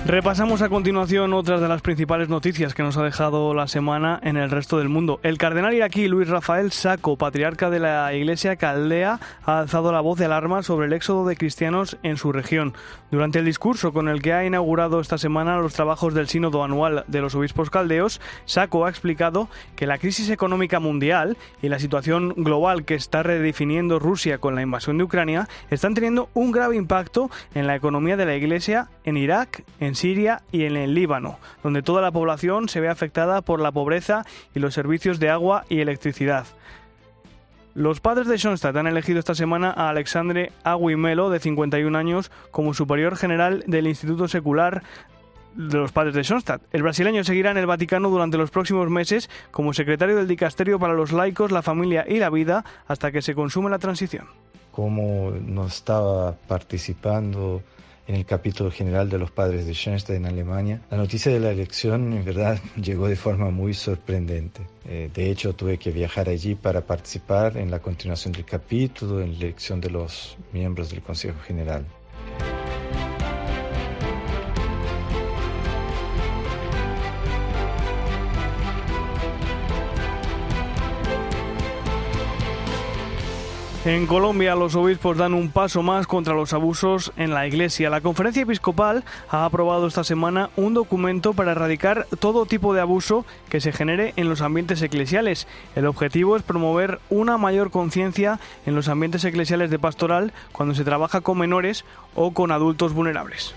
Repasamos 0.04 0.62
a 0.62 0.68
continuación 0.68 1.32
otras 1.32 1.60
de 1.60 1.68
las 1.68 1.80
principales 1.80 2.28
noticias 2.28 2.74
que 2.74 2.82
nos 2.82 2.96
ha 2.96 3.04
dejado 3.04 3.54
la 3.54 3.68
semana 3.68 4.18
en 4.24 4.36
el 4.36 4.50
resto 4.50 4.78
del 4.78 4.88
mundo. 4.88 5.20
El 5.22 5.38
cardenal 5.38 5.74
iraquí 5.74 6.08
Luis 6.08 6.28
Rafael 6.28 6.72
Saco, 6.72 7.16
patriarca 7.16 7.70
de 7.70 7.78
la 7.78 8.12
Iglesia 8.12 8.56
Caldea, 8.56 9.20
ha 9.44 9.58
alzado 9.60 9.92
la 9.92 10.00
voz 10.00 10.18
de 10.18 10.24
alarma 10.24 10.64
sobre 10.64 10.88
el 10.88 10.92
éxodo 10.92 11.24
de 11.24 11.36
cristianos 11.36 11.98
en 12.02 12.16
su 12.16 12.32
región. 12.32 12.74
Durante 13.12 13.38
el 13.38 13.44
discurso 13.44 13.92
con 13.92 14.08
el 14.08 14.22
que 14.22 14.32
ha 14.32 14.44
inaugurado 14.44 14.98
esta 14.98 15.18
semana 15.18 15.58
los 15.58 15.74
trabajos 15.74 16.14
del 16.14 16.26
Sínodo 16.26 16.64
Anual 16.64 17.04
de 17.06 17.20
los 17.20 17.36
Obispos 17.36 17.70
Caldeos, 17.70 18.20
Saco 18.44 18.84
ha 18.84 18.90
explicado 18.90 19.48
que 19.76 19.86
la 19.86 19.98
crisis 19.98 20.30
económica 20.30 20.80
mundial 20.80 21.36
y 21.62 21.68
la 21.68 21.78
situación 21.78 22.34
global 22.36 22.84
que 22.84 22.96
está 22.96 23.22
redefiniendo 23.22 24.00
Rusia 24.00 24.38
con 24.38 24.56
la 24.56 24.62
invasión 24.62 24.98
de 24.98 25.04
Ucrania 25.04 25.48
están 25.70 25.94
teniendo 25.94 26.28
un 26.34 26.50
grave 26.50 26.74
impacto 26.74 27.30
en 27.54 27.68
la 27.68 27.76
economía 27.76 28.16
de 28.16 28.26
la 28.26 28.34
Iglesia 28.34 28.88
en 29.04 29.16
Irak, 29.16 29.62
en 29.78 29.91
en 29.92 29.96
Siria 29.96 30.40
y 30.50 30.64
en 30.64 30.78
el 30.78 30.94
Líbano, 30.94 31.38
donde 31.62 31.82
toda 31.82 32.00
la 32.00 32.10
población 32.10 32.70
se 32.70 32.80
ve 32.80 32.88
afectada 32.88 33.42
por 33.42 33.60
la 33.60 33.72
pobreza 33.72 34.24
y 34.54 34.58
los 34.58 34.72
servicios 34.72 35.20
de 35.20 35.28
agua 35.28 35.66
y 35.68 35.80
electricidad. 35.80 36.46
Los 37.74 38.00
padres 38.00 38.26
de 38.26 38.38
Schoenstatt 38.38 38.74
han 38.74 38.86
elegido 38.86 39.18
esta 39.18 39.34
semana 39.34 39.70
a 39.70 39.90
Alexandre 39.90 40.50
Aguimelo, 40.64 41.28
de 41.28 41.40
51 41.40 41.98
años, 41.98 42.30
como 42.50 42.72
superior 42.72 43.16
general 43.16 43.64
del 43.66 43.86
Instituto 43.86 44.28
Secular 44.28 44.82
de 45.54 45.76
los 45.76 45.92
padres 45.92 46.14
de 46.14 46.24
Schoenstatt. 46.24 46.62
El 46.72 46.82
brasileño 46.82 47.22
seguirá 47.22 47.50
en 47.50 47.58
el 47.58 47.66
Vaticano 47.66 48.08
durante 48.08 48.38
los 48.38 48.50
próximos 48.50 48.88
meses 48.88 49.28
como 49.50 49.74
secretario 49.74 50.16
del 50.16 50.26
Dicasterio 50.26 50.78
para 50.78 50.94
los 50.94 51.12
laicos, 51.12 51.52
la 51.52 51.60
familia 51.60 52.06
y 52.08 52.18
la 52.18 52.30
vida 52.30 52.64
hasta 52.88 53.12
que 53.12 53.20
se 53.20 53.34
consume 53.34 53.68
la 53.68 53.78
transición. 53.78 54.26
Como 54.70 55.32
no 55.32 55.66
estaba 55.66 56.32
participando 56.32 57.62
en 58.06 58.16
el 58.16 58.26
capítulo 58.26 58.70
general 58.70 59.08
de 59.08 59.18
los 59.18 59.30
padres 59.30 59.66
de 59.66 59.74
Schoenstatt 59.74 60.16
en 60.16 60.26
Alemania. 60.26 60.80
La 60.90 60.96
noticia 60.96 61.32
de 61.32 61.40
la 61.40 61.50
elección 61.50 62.12
en 62.12 62.24
verdad 62.24 62.58
llegó 62.76 63.08
de 63.08 63.16
forma 63.16 63.50
muy 63.50 63.74
sorprendente. 63.74 64.62
Eh, 64.88 65.10
de 65.12 65.30
hecho, 65.30 65.54
tuve 65.54 65.78
que 65.78 65.90
viajar 65.90 66.28
allí 66.28 66.54
para 66.54 66.80
participar 66.82 67.56
en 67.56 67.70
la 67.70 67.80
continuación 67.80 68.32
del 68.32 68.44
capítulo, 68.44 69.20
en 69.20 69.32
la 69.32 69.38
elección 69.38 69.80
de 69.80 69.90
los 69.90 70.36
miembros 70.52 70.90
del 70.90 71.02
Consejo 71.02 71.40
General. 71.46 71.84
En 83.84 84.06
Colombia 84.06 84.54
los 84.54 84.76
obispos 84.76 85.16
dan 85.16 85.34
un 85.34 85.50
paso 85.50 85.82
más 85.82 86.06
contra 86.06 86.34
los 86.34 86.52
abusos 86.52 87.12
en 87.16 87.34
la 87.34 87.48
Iglesia. 87.48 87.90
La 87.90 88.00
conferencia 88.00 88.44
episcopal 88.44 89.02
ha 89.28 89.44
aprobado 89.44 89.88
esta 89.88 90.04
semana 90.04 90.50
un 90.54 90.72
documento 90.72 91.32
para 91.32 91.50
erradicar 91.50 92.06
todo 92.20 92.46
tipo 92.46 92.74
de 92.74 92.80
abuso 92.80 93.26
que 93.48 93.60
se 93.60 93.72
genere 93.72 94.12
en 94.14 94.28
los 94.28 94.40
ambientes 94.40 94.82
eclesiales. 94.82 95.48
El 95.74 95.86
objetivo 95.86 96.36
es 96.36 96.44
promover 96.44 97.00
una 97.10 97.38
mayor 97.38 97.72
conciencia 97.72 98.38
en 98.66 98.76
los 98.76 98.86
ambientes 98.86 99.24
eclesiales 99.24 99.68
de 99.68 99.80
pastoral 99.80 100.32
cuando 100.52 100.76
se 100.76 100.84
trabaja 100.84 101.20
con 101.20 101.38
menores 101.38 101.84
o 102.14 102.32
con 102.32 102.52
adultos 102.52 102.92
vulnerables. 102.92 103.52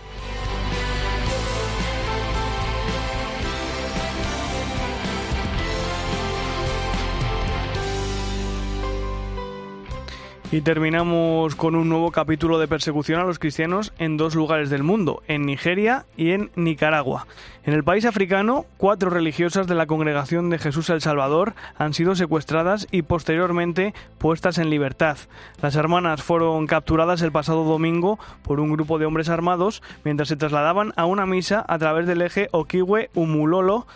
Y 10.56 10.62
terminamos 10.62 11.54
con 11.54 11.76
un 11.76 11.90
nuevo 11.90 12.12
capítulo 12.12 12.58
de 12.60 12.70
persecución 12.70 13.20
a 13.20 13.26
los 13.26 13.40
cristianos 13.40 13.92
en 14.00 14.16
dos 14.16 14.36
lugares 14.36 14.70
del 14.70 14.84
mundo, 14.84 15.22
en 15.28 15.46
Nigeria 15.46 16.06
y 16.16 16.32
en 16.32 16.50
Nicaragua. 16.56 17.28
En 17.66 17.74
el 17.74 17.84
país 17.84 18.06
africano, 18.06 18.68
cuatro 18.78 19.10
religiosas 19.10 19.66
de 19.66 19.74
la 19.74 19.88
Congregación 19.88 20.52
de 20.52 20.60
Jesús 20.60 20.92
el 20.92 21.02
Salvador 21.02 21.56
han 21.80 21.96
sido 21.96 22.14
secuestradas 22.14 22.88
y 22.92 23.02
posteriormente 23.02 23.96
puestas 24.20 24.60
en 24.60 24.70
libertad. 24.70 25.18
Las 25.64 25.76
hermanas 25.76 26.22
fueron 26.22 26.68
capturadas 26.68 27.24
el 27.24 27.32
pasado 27.32 27.64
domingo 27.64 28.20
por 28.44 28.60
un 28.60 28.72
grupo 28.72 29.00
de 29.00 29.08
hombres 29.08 29.30
armados 29.30 29.82
mientras 30.04 30.30
se 30.30 30.36
trasladaban 30.36 30.94
a 30.96 31.06
una 31.06 31.26
misa 31.26 31.66
a 31.68 31.80
través 31.80 32.06
del 32.06 32.22
eje 32.22 32.50
Okiwe-Umulolo. 32.52 33.88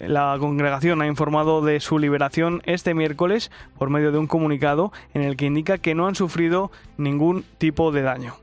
La 0.00 0.36
congregación 0.38 1.00
ha 1.00 1.06
informado 1.06 1.62
de 1.62 1.80
su 1.80 1.98
liberación 1.98 2.60
este 2.66 2.92
miércoles 2.92 3.50
por 3.78 3.88
medio 3.88 4.12
de 4.12 4.18
un 4.18 4.26
comunicado 4.26 4.92
en 5.14 5.22
el 5.22 5.38
que 5.38 5.46
indica 5.46 5.78
que 5.78 5.94
no 5.94 6.06
han 6.06 6.14
sufrido 6.14 6.70
ningún 6.98 7.42
tipo 7.56 7.90
de 7.90 8.02
daño. 8.02 8.34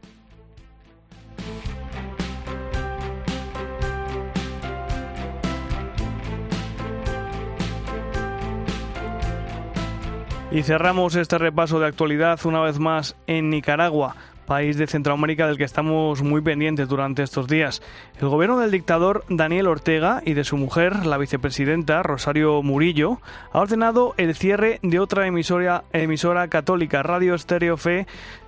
Y 10.51 10.63
cerramos 10.63 11.15
este 11.15 11.37
repaso 11.37 11.79
de 11.79 11.87
actualidad 11.87 12.39
una 12.45 12.61
vez 12.61 12.77
más 12.77 13.15
en 13.25 13.49
Nicaragua 13.49 14.15
país 14.51 14.75
de 14.75 14.85
Centroamérica 14.85 15.47
del 15.47 15.57
que 15.57 15.63
estamos 15.63 16.21
muy 16.23 16.41
pendientes 16.41 16.89
durante 16.89 17.23
estos 17.23 17.47
días. 17.47 17.81
El 18.19 18.27
gobierno 18.27 18.59
del 18.59 18.69
dictador 18.69 19.23
Daniel 19.29 19.67
Ortega 19.67 20.21
y 20.25 20.33
de 20.33 20.43
su 20.43 20.57
mujer, 20.57 21.05
la 21.05 21.17
vicepresidenta 21.17 22.03
Rosario 22.03 22.61
Murillo, 22.61 23.21
ha 23.53 23.59
ordenado 23.59 24.13
el 24.17 24.35
cierre 24.35 24.79
de 24.83 24.99
otra 24.99 25.25
emisora, 25.25 26.47
católica, 26.49 27.01
Radio 27.01 27.33
Estéreo 27.33 27.77
Fe 27.77 28.07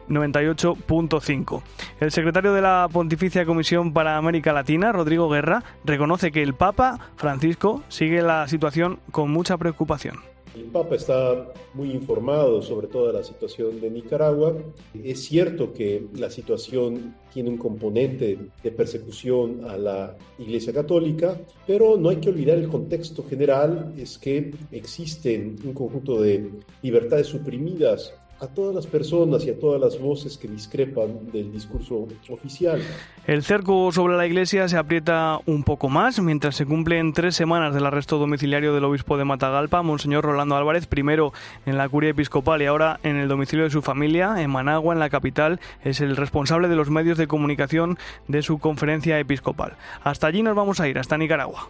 98.5. 0.09 1.61
El 2.01 2.11
secretario 2.11 2.53
de 2.53 2.61
la 2.61 2.89
Pontificia 2.91 3.45
Comisión 3.45 3.93
para 3.93 4.17
América 4.17 4.51
Latina, 4.51 4.91
Rodrigo 4.91 5.29
Guerra, 5.29 5.63
reconoce 5.85 6.33
que 6.33 6.43
el 6.43 6.53
Papa 6.53 6.99
Francisco 7.15 7.81
sigue 7.87 8.21
la 8.21 8.45
situación 8.49 8.99
con 9.11 9.31
mucha 9.31 9.57
preocupación. 9.57 10.32
El 10.55 10.65
Papa 10.65 10.95
está 10.95 11.51
muy 11.73 11.91
informado 11.91 12.61
sobre 12.61 12.87
toda 12.87 13.11
la 13.11 13.23
situación 13.23 13.81
de 13.81 13.89
Nicaragua. 13.89 14.55
Es 15.03 15.23
cierto 15.23 15.73
que 15.73 16.05
la 16.15 16.29
situación 16.29 17.15
tiene 17.33 17.49
un 17.49 17.57
componente 17.57 18.37
de 18.61 18.71
persecución 18.71 19.65
a 19.65 19.77
la 19.77 20.15
Iglesia 20.37 20.71
Católica, 20.71 21.39
pero 21.65 21.97
no 21.97 22.09
hay 22.09 22.17
que 22.17 22.29
olvidar 22.29 22.59
el 22.59 22.67
contexto 22.67 23.23
general, 23.23 23.93
es 23.97 24.19
que 24.19 24.53
existen 24.71 25.55
un 25.65 25.73
conjunto 25.73 26.21
de 26.21 26.51
libertades 26.83 27.27
suprimidas 27.27 28.13
a 28.39 28.47
todas 28.47 28.75
las 28.75 28.87
personas 28.87 29.45
y 29.45 29.49
a 29.49 29.59
todas 29.59 29.79
las 29.79 29.99
voces 29.99 30.37
que 30.37 30.47
discrepan 30.47 31.31
del 31.31 31.51
discurso 31.51 32.07
oficial. 32.29 32.81
El 33.25 33.43
cerco 33.43 33.91
sobre 33.91 34.17
la 34.17 34.25
iglesia 34.25 34.67
se 34.67 34.77
aprieta 34.77 35.39
un 35.45 35.63
poco 35.63 35.87
más 35.89 36.19
mientras 36.19 36.55
se 36.55 36.65
cumplen 36.65 37.13
tres 37.13 37.35
semanas 37.35 37.73
del 37.73 37.85
arresto 37.85 38.17
domiciliario 38.17 38.73
del 38.73 38.83
obispo 38.83 39.17
de 39.17 39.25
Matagalpa, 39.25 39.81
Monseñor 39.81 40.25
Rolando 40.25 40.55
Álvarez, 40.55 40.87
primero 40.87 41.31
en 41.65 41.77
la 41.77 41.87
curia 41.87 42.09
episcopal 42.09 42.61
y 42.61 42.65
ahora 42.65 42.99
en 43.03 43.15
el 43.15 43.27
domicilio 43.27 43.63
de 43.65 43.71
su 43.71 43.81
familia, 43.81 44.41
en 44.41 44.49
Managua, 44.49 44.93
en 44.93 44.99
la 44.99 45.09
capital. 45.09 45.59
Es 45.83 46.01
el 46.01 46.17
responsable 46.17 46.67
de 46.67 46.75
los 46.75 46.89
medios 46.89 47.17
de 47.17 47.27
comunicación 47.27 47.97
de 48.27 48.41
su 48.41 48.59
conferencia 48.59 49.19
episcopal. 49.19 49.77
Hasta 50.03 50.27
allí 50.27 50.43
nos 50.43 50.55
vamos 50.55 50.79
a 50.79 50.87
ir, 50.87 50.99
hasta 50.99 51.17
Nicaragua. 51.17 51.69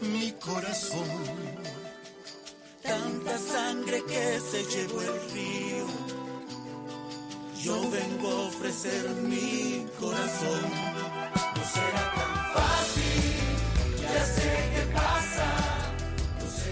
Mi 0.00 0.30
corazón. 0.34 1.08
tanta 2.80 3.36
sangre 3.36 4.04
que 4.04 4.40
se 4.40 4.62
llevó 4.64 5.00
el 5.02 5.30
río. 5.32 5.86
Yo 7.60 7.90
vengo 7.90 8.28
a 8.30 8.46
ofrecer 8.46 9.10
mi 9.22 9.84
corazón. 9.98 10.62
No 11.56 11.62
será 11.74 12.04
tan 12.18 12.34
fácil, 12.54 13.32
ya 14.00 14.24
sé 14.24 14.50
qué 14.72 14.82
pasa. 14.94 15.37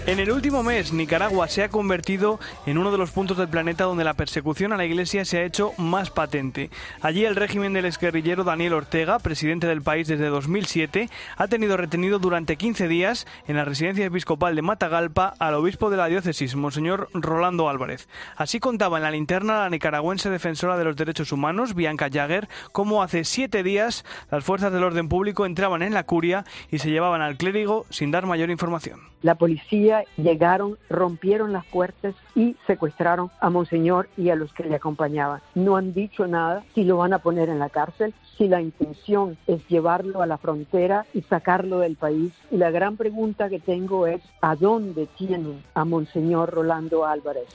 En 0.07 0.19
el 0.19 0.31
último 0.31 0.63
mes, 0.63 0.93
Nicaragua 0.93 1.49
se 1.49 1.63
ha 1.63 1.69
convertido 1.69 2.39
en 2.65 2.77
uno 2.77 2.93
de 2.93 2.97
los 2.97 3.11
puntos 3.11 3.35
del 3.35 3.49
planeta 3.49 3.83
donde 3.83 4.05
la 4.05 4.13
persecución 4.13 4.71
a 4.71 4.77
la 4.77 4.85
Iglesia 4.85 5.25
se 5.25 5.39
ha 5.39 5.43
hecho 5.43 5.73
más 5.77 6.11
patente. 6.11 6.69
Allí 7.01 7.25
el 7.25 7.35
régimen 7.35 7.73
del 7.73 7.83
exguerrillero 7.83 8.45
Daniel 8.45 8.71
Ortega, 8.71 9.19
presidente 9.19 9.67
del 9.67 9.81
país 9.81 10.07
desde 10.07 10.27
2007, 10.27 11.09
ha 11.35 11.47
tenido 11.49 11.75
retenido 11.75 12.19
durante 12.19 12.55
15 12.55 12.87
días 12.87 13.27
en 13.49 13.57
la 13.57 13.65
residencia 13.65 14.05
episcopal 14.05 14.55
de 14.55 14.61
Matagalpa 14.61 15.33
al 15.39 15.55
obispo 15.55 15.89
de 15.89 15.97
la 15.97 16.07
diócesis, 16.07 16.55
Monseñor 16.55 17.09
Rolando 17.13 17.67
Álvarez. 17.67 18.07
Así 18.37 18.61
contaba 18.61 18.95
en 18.95 19.03
la 19.03 19.11
linterna 19.11 19.59
la 19.59 19.69
nicaragüense 19.69 20.29
defensora 20.29 20.77
de 20.77 20.85
los 20.85 20.95
derechos 20.95 21.33
humanos, 21.33 21.75
Bianca 21.75 22.07
Jagger, 22.09 22.47
cómo 22.71 23.03
hace 23.03 23.25
siete 23.25 23.61
días 23.61 24.05
las 24.31 24.45
fuerzas 24.45 24.71
del 24.71 24.85
orden 24.85 25.09
público 25.09 25.45
entraban 25.45 25.81
en 25.81 25.93
la 25.93 26.05
curia 26.05 26.45
y 26.71 26.79
se 26.79 26.91
llevaban 26.91 27.21
al 27.21 27.35
clérigo 27.35 27.85
sin 27.89 28.11
dar 28.11 28.25
mayor 28.25 28.49
información. 28.49 29.01
La 29.23 29.35
policía 29.35 29.96
llegaron, 30.17 30.77
rompieron 30.89 31.53
las 31.53 31.65
puertas 31.65 32.15
y 32.35 32.55
secuestraron 32.65 33.31
a 33.39 33.49
Monseñor 33.49 34.09
y 34.17 34.29
a 34.29 34.35
los 34.35 34.53
que 34.53 34.63
le 34.63 34.75
acompañaban. 34.75 35.41
No 35.55 35.75
han 35.75 35.93
dicho 35.93 36.27
nada 36.27 36.63
si 36.73 36.83
lo 36.83 36.97
van 36.97 37.13
a 37.13 37.19
poner 37.19 37.49
en 37.49 37.59
la 37.59 37.69
cárcel, 37.69 38.13
si 38.37 38.47
la 38.47 38.61
intención 38.61 39.37
es 39.47 39.65
llevarlo 39.67 40.21
a 40.21 40.27
la 40.27 40.37
frontera 40.37 41.05
y 41.13 41.21
sacarlo 41.23 41.79
del 41.79 41.95
país. 41.95 42.33
Y 42.51 42.57
la 42.57 42.71
gran 42.71 42.97
pregunta 42.97 43.49
que 43.49 43.59
tengo 43.59 44.07
es, 44.07 44.21
¿a 44.41 44.55
dónde 44.55 45.07
tienen 45.17 45.63
a 45.73 45.85
Monseñor 45.85 46.51
Rolando 46.51 47.05
Álvarez? 47.05 47.47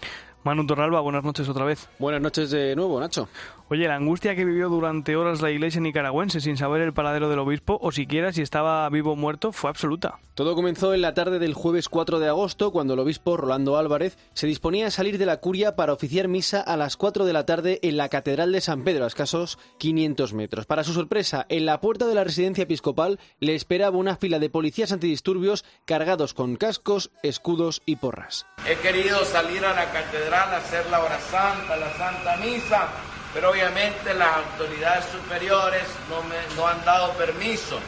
Manu 0.44 0.66
Torralba, 0.66 1.00
buenas 1.00 1.22
noches 1.22 1.48
otra 1.48 1.64
vez. 1.64 1.88
Buenas 2.00 2.20
noches 2.20 2.50
de 2.50 2.74
nuevo, 2.74 2.98
Nacho. 2.98 3.28
Oye, 3.72 3.88
la 3.88 3.94
angustia 3.94 4.36
que 4.36 4.44
vivió 4.44 4.68
durante 4.68 5.16
horas 5.16 5.40
la 5.40 5.50
iglesia 5.50 5.80
nicaragüense 5.80 6.42
sin 6.42 6.58
saber 6.58 6.82
el 6.82 6.92
paradero 6.92 7.30
del 7.30 7.38
obispo 7.38 7.78
o 7.80 7.90
siquiera 7.90 8.30
si 8.30 8.42
estaba 8.42 8.86
vivo 8.90 9.12
o 9.12 9.16
muerto 9.16 9.50
fue 9.50 9.70
absoluta. 9.70 10.18
Todo 10.34 10.54
comenzó 10.54 10.92
en 10.92 11.00
la 11.00 11.14
tarde 11.14 11.38
del 11.38 11.54
jueves 11.54 11.88
4 11.88 12.18
de 12.18 12.28
agosto 12.28 12.70
cuando 12.70 12.92
el 12.92 13.00
obispo 13.00 13.38
Rolando 13.38 13.78
Álvarez 13.78 14.18
se 14.34 14.46
disponía 14.46 14.88
a 14.88 14.90
salir 14.90 15.16
de 15.16 15.24
la 15.24 15.38
curia 15.38 15.74
para 15.74 15.94
oficiar 15.94 16.28
misa 16.28 16.60
a 16.60 16.76
las 16.76 16.98
4 16.98 17.24
de 17.24 17.32
la 17.32 17.46
tarde 17.46 17.80
en 17.82 17.96
la 17.96 18.10
Catedral 18.10 18.52
de 18.52 18.60
San 18.60 18.84
Pedro, 18.84 19.04
a 19.04 19.06
escasos 19.06 19.58
500 19.78 20.34
metros. 20.34 20.66
Para 20.66 20.84
su 20.84 20.92
sorpresa, 20.92 21.46
en 21.48 21.64
la 21.64 21.80
puerta 21.80 22.06
de 22.06 22.14
la 22.14 22.24
residencia 22.24 22.64
episcopal 22.64 23.20
le 23.40 23.54
esperaba 23.54 23.96
una 23.96 24.16
fila 24.16 24.38
de 24.38 24.50
policías 24.50 24.92
antidisturbios 24.92 25.64
cargados 25.86 26.34
con 26.34 26.56
cascos, 26.56 27.10
escudos 27.22 27.80
y 27.86 27.96
porras. 27.96 28.44
He 28.68 28.76
querido 28.86 29.24
salir 29.24 29.64
a 29.64 29.72
la 29.72 29.90
catedral 29.90 30.50
a 30.52 30.58
hacer 30.58 30.84
la 30.90 31.00
hora 31.00 31.18
santa, 31.20 31.76
la 31.76 31.90
santa 31.96 32.36
misa, 32.36 32.88
pero 33.34 33.50
obviamente 33.50 34.14
las 34.14 34.36
autoridades 34.36 35.06
superiores 35.06 35.84
no 36.10 36.22
me 36.22 36.36
no 36.56 36.66
han 36.66 36.84
dado 36.84 37.12
permiso. 37.14 37.78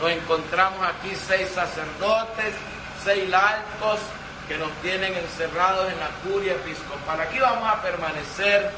Nos 0.00 0.10
encontramos 0.10 0.78
aquí 0.86 1.14
seis 1.26 1.48
sacerdotes, 1.54 2.54
seis 3.04 3.28
laicos 3.28 4.00
que 4.48 4.56
nos 4.58 4.70
tienen 4.82 5.14
encerrados 5.14 5.90
en 5.92 5.98
la 6.00 6.08
curia 6.24 6.52
episcopal. 6.54 7.20
Aquí 7.20 7.38
vamos 7.38 7.68
a 7.68 7.80
permanecer 7.82 8.70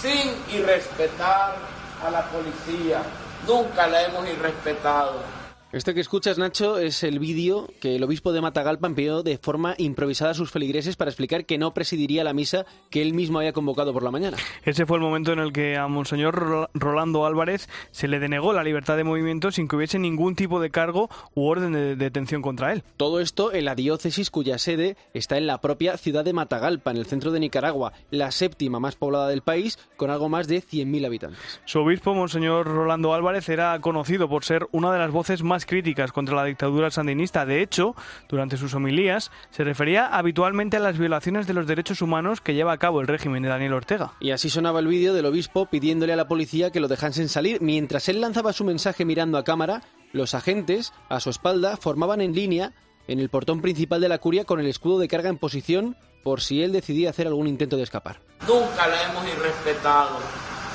sin 0.00 0.34
irrespetar 0.54 1.56
a 2.04 2.10
la 2.10 2.22
policía. 2.26 3.02
Nunca 3.46 3.86
la 3.86 4.02
hemos 4.02 4.26
irrespetado. 4.28 5.35
Este 5.76 5.92
que 5.92 6.00
escuchas, 6.00 6.38
Nacho, 6.38 6.78
es 6.78 7.02
el 7.02 7.18
vídeo 7.18 7.68
que 7.80 7.96
el 7.96 8.02
obispo 8.02 8.32
de 8.32 8.40
Matagalpa 8.40 8.86
envió 8.86 9.22
de 9.22 9.36
forma 9.36 9.74
improvisada 9.76 10.30
a 10.30 10.34
sus 10.34 10.50
feligreses 10.50 10.96
para 10.96 11.10
explicar 11.10 11.44
que 11.44 11.58
no 11.58 11.74
presidiría 11.74 12.24
la 12.24 12.32
misa 12.32 12.64
que 12.88 13.02
él 13.02 13.12
mismo 13.12 13.40
había 13.40 13.52
convocado 13.52 13.92
por 13.92 14.02
la 14.02 14.10
mañana. 14.10 14.38
Ese 14.64 14.86
fue 14.86 14.96
el 14.96 15.02
momento 15.02 15.34
en 15.34 15.38
el 15.38 15.52
que 15.52 15.76
a 15.76 15.86
Monseñor 15.86 16.70
Rolando 16.72 17.26
Álvarez 17.26 17.68
se 17.90 18.08
le 18.08 18.20
denegó 18.20 18.54
la 18.54 18.64
libertad 18.64 18.96
de 18.96 19.04
movimiento 19.04 19.50
sin 19.50 19.68
que 19.68 19.76
hubiese 19.76 19.98
ningún 19.98 20.34
tipo 20.34 20.60
de 20.60 20.70
cargo 20.70 21.10
u 21.34 21.44
orden 21.44 21.72
de 21.72 21.94
detención 21.94 22.40
contra 22.40 22.72
él. 22.72 22.82
Todo 22.96 23.20
esto 23.20 23.52
en 23.52 23.66
la 23.66 23.74
diócesis 23.74 24.30
cuya 24.30 24.56
sede 24.56 24.96
está 25.12 25.36
en 25.36 25.46
la 25.46 25.60
propia 25.60 25.98
ciudad 25.98 26.24
de 26.24 26.32
Matagalpa, 26.32 26.90
en 26.90 26.96
el 26.96 27.04
centro 27.04 27.32
de 27.32 27.40
Nicaragua, 27.40 27.92
la 28.10 28.30
séptima 28.30 28.80
más 28.80 28.96
poblada 28.96 29.28
del 29.28 29.42
país, 29.42 29.78
con 29.98 30.08
algo 30.08 30.30
más 30.30 30.48
de 30.48 30.62
100.000 30.62 31.04
habitantes. 31.04 31.60
Su 31.66 31.80
obispo, 31.80 32.14
Monseñor 32.14 32.66
Rolando 32.66 33.12
Álvarez, 33.12 33.50
era 33.50 33.78
conocido 33.80 34.26
por 34.26 34.42
ser 34.42 34.66
una 34.72 34.90
de 34.90 35.00
las 35.00 35.10
voces 35.10 35.42
más 35.42 35.65
críticas 35.66 36.12
contra 36.12 36.36
la 36.36 36.44
dictadura 36.44 36.90
sandinista. 36.90 37.44
De 37.44 37.60
hecho, 37.60 37.94
durante 38.28 38.56
sus 38.56 38.74
homilías 38.74 39.30
se 39.50 39.64
refería 39.64 40.06
habitualmente 40.06 40.76
a 40.76 40.80
las 40.80 40.98
violaciones 40.98 41.46
de 41.46 41.54
los 41.54 41.66
derechos 41.66 42.00
humanos 42.00 42.40
que 42.40 42.54
lleva 42.54 42.72
a 42.72 42.78
cabo 42.78 43.00
el 43.00 43.08
régimen 43.08 43.42
de 43.42 43.48
Daniel 43.48 43.74
Ortega. 43.74 44.12
Y 44.20 44.30
así 44.30 44.48
sonaba 44.48 44.80
el 44.80 44.86
vídeo 44.86 45.12
del 45.12 45.26
obispo 45.26 45.66
pidiéndole 45.66 46.12
a 46.12 46.16
la 46.16 46.28
policía 46.28 46.70
que 46.70 46.80
lo 46.80 46.88
dejasen 46.88 47.28
salir. 47.28 47.60
Mientras 47.60 48.08
él 48.08 48.20
lanzaba 48.20 48.52
su 48.52 48.64
mensaje 48.64 49.04
mirando 49.04 49.38
a 49.38 49.44
cámara, 49.44 49.82
los 50.12 50.34
agentes, 50.34 50.92
a 51.08 51.20
su 51.20 51.30
espalda, 51.30 51.76
formaban 51.76 52.20
en 52.20 52.34
línea 52.34 52.72
en 53.08 53.20
el 53.20 53.28
portón 53.28 53.60
principal 53.60 54.00
de 54.00 54.08
la 54.08 54.18
curia 54.18 54.44
con 54.44 54.60
el 54.60 54.66
escudo 54.66 54.98
de 54.98 55.08
carga 55.08 55.28
en 55.28 55.38
posición 55.38 55.96
por 56.22 56.40
si 56.40 56.62
él 56.62 56.72
decidía 56.72 57.10
hacer 57.10 57.26
algún 57.26 57.46
intento 57.46 57.76
de 57.76 57.84
escapar. 57.84 58.20
Nunca 58.48 58.86
la 58.86 59.02
hemos 59.04 59.24
irrespetado, 59.28 60.18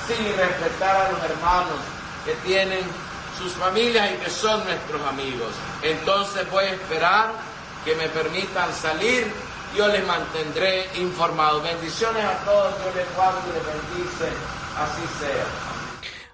sin 0.06 0.26
irrespetar 0.26 1.06
a 1.06 1.12
los 1.12 1.22
hermanos 1.24 1.78
que 2.24 2.48
tienen 2.48 2.80
sus 3.42 3.52
familias 3.52 4.10
y 4.12 4.24
que 4.24 4.30
son 4.30 4.64
nuestros 4.64 5.02
amigos. 5.02 5.50
Entonces 5.82 6.48
voy 6.50 6.64
a 6.64 6.70
esperar 6.74 7.32
que 7.84 7.94
me 7.96 8.08
permitan 8.08 8.72
salir, 8.72 9.26
yo 9.76 9.88
les 9.88 10.06
mantendré 10.06 10.86
informados. 11.00 11.62
Bendiciones 11.62 12.24
a 12.24 12.44
todos, 12.44 12.78
Dios 12.78 12.94
les 12.94 13.16
guarde 13.16 13.40
y 13.50 13.52
les 13.54 13.66
bendice, 13.66 14.28
así 14.78 15.02
sea. 15.18 15.72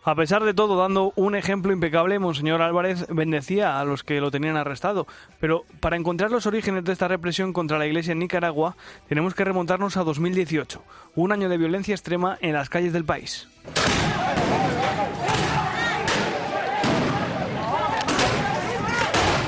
A 0.05 0.15
pesar 0.15 0.43
de 0.43 0.55
todo, 0.55 0.79
dando 0.79 1.13
un 1.17 1.35
ejemplo 1.35 1.73
impecable, 1.73 2.19
Monseñor 2.19 2.63
Álvarez 2.63 3.07
bendecía 3.11 3.79
a 3.79 3.85
los 3.85 4.05
que 4.05 4.21
lo 4.21 4.31
tenían 4.31 4.57
arrestado. 4.57 5.07
Pero 5.39 5.65
para 5.81 5.97
encontrar 5.97 6.31
los 6.31 6.47
orígenes 6.47 6.85
de 6.85 6.93
esta 6.93 7.09
represión 7.09 7.53
contra 7.53 7.79
la 7.79 7.87
Iglesia 7.87 8.13
en 8.13 8.21
Nicaragua, 8.21 8.75
tenemos 9.09 9.35
que 9.35 9.45
remontarnos 9.45 9.99
a 9.99 10.05
2018, 10.05 10.83
un 11.15 11.33
año 11.33 11.51
de 11.51 11.59
violencia 11.59 11.95
extrema 11.95 12.39
en 12.41 12.55
las 12.55 12.71
calles 12.71 12.95
del 12.95 13.05
país. 13.05 13.49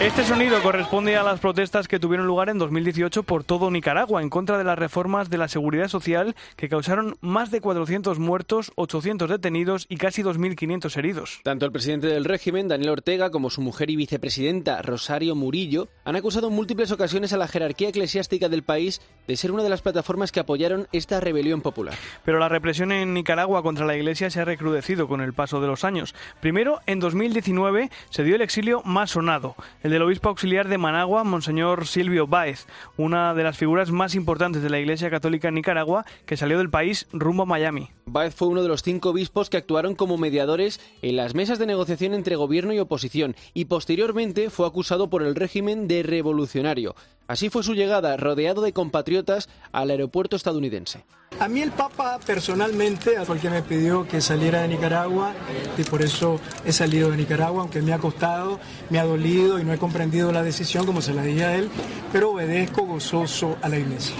Este 0.00 0.24
sonido 0.24 0.62
corresponde 0.62 1.18
a 1.18 1.22
las 1.22 1.40
protestas 1.40 1.86
que 1.86 2.00
tuvieron 2.00 2.26
lugar 2.26 2.48
en 2.48 2.56
2018 2.56 3.22
por 3.22 3.44
todo 3.44 3.70
Nicaragua 3.70 4.22
en 4.22 4.30
contra 4.30 4.56
de 4.56 4.64
las 4.64 4.78
reformas 4.78 5.28
de 5.28 5.36
la 5.36 5.46
seguridad 5.46 5.88
social 5.88 6.34
que 6.56 6.70
causaron 6.70 7.18
más 7.20 7.50
de 7.50 7.60
400 7.60 8.18
muertos, 8.18 8.72
800 8.76 9.28
detenidos 9.28 9.84
y 9.90 9.98
casi 9.98 10.22
2.500 10.22 10.96
heridos. 10.96 11.40
Tanto 11.44 11.66
el 11.66 11.72
presidente 11.72 12.06
del 12.06 12.24
régimen, 12.24 12.66
Daniel 12.66 12.92
Ortega, 12.92 13.30
como 13.30 13.50
su 13.50 13.60
mujer 13.60 13.90
y 13.90 13.96
vicepresidenta, 13.96 14.80
Rosario 14.80 15.34
Murillo, 15.34 15.88
han 16.06 16.16
acusado 16.16 16.48
en 16.48 16.54
múltiples 16.54 16.90
ocasiones 16.92 17.34
a 17.34 17.36
la 17.36 17.46
jerarquía 17.46 17.90
eclesiástica 17.90 18.48
del 18.48 18.62
país 18.62 19.02
de 19.28 19.36
ser 19.36 19.52
una 19.52 19.62
de 19.62 19.68
las 19.68 19.82
plataformas 19.82 20.32
que 20.32 20.40
apoyaron 20.40 20.88
esta 20.92 21.20
rebelión 21.20 21.60
popular. 21.60 21.94
Pero 22.24 22.38
la 22.38 22.48
represión 22.48 22.90
en 22.90 23.12
Nicaragua 23.12 23.62
contra 23.62 23.84
la 23.84 23.96
Iglesia 23.96 24.30
se 24.30 24.40
ha 24.40 24.46
recrudecido 24.46 25.08
con 25.08 25.20
el 25.20 25.34
paso 25.34 25.60
de 25.60 25.66
los 25.66 25.84
años. 25.84 26.14
Primero, 26.40 26.80
en 26.86 27.00
2019 27.00 27.90
se 28.08 28.24
dio 28.24 28.36
el 28.36 28.40
exilio 28.40 28.80
más 28.86 29.10
sonado, 29.10 29.56
el 29.82 29.89
del 29.90 30.02
obispo 30.02 30.28
auxiliar 30.28 30.68
de 30.68 30.78
Managua, 30.78 31.24
Monseñor 31.24 31.86
Silvio 31.86 32.26
Báez, 32.26 32.66
una 32.96 33.34
de 33.34 33.42
las 33.42 33.58
figuras 33.58 33.90
más 33.90 34.14
importantes 34.14 34.62
de 34.62 34.70
la 34.70 34.78
Iglesia 34.78 35.10
Católica 35.10 35.48
en 35.48 35.54
Nicaragua, 35.54 36.04
que 36.26 36.36
salió 36.36 36.58
del 36.58 36.70
país 36.70 37.08
rumbo 37.12 37.42
a 37.42 37.46
Miami. 37.46 37.90
Báez 38.06 38.34
fue 38.34 38.48
uno 38.48 38.62
de 38.62 38.68
los 38.68 38.82
cinco 38.82 39.10
obispos 39.10 39.50
que 39.50 39.56
actuaron 39.56 39.94
como 39.94 40.16
mediadores 40.16 40.80
en 41.02 41.16
las 41.16 41.34
mesas 41.34 41.58
de 41.58 41.66
negociación 41.66 42.14
entre 42.14 42.36
gobierno 42.36 42.72
y 42.72 42.78
oposición 42.78 43.36
y 43.52 43.66
posteriormente 43.66 44.50
fue 44.50 44.66
acusado 44.66 45.10
por 45.10 45.22
el 45.22 45.34
régimen 45.34 45.88
de 45.88 46.02
revolucionario. 46.02 46.94
Así 47.30 47.48
fue 47.48 47.62
su 47.62 47.74
llegada, 47.74 48.16
rodeado 48.16 48.60
de 48.60 48.72
compatriotas, 48.72 49.48
al 49.70 49.90
aeropuerto 49.90 50.34
estadounidense. 50.34 51.04
A 51.38 51.46
mí 51.46 51.60
el 51.60 51.70
Papa 51.70 52.18
personalmente 52.26 53.14
el 53.14 53.38
que 53.38 53.48
me 53.48 53.62
pidió 53.62 54.04
que 54.08 54.20
saliera 54.20 54.62
de 54.62 54.68
Nicaragua 54.68 55.32
y 55.78 55.84
por 55.84 56.02
eso 56.02 56.40
he 56.64 56.72
salido 56.72 57.12
de 57.12 57.16
Nicaragua, 57.16 57.60
aunque 57.60 57.82
me 57.82 57.92
ha 57.92 57.98
costado, 57.98 58.58
me 58.90 58.98
ha 58.98 59.04
dolido 59.04 59.60
y 59.60 59.64
no 59.64 59.72
he 59.72 59.78
comprendido 59.78 60.32
la 60.32 60.42
decisión 60.42 60.86
como 60.86 61.00
se 61.00 61.14
la 61.14 61.22
dije 61.22 61.44
a 61.44 61.54
él, 61.54 61.70
pero 62.12 62.32
obedezco 62.32 62.84
gozoso 62.84 63.56
a 63.62 63.68
la 63.68 63.78
iglesia. 63.78 64.16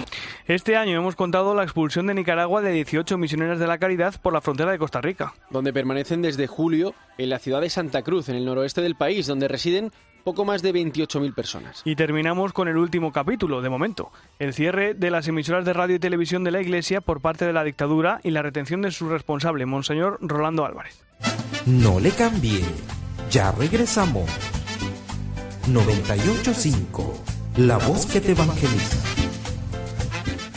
Este 0.47 0.77
año 0.77 0.97
hemos 0.97 1.17
contado 1.17 1.53
la 1.53 1.63
expulsión 1.63 2.07
de 2.07 2.13
Nicaragua 2.13 2.61
de 2.61 2.71
18 2.71 3.17
misioneras 3.17 3.59
de 3.59 3.67
la 3.67 3.77
caridad 3.77 4.15
por 4.21 4.31
la 4.31 4.41
frontera 4.41 4.71
de 4.71 4.79
Costa 4.79 5.01
Rica. 5.01 5.33
Donde 5.49 5.73
permanecen 5.73 6.21
desde 6.21 6.47
julio 6.47 6.95
en 7.17 7.29
la 7.29 7.39
ciudad 7.39 7.59
de 7.59 7.69
Santa 7.69 8.03
Cruz, 8.03 8.29
en 8.29 8.35
el 8.37 8.45
noroeste 8.45 8.81
del 8.81 8.95
país, 8.95 9.27
donde 9.27 9.49
residen 9.49 9.91
poco 10.21 10.45
más 10.45 10.61
de 10.61 10.73
28.000 10.73 11.33
personas. 11.33 11.81
Y 11.85 11.95
terminamos 11.95 12.53
con 12.53 12.67
el 12.67 12.77
último 12.77 13.11
capítulo, 13.11 13.61
de 13.61 13.69
momento, 13.69 14.11
el 14.39 14.53
cierre 14.53 14.93
de 14.93 15.11
las 15.11 15.27
emisoras 15.27 15.65
de 15.65 15.73
radio 15.73 15.95
y 15.95 15.99
televisión 15.99 16.43
de 16.43 16.51
la 16.51 16.61
Iglesia 16.61 17.01
por 17.01 17.21
parte 17.21 17.45
de 17.45 17.53
la 17.53 17.63
dictadura 17.63 18.19
y 18.23 18.31
la 18.31 18.41
retención 18.41 18.81
de 18.81 18.91
su 18.91 19.09
responsable, 19.09 19.65
Monseñor 19.65 20.17
Rolando 20.21 20.65
Álvarez. 20.65 21.03
No 21.65 21.99
le 21.99 22.11
cambie, 22.11 22.61
ya 23.29 23.51
regresamos. 23.51 24.29
98.5, 25.67 27.57
la 27.57 27.77
voz 27.77 28.05
que 28.05 28.19
te 28.19 28.31
evangeliza. 28.31 29.20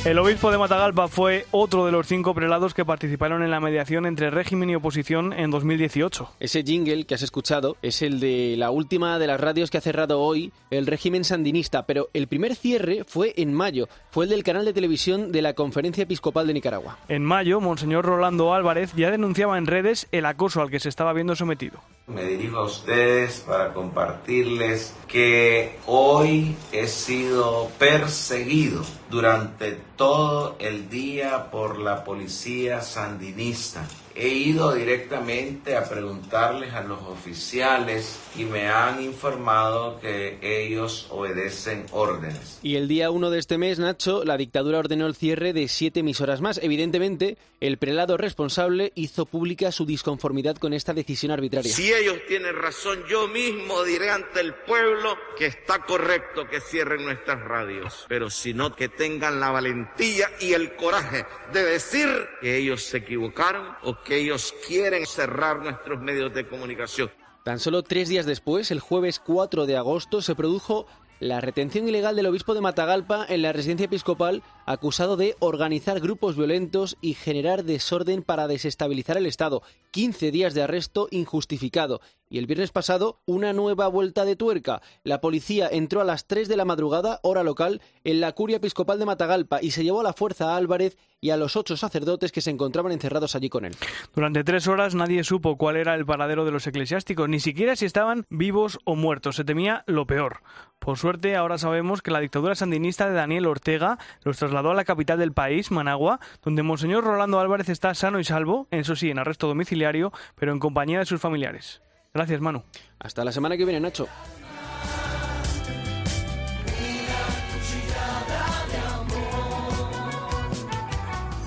El 0.05 0.19
obispo 0.19 0.51
de 0.51 0.59
Matagalpa 0.59 1.09
fue 1.09 1.47
otro 1.51 1.87
de 1.87 1.93
los 1.93 2.07
cinco 2.07 2.35
prelados 2.35 2.75
que 2.75 2.85
participaron 2.85 3.43
en 3.43 3.51
la 3.51 3.59
mediación 3.59 4.05
entre 4.05 4.29
régimen 4.29 4.69
y 4.69 4.75
oposición 4.75 5.33
en 5.33 5.51
2018. 5.51 6.33
Ese 6.41 6.63
jingle 6.63 7.07
que 7.07 7.15
has 7.15 7.23
escuchado 7.23 7.79
es 7.81 8.03
el 8.03 8.21
de 8.21 8.55
la 8.59 8.71
última 8.71 9.19
de 9.19 9.27
las 9.27 9.41
radios 9.41 9.71
que 9.71 9.79
ha 9.79 9.81
cerrado 9.81 10.21
hoy 10.21 10.53
el 10.71 10.87
régimen 10.87 11.25
sandinista, 11.25 11.87
pero 11.87 12.11
el 12.13 12.29
primer 12.29 12.55
cierre 12.55 13.05
fue 13.05 13.33
en 13.39 13.55
mayo, 13.55 13.89
fue 14.11 14.27
el 14.27 14.31
del 14.31 14.43
canal 14.43 14.67
de 14.67 14.75
televisión 14.75 15.33
de 15.33 15.41
la 15.41 15.55
Conferencia 15.55 16.03
Episcopal 16.03 16.47
de 16.47 16.53
Nicaragua. 16.53 16.99
En 17.09 17.25
mayo, 17.25 17.63
Monseñor 17.63 18.05
Rolando 18.05 18.53
Álvarez 18.53 18.93
ya 18.95 19.11
denunciaba 19.11 19.57
en 19.57 19.65
redes 19.65 20.07
el 20.13 20.27
acoso 20.27 20.61
al 20.61 20.69
que 20.69 20.81
se 20.81 20.91
estaba 20.91 21.15
viendo 21.15 21.35
sometido. 21.35 21.81
Me 22.09 22.25
dirijo 22.25 22.59
a 22.59 22.65
ustedes 22.67 23.43
para 23.49 23.73
compartirles 23.73 24.95
que 25.09 25.79
hoy 25.87 26.55
he 26.73 26.89
sido 26.89 27.71
perseguido 27.79 28.85
durante 29.15 29.79
todo 29.95 30.57
el 30.59 30.91
día 30.91 31.49
por 31.53 31.79
la 31.79 32.03
policía 32.03 32.83
sandinista. 32.83 33.87
He 34.17 34.29
ido 34.29 34.73
directamente 34.75 35.77
a 35.77 35.89
preguntarles 35.89 36.73
a 36.73 36.83
los 36.83 37.03
oficiales 37.03 38.21
y 38.37 38.45
me 38.45 38.69
han 38.69 39.03
informado 39.03 39.99
que 39.99 40.39
ellos 40.41 41.09
obedecen 41.11 41.87
órdenes. 41.91 42.61
Y 42.62 42.77
el 42.77 42.87
día 42.87 43.11
1 43.11 43.31
de 43.31 43.39
este 43.41 43.59
mes, 43.59 43.81
Nacho, 43.81 44.25
la 44.25 44.37
dictadura 44.37 44.79
ordenó 44.79 45.07
el 45.07 45.17
cierre 45.17 45.53
de 45.53 45.67
siete 45.67 46.01
emisoras 46.01 46.41
más. 46.41 46.61
Evidentemente, 46.62 47.39
el 47.61 47.79
prelado 47.79 48.17
responsable 48.17 48.93
hizo 48.95 49.27
pública 49.27 49.73
su 49.73 49.85
disconformidad 49.85 50.57
con 50.57 50.75
esta 50.75 50.95
decisión 50.95 51.33
arbitraria. 51.33 51.73
Si 51.73 51.93
ellos 51.93 52.19
tienen 52.29 52.55
razón, 52.55 53.03
yo 53.09 53.27
mismo 53.27 53.83
diré 53.83 54.11
ante 54.11 54.41
el 54.41 54.55
pueblo 54.55 55.17
que 55.37 55.47
está 55.47 55.81
correcto 55.81 56.47
que 56.49 56.61
cierren 56.61 57.05
nuestras 57.05 57.41
radios. 57.43 58.05
Pero 58.09 58.31
si 58.31 58.55
no, 58.55 58.77
que 58.77 58.89
tengan 58.89 59.41
la 59.41 59.51
valentía 59.51 60.31
y 60.41 60.53
el 60.53 60.77
coraje 60.77 61.27
de 61.53 61.65
decir 61.65 62.09
que 62.41 62.59
ellos 62.59 62.85
se 62.85 62.99
equivocaron 62.99 63.67
o 63.83 64.04
que 64.05 64.17
ellos 64.19 64.55
quieren 64.67 65.07
cerrar 65.07 65.61
nuestros 65.61 66.01
medios 66.01 66.33
de 66.35 66.47
comunicación. 66.47 67.11
Tan 67.45 67.59
solo 67.59 67.83
tres 67.83 68.09
días 68.09 68.25
después, 68.25 68.71
el 68.71 68.81
jueves 68.81 69.19
4 69.19 69.67
de 69.67 69.77
agosto, 69.77 70.23
se 70.23 70.35
produjo 70.35 70.87
la 71.21 71.41
retención 71.41 71.89
ilegal 71.89 72.17
del 72.17 72.27
obispo 72.27 72.55
de 72.55 72.61
Matagalpa 72.61 73.25
en 73.29 73.43
la 73.43 73.53
residencia 73.53 73.85
episcopal 73.85 74.43
acusado 74.67 75.17
de 75.17 75.37
organizar 75.39 76.01
grupos 76.01 76.37
violentos 76.37 76.97
y 77.01 77.15
generar 77.15 77.65
desorden 77.65 78.23
para 78.23 78.49
desestabilizar 78.49 79.17
el 79.17 79.27
Estado. 79.27 79.63
15 79.93 80.31
días 80.31 80.55
de 80.55 80.63
arresto 80.63 81.09
injustificado. 81.11 82.01
Y 82.35 82.39
el 82.39 82.49
viernes 82.49 82.72
pasado, 82.72 83.20
una 83.26 83.53
nueva 83.53 83.87
vuelta 83.87 84.24
de 84.24 84.35
tuerca. 84.35 84.82
La 85.05 85.20
policía 85.20 85.68
entró 85.70 86.01
a 86.01 86.05
las 86.05 86.26
3 86.26 86.49
de 86.49 86.57
la 86.57 86.64
madrugada, 86.64 87.20
hora 87.22 87.45
local, 87.45 87.80
en 88.03 88.20
la 88.20 88.32
curia 88.32 88.57
episcopal 88.57 88.99
de 88.99 89.07
Matagalpa 89.07 89.62
y 89.62 89.70
se 89.70 89.85
llevó 89.85 90.01
a 90.01 90.03
la 90.03 90.14
fuerza 90.14 90.51
a 90.51 90.57
Álvarez 90.57 90.99
y 91.20 91.30
a 91.30 91.37
los 91.37 91.55
ocho 91.55 91.76
sacerdotes 91.76 92.32
que 92.32 92.41
se 92.41 92.51
encontraban 92.51 92.91
encerrados 92.91 93.37
allí 93.37 93.49
con 93.49 93.64
él. 93.64 93.76
Durante 94.16 94.43
tres 94.43 94.66
horas 94.66 94.97
nadie 94.97 95.22
supo 95.22 95.57
cuál 95.57 95.76
era 95.76 95.95
el 95.95 96.05
paradero 96.05 96.45
de 96.45 96.51
los 96.51 96.66
eclesiásticos, 96.66 97.28
ni 97.28 97.39
siquiera 97.39 97.76
si 97.76 97.87
estaban 97.87 98.26
vivos 98.30 98.80
o 98.82 98.97
muertos. 98.97 99.37
Se 99.37 99.45
temía 99.45 99.85
lo 99.87 100.09
peor. 100.09 100.43
Por 100.80 100.99
suerte, 100.99 101.37
ahora 101.37 101.57
sabemos 101.57 102.03
que 102.03 102.11
la 102.11 102.18
dictadura 102.18 102.57
sandinista 102.57 103.09
de 103.09 103.14
Daniel 103.14 103.47
Ortega 103.47 103.97
los 104.24 104.39
trasladó 104.39 104.72
a 104.72 104.74
la 104.74 104.85
capital 104.85 105.20
del 105.20 105.32
país, 105.32 105.70
Managua, 105.70 106.18
donde 106.43 106.64
Monseñor 106.64 107.05
Rolando 107.05 107.39
Álvarez 107.39 107.68
está 107.68 107.95
sano 107.95 108.18
y 108.18 108.24
salvo, 108.24 108.66
eso 108.72 108.97
sí, 108.97 109.09
en 109.09 109.20
arresto 109.20 109.47
domiciliario, 109.47 110.12
pero 110.35 110.51
en 110.51 110.59
compañía 110.59 110.99
de 110.99 111.07
sus 111.07 111.20
familiares. 111.20 111.80
Gracias, 112.15 112.41
Manu. 112.41 112.62
Hasta 113.01 113.25
la 113.25 113.33
semana 113.33 113.57
que 113.57 113.65
viene, 113.65 113.81
Nacho. 113.81 114.07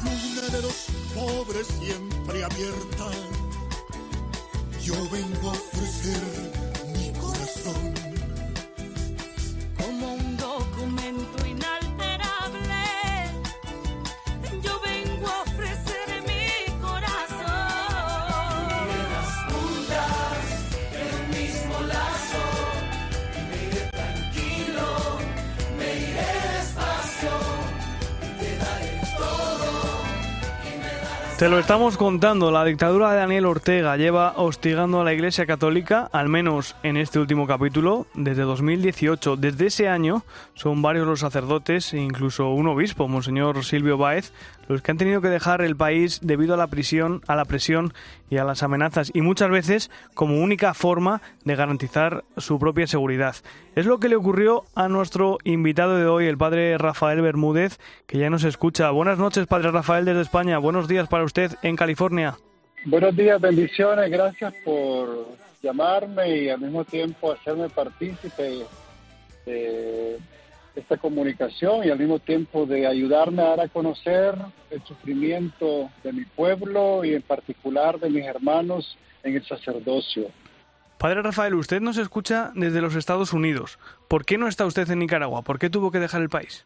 Luna 0.03 0.47
de 0.51 0.61
los 0.61 0.87
pobres 1.15 1.67
siempre 1.67 2.43
abierta, 2.43 3.05
yo 4.83 4.95
vengo 5.09 5.36
Te 31.37 31.49
lo 31.49 31.59
estamos 31.59 31.97
contando, 31.97 32.49
la 32.49 32.65
dictadura 32.65 33.11
de 33.11 33.17
Daniel 33.17 33.45
Ortega 33.45 33.95
lleva 33.95 34.33
hostigando 34.37 35.01
a 35.01 35.03
la 35.03 35.13
Iglesia 35.13 35.45
Católica, 35.45 36.09
al 36.11 36.29
menos 36.29 36.75
en 36.81 36.97
este 36.97 37.19
último 37.19 37.45
capítulo, 37.45 38.07
desde 38.15 38.41
2018. 38.41 39.35
Desde 39.35 39.67
ese 39.67 39.87
año 39.87 40.23
son 40.55 40.81
varios 40.81 41.05
los 41.05 41.19
sacerdotes 41.19 41.93
e 41.93 41.99
incluso 41.99 42.49
un 42.49 42.65
obispo, 42.67 43.07
Monseñor 43.07 43.63
Silvio 43.63 43.99
Báez, 43.99 44.33
los 44.67 44.81
que 44.81 44.91
han 44.91 44.97
tenido 44.97 45.21
que 45.21 45.29
dejar 45.29 45.61
el 45.61 45.75
país 45.75 46.19
debido 46.21 46.53
a 46.53 46.57
la 46.57 46.67
prisión, 46.67 47.21
a 47.27 47.35
la 47.35 47.45
presión 47.45 47.93
y 48.29 48.37
a 48.37 48.43
las 48.43 48.63
amenazas 48.63 49.11
y 49.13 49.21
muchas 49.21 49.49
veces 49.49 49.91
como 50.13 50.41
única 50.41 50.73
forma 50.73 51.21
de 51.43 51.55
garantizar 51.55 52.23
su 52.37 52.59
propia 52.59 52.87
seguridad. 52.87 53.35
Es 53.75 53.85
lo 53.85 53.99
que 53.99 54.09
le 54.09 54.15
ocurrió 54.15 54.65
a 54.75 54.87
nuestro 54.87 55.37
invitado 55.43 55.97
de 55.97 56.05
hoy, 56.05 56.25
el 56.27 56.37
padre 56.37 56.77
Rafael 56.77 57.21
Bermúdez, 57.21 57.79
que 58.05 58.17
ya 58.17 58.29
nos 58.29 58.43
escucha. 58.43 58.89
Buenas 58.91 59.17
noches, 59.17 59.47
padre 59.47 59.71
Rafael 59.71 60.05
desde 60.05 60.21
España. 60.21 60.57
Buenos 60.57 60.87
días 60.87 61.07
para 61.07 61.23
usted 61.23 61.51
en 61.61 61.75
California. 61.75 62.37
Buenos 62.85 63.15
días, 63.15 63.41
bendiciones, 63.41 64.09
gracias 64.09 64.53
por 64.63 65.27
llamarme 65.61 66.43
y 66.43 66.49
al 66.49 66.61
mismo 66.61 66.85
tiempo 66.85 67.31
hacerme 67.31 67.69
partícipe 67.69 68.65
de 69.45 70.17
esta 70.77 70.97
comunicación 70.97 71.85
y 71.85 71.89
al 71.89 71.97
mismo 71.97 72.19
tiempo 72.19 72.65
de 72.65 72.85
ayudarme 72.85 73.41
a 73.41 73.49
dar 73.49 73.61
a 73.61 73.67
conocer 73.67 74.35
el 74.69 74.81
sufrimiento 74.83 75.89
de 76.03 76.13
mi 76.13 76.23
pueblo 76.23 77.03
y 77.03 77.15
en 77.15 77.21
particular 77.23 77.99
de 77.99 78.09
mis 78.09 78.25
hermanos 78.25 78.97
en 79.23 79.35
el 79.35 79.45
sacerdocio. 79.45 80.27
Padre 80.99 81.21
Rafael, 81.21 81.55
usted 81.55 81.81
nos 81.81 81.97
escucha 81.97 82.51
desde 82.55 82.81
los 82.81 82.95
Estados 82.95 83.33
Unidos. 83.33 83.79
¿Por 84.07 84.25
qué 84.25 84.37
no 84.37 84.47
está 84.47 84.65
usted 84.65 84.89
en 84.89 84.99
Nicaragua? 84.99 85.41
¿Por 85.41 85.59
qué 85.59 85.69
tuvo 85.69 85.91
que 85.91 85.99
dejar 85.99 86.21
el 86.21 86.29
país? 86.29 86.65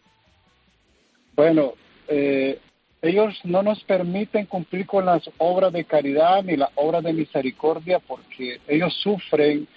Bueno, 1.36 1.74
eh, 2.08 2.60
ellos 3.02 3.40
no 3.46 3.64
nos 3.64 3.84
permiten 3.84 4.46
cumplir 4.46 4.86
con 4.86 5.06
las 5.06 5.24
obras 5.38 5.74
de 5.74 5.86
caridad 5.86 6.44
ni 6.44 6.56
las 6.56 6.70
obras 6.76 7.04
de 7.04 7.14
misericordia 7.14 8.00
porque 8.00 8.60
ellos 8.68 8.94
sufren 9.02 9.68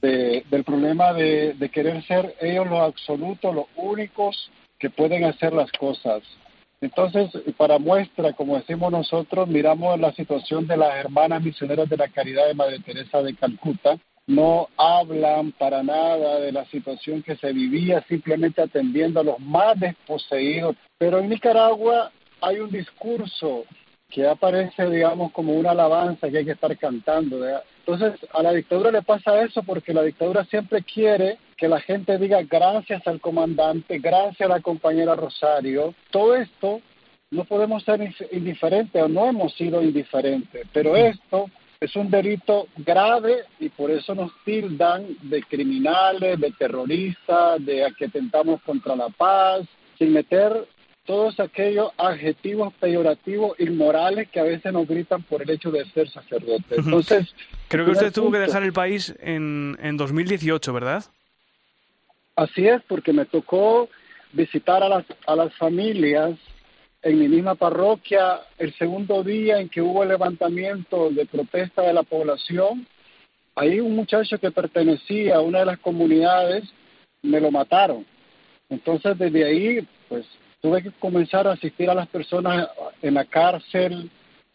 de- 0.00 0.44
del 0.50 0.64
problema 0.64 1.12
de, 1.12 1.54
querer 1.72 2.02
ser 2.04 2.34
ellos 2.40 2.66
los 2.66 2.80
absolutos, 2.80 3.54
los 3.54 3.66
únicos 3.76 4.50
que 4.78 4.90
pueden 4.90 5.24
hacer 5.24 5.52
las 5.52 5.70
cosas. 5.72 6.22
Entonces, 6.80 7.30
para 7.56 7.78
muestra, 7.78 8.32
como 8.34 8.56
decimos 8.56 8.92
nosotros, 8.92 9.48
miramos 9.48 9.98
la 9.98 10.12
situación 10.12 10.66
de 10.68 10.76
las 10.76 10.94
hermanas 10.94 11.42
misioneras 11.42 11.88
de 11.88 11.96
la 11.96 12.08
caridad 12.08 12.46
de 12.46 12.54
Madre 12.54 12.78
Teresa 12.78 13.20
de 13.22 13.34
Calcuta. 13.34 13.98
No 14.28 14.68
hablan 14.76 15.52
para 15.52 15.82
nada 15.82 16.38
de 16.38 16.52
la 16.52 16.64
situación 16.66 17.22
que 17.22 17.34
se 17.36 17.52
vivía, 17.52 18.04
simplemente 18.08 18.62
atendiendo 18.62 19.20
a 19.20 19.24
los 19.24 19.40
más 19.40 19.80
desposeídos. 19.80 20.76
Pero 20.98 21.18
en 21.18 21.30
Nicaragua 21.30 22.12
hay 22.40 22.60
un 22.60 22.70
discurso 22.70 23.64
que 24.10 24.26
aparece, 24.28 24.88
digamos, 24.88 25.32
como 25.32 25.54
una 25.54 25.72
alabanza 25.72 26.30
que 26.30 26.38
hay 26.38 26.44
que 26.44 26.52
estar 26.52 26.76
cantando. 26.76 27.40
Entonces, 27.88 28.20
a 28.34 28.42
la 28.42 28.52
dictadura 28.52 28.90
le 28.90 29.00
pasa 29.00 29.42
eso 29.42 29.62
porque 29.62 29.94
la 29.94 30.02
dictadura 30.02 30.44
siempre 30.44 30.82
quiere 30.82 31.38
que 31.56 31.68
la 31.68 31.80
gente 31.80 32.18
diga 32.18 32.42
gracias 32.42 33.06
al 33.06 33.18
comandante, 33.18 33.98
gracias 33.98 34.42
a 34.42 34.52
la 34.56 34.60
compañera 34.60 35.14
Rosario. 35.14 35.94
Todo 36.10 36.36
esto 36.36 36.82
no 37.30 37.44
podemos 37.44 37.82
ser 37.84 38.06
indiferentes 38.30 39.02
o 39.02 39.08
no 39.08 39.26
hemos 39.26 39.54
sido 39.54 39.82
indiferentes, 39.82 40.66
pero 40.70 40.96
esto 40.96 41.46
es 41.80 41.96
un 41.96 42.10
delito 42.10 42.66
grave 42.76 43.44
y 43.58 43.70
por 43.70 43.90
eso 43.90 44.14
nos 44.14 44.32
tildan 44.44 45.06
de 45.22 45.42
criminales, 45.44 46.38
de 46.38 46.50
terroristas, 46.58 47.64
de 47.64 47.90
que 47.98 48.04
atentamos 48.04 48.60
contra 48.64 48.96
la 48.96 49.08
paz, 49.08 49.62
sin 49.96 50.12
meter 50.12 50.68
todos 51.08 51.40
aquellos 51.40 51.90
adjetivos 51.96 52.74
peyorativos 52.74 53.58
inmorales 53.58 54.28
que 54.28 54.40
a 54.40 54.42
veces 54.42 54.70
nos 54.74 54.86
gritan 54.86 55.22
por 55.22 55.40
el 55.40 55.48
hecho 55.48 55.70
de 55.70 55.86
ser 55.86 56.06
sacerdotes. 56.10 56.76
Entonces, 56.76 57.34
Creo 57.66 57.86
que 57.86 57.92
usted 57.92 58.12
tuvo 58.12 58.30
que 58.30 58.36
dejar 58.36 58.62
el 58.62 58.74
país 58.74 59.14
en, 59.18 59.78
en 59.80 59.96
2018, 59.96 60.70
¿verdad? 60.70 61.02
Así 62.36 62.68
es, 62.68 62.82
porque 62.86 63.14
me 63.14 63.24
tocó 63.24 63.88
visitar 64.34 64.82
a 64.82 64.90
las, 64.90 65.06
a 65.26 65.34
las 65.34 65.54
familias 65.54 66.38
en 67.00 67.18
mi 67.18 67.26
misma 67.26 67.54
parroquia 67.54 68.42
el 68.58 68.74
segundo 68.74 69.24
día 69.24 69.60
en 69.60 69.70
que 69.70 69.80
hubo 69.80 70.02
el 70.02 70.10
levantamiento 70.10 71.08
de 71.08 71.24
protesta 71.24 71.80
de 71.80 71.94
la 71.94 72.02
población. 72.02 72.86
Ahí 73.54 73.80
un 73.80 73.96
muchacho 73.96 74.36
que 74.36 74.50
pertenecía 74.50 75.36
a 75.36 75.40
una 75.40 75.60
de 75.60 75.64
las 75.64 75.78
comunidades 75.78 76.64
me 77.22 77.40
lo 77.40 77.50
mataron. 77.50 78.04
Entonces 78.68 79.16
desde 79.16 79.46
ahí, 79.46 79.88
pues 80.10 80.26
tuve 80.60 80.82
que 80.82 80.90
comenzar 80.92 81.46
a 81.46 81.52
asistir 81.52 81.88
a 81.90 81.94
las 81.94 82.08
personas 82.08 82.68
en 83.02 83.14
la 83.14 83.24
cárcel, 83.24 84.10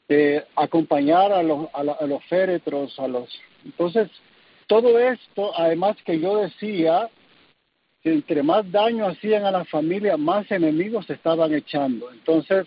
eh, 0.09 0.43
acompañar 0.55 1.31
a 1.31 1.41
los, 1.43 1.67
a, 1.73 1.83
la- 1.83 1.93
a 1.93 2.05
los 2.05 2.23
féretros, 2.25 2.99
a 2.99 3.07
los... 3.07 3.29
Entonces, 3.65 4.09
todo 4.67 4.99
esto, 4.99 5.57
además 5.57 5.95
que 6.05 6.19
yo 6.19 6.37
decía 6.37 7.09
que 8.01 8.11
entre 8.13 8.43
más 8.43 8.69
daño 8.69 9.07
hacían 9.07 9.45
a 9.45 9.51
la 9.51 9.63
familia, 9.65 10.17
más 10.17 10.49
enemigos 10.51 11.05
se 11.05 11.13
estaban 11.13 11.53
echando. 11.53 12.11
Entonces, 12.11 12.65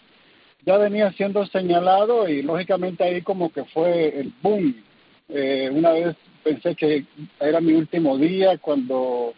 ya 0.64 0.78
venía 0.78 1.12
siendo 1.12 1.44
señalado 1.46 2.26
y 2.28 2.42
lógicamente 2.42 3.04
ahí 3.04 3.20
como 3.22 3.52
que 3.52 3.64
fue 3.66 4.18
el 4.18 4.32
boom. 4.42 4.82
Eh, 5.28 5.68
una 5.72 5.90
vez 5.92 6.16
pensé 6.42 6.74
que 6.74 7.04
era 7.38 7.60
mi 7.60 7.74
último 7.74 8.16
día 8.16 8.56
cuando 8.58 9.34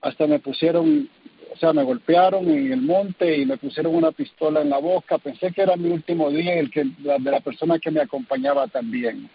hasta 0.00 0.26
me 0.26 0.38
pusieron, 0.40 1.08
o 1.56 1.58
sea, 1.58 1.72
me 1.72 1.84
golpearon 1.84 2.48
en 2.50 2.70
el 2.70 2.82
monte 2.82 3.38
y 3.38 3.46
me 3.46 3.56
pusieron 3.56 3.94
una 3.94 4.12
pistola 4.12 4.60
en 4.60 4.68
la 4.68 4.78
boca. 4.78 5.16
Pensé 5.16 5.52
que 5.52 5.62
era 5.62 5.74
mi 5.74 5.88
último 5.88 6.30
día 6.30 6.56
y 6.56 6.58
el 6.58 6.70
que 6.70 6.84
la, 7.02 7.16
de 7.18 7.30
la 7.30 7.40
persona 7.40 7.78
que 7.78 7.90
me 7.90 8.02
acompañaba 8.02 8.66
también. 8.68 9.30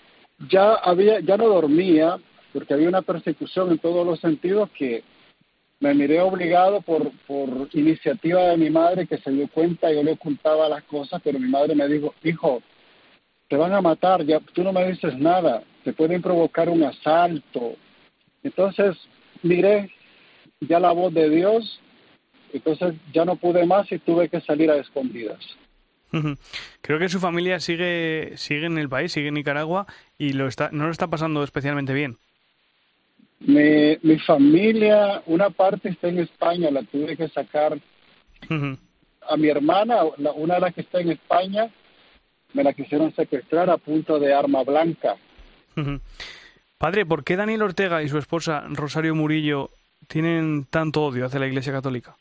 Ya 0.50 0.74
había, 0.76 1.20
ya 1.20 1.36
no 1.38 1.48
dormía 1.48 2.18
porque 2.54 2.76
había 2.76 2.90
una 2.90 3.02
persecución 3.02 3.72
en 3.72 3.80
todos 3.80 4.06
los 4.06 4.20
sentidos 4.20 4.70
que 4.78 5.04
me 5.80 5.96
miré 5.96 6.22
obligado 6.22 6.82
por, 6.82 7.12
por 7.26 7.68
iniciativa 7.74 8.50
de 8.50 8.58
mi 8.58 8.70
madre 8.70 9.08
que 9.08 9.18
se 9.18 9.32
dio 9.32 9.48
cuenta, 9.48 9.92
yo 9.92 10.04
le 10.04 10.12
ocultaba 10.12 10.70
las 10.70 10.84
cosas, 10.84 11.20
pero 11.24 11.40
mi 11.40 11.50
madre 11.50 11.74
me 11.74 11.88
dijo, 11.88 12.14
hijo, 12.24 12.62
te 13.48 13.58
van 13.58 13.74
a 13.74 13.82
matar, 13.82 14.24
ya 14.24 14.40
tú 14.54 14.64
no 14.64 14.72
me 14.72 14.86
dices 14.92 15.18
nada, 15.18 15.64
te 15.84 15.92
pueden 15.92 16.22
provocar 16.22 16.70
un 16.70 16.84
asalto. 16.84 17.74
Entonces 18.44 18.96
miré 19.42 19.90
ya 20.60 20.80
la 20.80 20.92
voz 20.92 21.12
de 21.16 21.30
Dios, 21.32 21.82
entonces 22.54 22.96
ya 23.14 23.26
no 23.26 23.36
pude 23.36 23.66
más 23.66 23.92
y 23.92 24.00
tuve 24.00 24.30
que 24.30 24.42
salir 24.42 24.70
a 24.72 24.78
escondidas. 24.78 25.40
Creo 26.82 27.00
que 27.00 27.08
su 27.08 27.20
familia 27.22 27.60
sigue, 27.62 28.34
sigue 28.36 28.66
en 28.66 28.78
el 28.78 28.90
país, 28.90 29.14
sigue 29.14 29.30
en 29.30 29.36
Nicaragua 29.36 29.88
y 30.18 30.34
lo 30.34 30.48
está, 30.48 30.70
no 30.72 30.86
lo 30.86 30.92
está 30.92 31.08
pasando 31.08 31.42
especialmente 31.44 31.94
bien. 31.94 32.18
Mi, 33.40 33.98
mi 34.04 34.20
familia, 34.20 35.24
una 35.26 35.50
parte 35.50 35.90
está 35.90 36.10
en 36.10 36.20
España, 36.20 36.70
la 36.70 36.84
tuve 36.84 37.16
que 37.18 37.28
sacar 37.30 37.80
a 39.30 39.38
mi 39.38 39.48
hermana, 39.48 40.02
la- 40.18 40.34
una 40.34 40.56
de 40.56 40.62
las 40.62 40.74
que 40.76 40.82
está 40.82 41.00
en 41.00 41.12
España, 41.12 41.70
me 42.54 42.64
la 42.64 42.74
quisieron 42.74 43.16
secuestrar 43.16 43.70
a 43.70 43.78
punto 43.78 44.20
de 44.20 44.34
arma 44.34 44.64
blanca. 44.64 45.16
Padre, 46.78 47.06
¿por 47.06 47.24
qué 47.24 47.36
Daniel 47.38 47.62
Ortega 47.62 48.04
y 48.04 48.10
su 48.10 48.18
esposa 48.18 48.66
Rosario 48.70 49.16
Murillo 49.16 49.70
tienen 50.08 50.66
tanto 50.70 51.04
odio 51.06 51.26
hacia 51.26 51.40
la 51.40 51.48
Iglesia 51.48 51.72
Católica? 51.72 52.18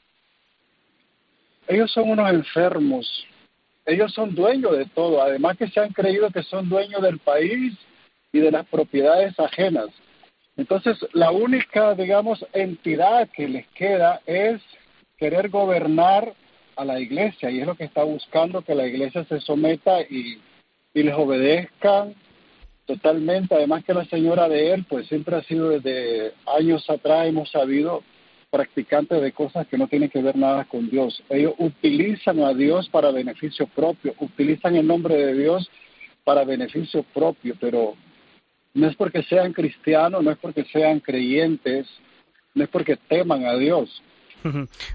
Ellos 1.71 1.93
son 1.93 2.11
unos 2.11 2.29
enfermos, 2.29 3.27
ellos 3.87 4.13
son 4.13 4.35
dueños 4.35 4.77
de 4.77 4.87
todo, 4.87 5.23
además 5.23 5.57
que 5.57 5.69
se 5.69 5.79
han 5.79 5.93
creído 5.93 6.29
que 6.31 6.43
son 6.43 6.69
dueños 6.69 7.01
del 7.01 7.21
país 7.21 7.79
y 8.33 8.41
de 8.41 8.51
las 8.51 8.67
propiedades 8.67 9.39
ajenas. 9.39 9.87
Entonces, 10.57 10.99
la 11.13 11.31
única, 11.31 11.95
digamos, 11.95 12.45
entidad 12.55 13.29
que 13.31 13.47
les 13.47 13.69
queda 13.69 14.21
es 14.27 14.61
querer 15.17 15.49
gobernar 15.49 16.35
a 16.75 16.85
la 16.85 16.99
iglesia 16.99 17.51
y 17.51 17.61
es 17.61 17.67
lo 17.67 17.77
que 17.77 17.85
está 17.85 18.03
buscando 18.03 18.63
que 18.63 18.75
la 18.75 18.89
iglesia 18.89 19.25
se 19.27 19.39
someta 19.39 20.01
y, 20.03 20.41
les 20.93 21.15
obedezcan 21.15 22.17
totalmente. 22.85 23.55
Además 23.55 23.85
que 23.85 23.95
la 23.95 24.07
señora 24.07 24.49
de 24.49 24.73
él, 24.73 24.85
pues 24.89 25.07
siempre 25.07 25.37
ha 25.37 25.43
sido 25.45 25.69
desde 25.69 26.33
años 26.47 26.91
atrás, 26.91 27.29
hemos 27.29 27.49
sabido, 27.49 28.03
practicantes 28.51 29.23
de 29.23 29.33
cosas 29.33 29.67
que 29.69 29.79
no 29.79 29.87
tienen 29.87 30.11
que 30.11 30.21
ver 30.21 30.37
nada 30.37 30.65
con 30.65 30.91
Dios. 30.91 31.23
Ellos 31.29 31.55
utilizan 31.59 32.41
a 32.41 32.53
Dios 32.53 32.89
para 32.89 33.11
beneficio 33.11 33.67
propio, 33.69 34.15
utilizan 34.19 34.77
el 34.77 34.87
nombre 34.87 35.15
de 35.15 35.35
Dios 35.35 35.71
para 36.25 36.45
beneficio 36.45 37.05
propio, 37.15 37.57
pero 37.61 37.95
no 38.75 38.87
es 38.89 38.97
porque 38.97 39.23
sean 39.23 39.53
cristianos, 39.53 40.23
no 40.23 40.31
es 40.33 40.39
porque 40.39 40.65
sean 40.65 41.01
creyentes, 41.01 41.87
no 42.55 42.65
es 42.65 42.71
porque 42.71 42.97
teman 42.97 43.47
a 43.47 43.57
Dios. 43.57 44.03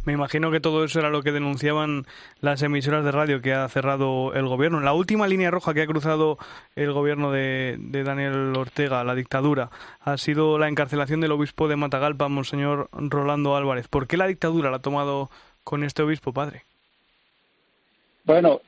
Me 0.06 0.14
imagino 0.14 0.52
que 0.52 0.60
todo 0.60 0.84
eso 0.84 1.00
era 1.00 1.10
lo 1.10 1.22
que 1.22 1.32
denunciaban 1.32 2.06
las 2.42 2.62
emisoras 2.62 3.04
de 3.04 3.12
radio 3.12 3.42
que 3.42 3.54
ha 3.54 3.68
cerrado 3.70 4.34
el 4.34 4.48
gobierno. 4.48 4.80
La 4.80 4.94
última 4.94 5.28
línea 5.28 5.52
roja 5.52 5.74
que 5.74 5.82
ha 5.82 5.88
cruzado 5.88 6.38
el 6.76 6.92
gobierno 6.92 7.32
de, 7.32 7.78
Daniel 7.80 8.56
Ortega, 8.56 9.04
la 9.04 9.16
dictadura, 9.16 9.70
ha 10.02 10.18
sido 10.18 10.58
la 10.58 10.68
encarcelación 10.68 11.22
del 11.22 11.32
obispo 11.32 11.68
de 11.68 11.76
Matagalpa, 11.76 12.28
Monseñor 12.28 12.90
Rolando 12.92 13.56
Álvarez. 13.56 13.88
¿Por 13.88 14.08
qué 14.08 14.18
la 14.18 14.28
dictadura 14.28 14.70
la 14.70 14.78
ha 14.78 14.82
tomado 14.82 15.30
con 15.64 15.84
este 15.84 16.04
obispo, 16.04 16.34
padre? 16.34 16.64
Bueno, 18.24 18.62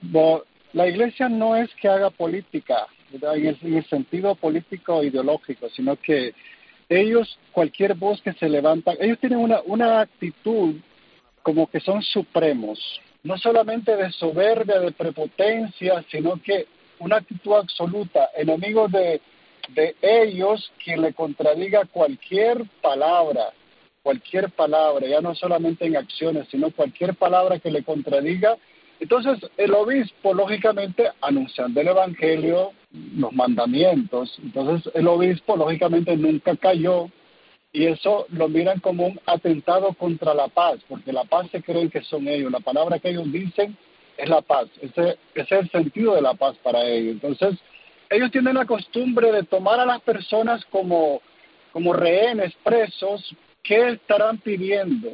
la 0.73 0.87
iglesia 0.87 1.29
no 1.29 1.55
es 1.55 1.69
que 1.81 1.87
haga 1.87 2.09
política 2.11 2.87
en 3.11 3.47
el, 3.47 3.57
en 3.61 3.73
el 3.73 3.85
sentido 3.85 4.35
político 4.35 5.03
ideológico, 5.03 5.69
sino 5.69 5.95
que 5.95 6.33
ellos, 6.89 7.37
cualquier 7.51 7.95
voz 7.95 8.21
que 8.21 8.33
se 8.33 8.49
levanta, 8.49 8.93
ellos 8.99 9.19
tienen 9.19 9.39
una, 9.39 9.61
una 9.65 10.01
actitud 10.01 10.75
como 11.41 11.67
que 11.67 11.79
son 11.79 12.01
supremos, 12.01 12.79
no 13.23 13.37
solamente 13.37 13.95
de 13.95 14.11
soberbia, 14.11 14.79
de 14.79 14.91
prepotencia, 14.91 16.03
sino 16.09 16.41
que 16.41 16.67
una 16.99 17.17
actitud 17.17 17.53
absoluta, 17.53 18.29
enemigos 18.35 18.91
de, 18.91 19.21
de 19.69 19.95
ellos, 20.01 20.71
quien 20.83 21.01
le 21.01 21.13
contradiga 21.13 21.85
cualquier 21.85 22.63
palabra, 22.81 23.51
cualquier 24.03 24.49
palabra, 24.51 25.07
ya 25.07 25.21
no 25.21 25.35
solamente 25.35 25.85
en 25.85 25.97
acciones, 25.97 26.47
sino 26.49 26.71
cualquier 26.71 27.15
palabra 27.15 27.59
que 27.59 27.71
le 27.71 27.83
contradiga. 27.83 28.57
Entonces, 28.99 29.49
el 29.57 29.73
obispo, 29.73 30.33
lógicamente, 30.33 31.11
anunciando 31.21 31.81
el 31.81 31.89
Evangelio, 31.89 32.71
los 32.91 33.33
mandamientos, 33.33 34.39
entonces 34.41 34.91
el 34.95 35.07
obispo, 35.07 35.57
lógicamente, 35.57 36.15
nunca 36.15 36.55
cayó 36.55 37.09
y 37.73 37.85
eso 37.85 38.25
lo 38.29 38.47
miran 38.47 38.79
como 38.79 39.07
un 39.07 39.19
atentado 39.25 39.93
contra 39.93 40.33
la 40.33 40.47
paz, 40.47 40.79
porque 40.87 41.11
la 41.11 41.25
paz 41.25 41.47
se 41.51 41.61
creen 41.61 41.89
que 41.89 42.01
son 42.01 42.27
ellos, 42.27 42.51
la 42.51 42.59
palabra 42.59 42.99
que 42.99 43.09
ellos 43.09 43.31
dicen 43.31 43.77
es 44.17 44.29
la 44.29 44.41
paz, 44.41 44.67
ese, 44.81 45.17
es 45.35 45.51
el 45.51 45.69
sentido 45.69 46.15
de 46.15 46.21
la 46.21 46.33
paz 46.33 46.55
para 46.63 46.83
ellos. 46.85 47.13
Entonces, 47.13 47.59
ellos 48.09 48.31
tienen 48.31 48.55
la 48.55 48.65
costumbre 48.65 49.31
de 49.31 49.43
tomar 49.43 49.79
a 49.79 49.85
las 49.85 50.01
personas 50.01 50.63
como, 50.65 51.21
como 51.71 51.93
rehenes, 51.93 52.53
presos, 52.63 53.35
¿qué 53.61 53.89
estarán 53.89 54.37
pidiendo? 54.37 55.09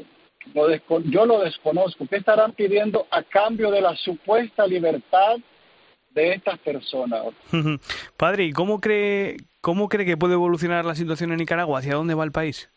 Lo 0.54 1.00
yo 1.02 1.26
lo 1.26 1.40
desconozco. 1.40 2.06
¿Qué 2.08 2.18
estarán 2.18 2.52
pidiendo 2.52 3.08
a 3.10 3.24
cambio 3.24 3.72
de 3.72 3.82
la 3.82 3.96
supuesta 3.96 4.68
libertad 4.68 5.38
de 6.14 6.34
estas 6.34 6.60
personas? 6.60 7.24
Padre, 8.18 8.46
¿y 8.46 8.52
cómo 8.52 8.80
cree, 8.80 9.38
cómo 9.62 9.90
cree 9.90 10.06
que 10.06 10.18
puede 10.18 10.34
evolucionar 10.34 10.86
la 10.86 10.96
situación 10.96 11.32
en 11.32 11.38
Nicaragua? 11.38 11.80
¿Hacia 11.80 11.96
dónde 11.96 12.14
va 12.14 12.24
el 12.24 12.32
país? 12.32 12.70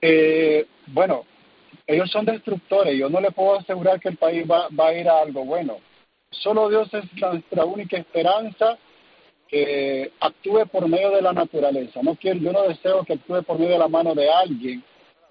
Eh, 0.00 0.66
bueno, 0.86 1.24
ellos 1.86 2.10
son 2.10 2.24
destructores. 2.24 2.98
Yo 2.98 3.08
no 3.08 3.20
le 3.20 3.30
puedo 3.30 3.58
asegurar 3.58 4.00
que 4.00 4.10
el 4.10 4.16
país 4.16 4.44
va, 4.50 4.68
va 4.68 4.88
a 4.88 4.94
ir 4.94 5.08
a 5.08 5.20
algo 5.20 5.44
bueno. 5.44 5.78
Solo 6.30 6.68
Dios 6.68 6.92
es 6.92 7.04
nuestra 7.14 7.64
única 7.64 7.96
esperanza 7.96 8.78
que 9.48 10.10
actúe 10.20 10.66
por 10.66 10.88
medio 10.88 11.10
de 11.10 11.22
la 11.22 11.32
naturaleza. 11.32 12.00
No 12.02 12.16
quiero, 12.16 12.40
yo 12.40 12.52
no 12.52 12.62
deseo 12.62 13.04
que 13.04 13.14
actúe 13.14 13.42
por 13.42 13.58
medio 13.58 13.74
de 13.74 13.78
la 13.78 13.88
mano 13.88 14.14
de 14.14 14.28
alguien, 14.30 14.82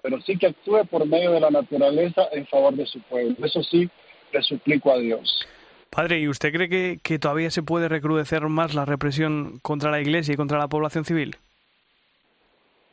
pero 0.02 0.20
sí 0.22 0.38
que 0.38 0.46
actúe 0.46 0.84
por 0.86 1.06
medio 1.06 1.32
de 1.32 1.40
la 1.40 1.50
naturaleza 1.50 2.28
en 2.32 2.46
favor 2.46 2.74
de 2.74 2.86
su 2.86 3.00
pueblo. 3.02 3.34
Eso 3.44 3.62
sí, 3.62 3.88
le 4.32 4.42
suplico 4.42 4.92
a 4.92 4.98
Dios. 4.98 5.46
Padre, 5.94 6.18
¿y 6.18 6.28
usted 6.28 6.52
cree 6.52 6.68
que, 6.68 6.98
que 7.02 7.20
todavía 7.20 7.50
se 7.50 7.62
puede 7.62 7.88
recrudecer 7.88 8.42
más 8.48 8.74
la 8.74 8.84
represión 8.84 9.60
contra 9.62 9.92
la 9.92 10.00
Iglesia 10.00 10.34
y 10.34 10.36
contra 10.36 10.58
la 10.58 10.66
población 10.66 11.04
civil? 11.04 11.36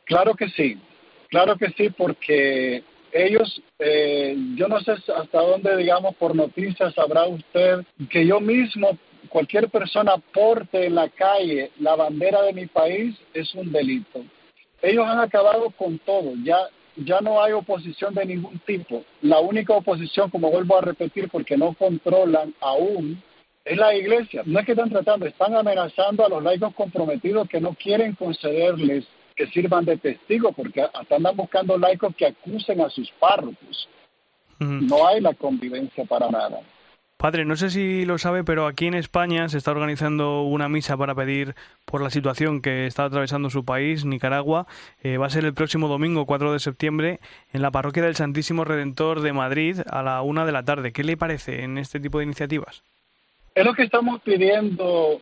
Claro 0.04 0.34
que 0.34 0.48
sí, 0.50 0.78
claro 1.28 1.56
que 1.56 1.70
sí, 1.70 1.90
porque 1.90 2.84
ellos, 3.10 3.60
eh, 3.80 4.36
yo 4.54 4.68
no 4.68 4.78
sé 4.80 4.92
hasta 4.92 5.40
dónde, 5.40 5.76
digamos, 5.76 6.14
por 6.14 6.36
noticias 6.36 6.94
sabrá 6.94 7.26
usted 7.26 7.80
que 8.08 8.24
yo 8.24 8.40
mismo, 8.40 8.96
cualquier 9.28 9.68
persona 9.68 10.14
porte 10.32 10.86
en 10.86 10.94
la 10.94 11.08
calle 11.08 11.72
la 11.80 11.96
bandera 11.96 12.42
de 12.42 12.52
mi 12.52 12.66
país 12.66 13.16
es 13.34 13.52
un 13.54 13.72
delito. 13.72 14.24
Ellos 14.80 15.06
han 15.08 15.18
acabado 15.18 15.70
con 15.70 15.98
todo, 15.98 16.34
ya 16.44 16.68
ya 16.96 17.20
no 17.20 17.42
hay 17.42 17.52
oposición 17.52 18.14
de 18.14 18.26
ningún 18.26 18.58
tipo. 18.60 19.04
La 19.22 19.40
única 19.40 19.74
oposición, 19.74 20.30
como 20.30 20.50
vuelvo 20.50 20.78
a 20.78 20.82
repetir, 20.82 21.28
porque 21.28 21.56
no 21.56 21.74
controlan 21.74 22.54
aún, 22.60 23.22
es 23.64 23.76
la 23.76 23.94
iglesia. 23.94 24.42
No 24.44 24.60
es 24.60 24.66
que 24.66 24.72
están 24.72 24.90
tratando, 24.90 25.26
están 25.26 25.54
amenazando 25.54 26.24
a 26.24 26.28
los 26.28 26.42
laicos 26.42 26.74
comprometidos 26.74 27.48
que 27.48 27.60
no 27.60 27.74
quieren 27.74 28.14
concederles 28.14 29.06
que 29.36 29.46
sirvan 29.46 29.84
de 29.84 29.96
testigo, 29.96 30.52
porque 30.52 30.82
hasta 30.82 31.16
andan 31.16 31.36
buscando 31.36 31.78
laicos 31.78 32.14
que 32.16 32.26
acusen 32.26 32.80
a 32.80 32.90
sus 32.90 33.10
párrocos. 33.12 33.88
No 34.58 35.06
hay 35.06 35.20
la 35.20 35.34
convivencia 35.34 36.04
para 36.04 36.30
nada. 36.30 36.60
Padre, 37.22 37.44
no 37.44 37.54
sé 37.54 37.70
si 37.70 38.04
lo 38.04 38.18
sabe, 38.18 38.42
pero 38.42 38.66
aquí 38.66 38.88
en 38.88 38.94
España 38.94 39.48
se 39.48 39.56
está 39.56 39.70
organizando 39.70 40.42
una 40.42 40.68
misa 40.68 40.96
para 40.96 41.14
pedir 41.14 41.54
por 41.84 42.02
la 42.02 42.10
situación 42.10 42.60
que 42.60 42.84
está 42.86 43.04
atravesando 43.04 43.48
su 43.48 43.64
país, 43.64 44.04
Nicaragua. 44.04 44.66
Eh, 45.04 45.18
va 45.18 45.26
a 45.26 45.30
ser 45.30 45.44
el 45.44 45.54
próximo 45.54 45.86
domingo, 45.86 46.26
4 46.26 46.52
de 46.52 46.58
septiembre, 46.58 47.20
en 47.52 47.62
la 47.62 47.70
parroquia 47.70 48.02
del 48.02 48.16
Santísimo 48.16 48.64
Redentor 48.64 49.20
de 49.20 49.32
Madrid 49.32 49.78
a 49.88 50.02
la 50.02 50.20
una 50.22 50.44
de 50.44 50.50
la 50.50 50.64
tarde. 50.64 50.92
¿Qué 50.92 51.04
le 51.04 51.16
parece 51.16 51.62
en 51.62 51.78
este 51.78 52.00
tipo 52.00 52.18
de 52.18 52.24
iniciativas? 52.24 52.82
Es 53.54 53.64
lo 53.64 53.72
que 53.74 53.84
estamos 53.84 54.20
pidiendo, 54.22 55.20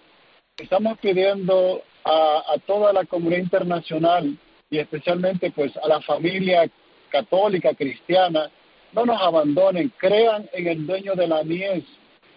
estamos 0.57 0.98
pidiendo 1.01 1.82
a, 2.07 2.55
a 2.55 2.59
toda 2.66 2.94
la 2.94 3.05
comunidad 3.05 3.42
internacional 3.42 4.38
y 4.70 4.78
especialmente 4.78 5.51
pues 5.51 5.76
a 5.76 5.86
la 5.86 6.01
familia 6.01 6.66
católica, 7.11 7.74
cristiana, 7.74 8.51
no 8.93 9.05
nos 9.05 9.20
abandonen, 9.20 9.93
crean 9.97 10.49
en 10.53 10.66
el 10.66 10.86
dueño 10.86 11.14
de 11.14 11.26
la 11.26 11.43
mies. 11.45 11.84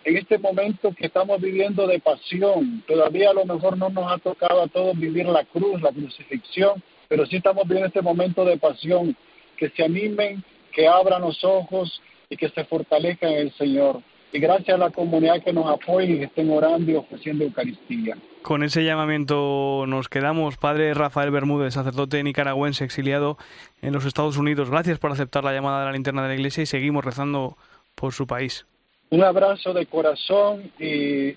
En 0.06 0.18
este 0.18 0.38
momento 0.38 0.94
que 0.94 1.06
estamos 1.06 1.40
viviendo 1.40 1.88
de 1.88 2.00
pasión, 2.00 2.84
todavía 2.88 3.30
a 3.30 3.34
lo 3.34 3.46
mejor 3.46 3.78
no 3.78 3.90
nos 3.90 4.12
ha 4.12 4.18
tocado 4.18 4.62
a 4.62 4.68
todos 4.68 4.98
vivir 4.98 5.26
la 5.26 5.46
cruz, 5.46 5.82
la 5.82 5.92
crucifixión, 5.92 6.84
pero 7.08 7.26
sí 7.26 7.38
estamos 7.38 7.64
viviendo 7.64 7.88
este 7.88 8.02
momento 8.02 8.44
de 8.44 8.58
pasión. 8.58 9.16
Que 9.58 9.70
se 9.70 9.84
animen, 9.84 10.44
que 10.74 10.88
abran 10.88 11.22
los 11.22 11.44
ojos 11.44 12.02
y 12.30 12.36
que 12.36 12.50
se 12.50 12.66
fortalezcan 12.66 13.32
en 13.32 13.38
el 13.38 13.54
Señor. 13.54 14.02
Y 14.34 14.40
gracias 14.40 14.76
a 14.76 14.78
la 14.80 14.90
comunidad 14.90 15.42
que 15.44 15.54
nos 15.54 15.68
apoya 15.70 16.08
y 16.10 16.18
que 16.18 16.24
estén 16.26 16.50
orando 16.52 16.92
y 16.92 16.96
ofreciendo 16.96 17.44
Eucaristía. 17.44 18.18
Con 18.42 18.64
ese 18.64 18.84
llamamiento 18.84 19.86
nos 19.88 20.10
quedamos. 20.10 20.58
Padre 20.58 20.94
Rafael 20.96 21.30
Bermúdez, 21.32 21.76
sacerdote 21.76 22.22
nicaragüense 22.24 22.84
exiliado 22.84 23.38
en 23.84 23.94
los 23.94 24.06
Estados 24.06 24.36
Unidos. 24.38 24.70
Gracias 24.72 24.98
por 25.00 25.12
aceptar 25.12 25.44
la 25.44 25.54
llamada 25.54 25.80
de 25.82 25.86
la 25.86 25.92
linterna 25.94 26.24
de 26.24 26.30
la 26.30 26.34
iglesia 26.36 26.64
y 26.64 26.66
seguimos 26.66 27.06
rezando 27.06 27.56
por 27.96 28.12
su 28.12 28.26
país. 28.28 28.66
Un 29.12 29.24
abrazo 29.24 29.72
de 29.74 29.86
corazón 29.86 30.72
y, 30.80 30.88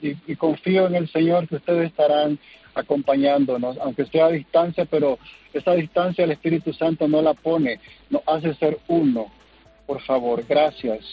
y- 0.09 0.17
y 0.27 0.37
confío 0.37 0.87
en 0.87 0.95
el 0.95 1.09
Señor 1.11 1.47
que 1.47 1.57
ustedes 1.57 1.89
estarán 1.89 2.39
acompañándonos, 2.75 3.77
aunque 3.79 4.07
sea 4.07 4.27
a 4.27 4.31
distancia, 4.31 4.87
pero 4.87 5.19
esa 5.53 5.73
distancia 5.75 6.25
el 6.25 6.31
Espíritu 6.33 6.73
Santo 6.73 7.07
no 7.09 7.21
la 7.21 7.35
pone, 7.35 7.79
nos 8.11 8.23
hace 8.27 8.55
ser 8.55 8.79
uno. 8.89 9.27
Por 9.87 10.01
favor, 10.03 10.43
gracias. 10.49 11.05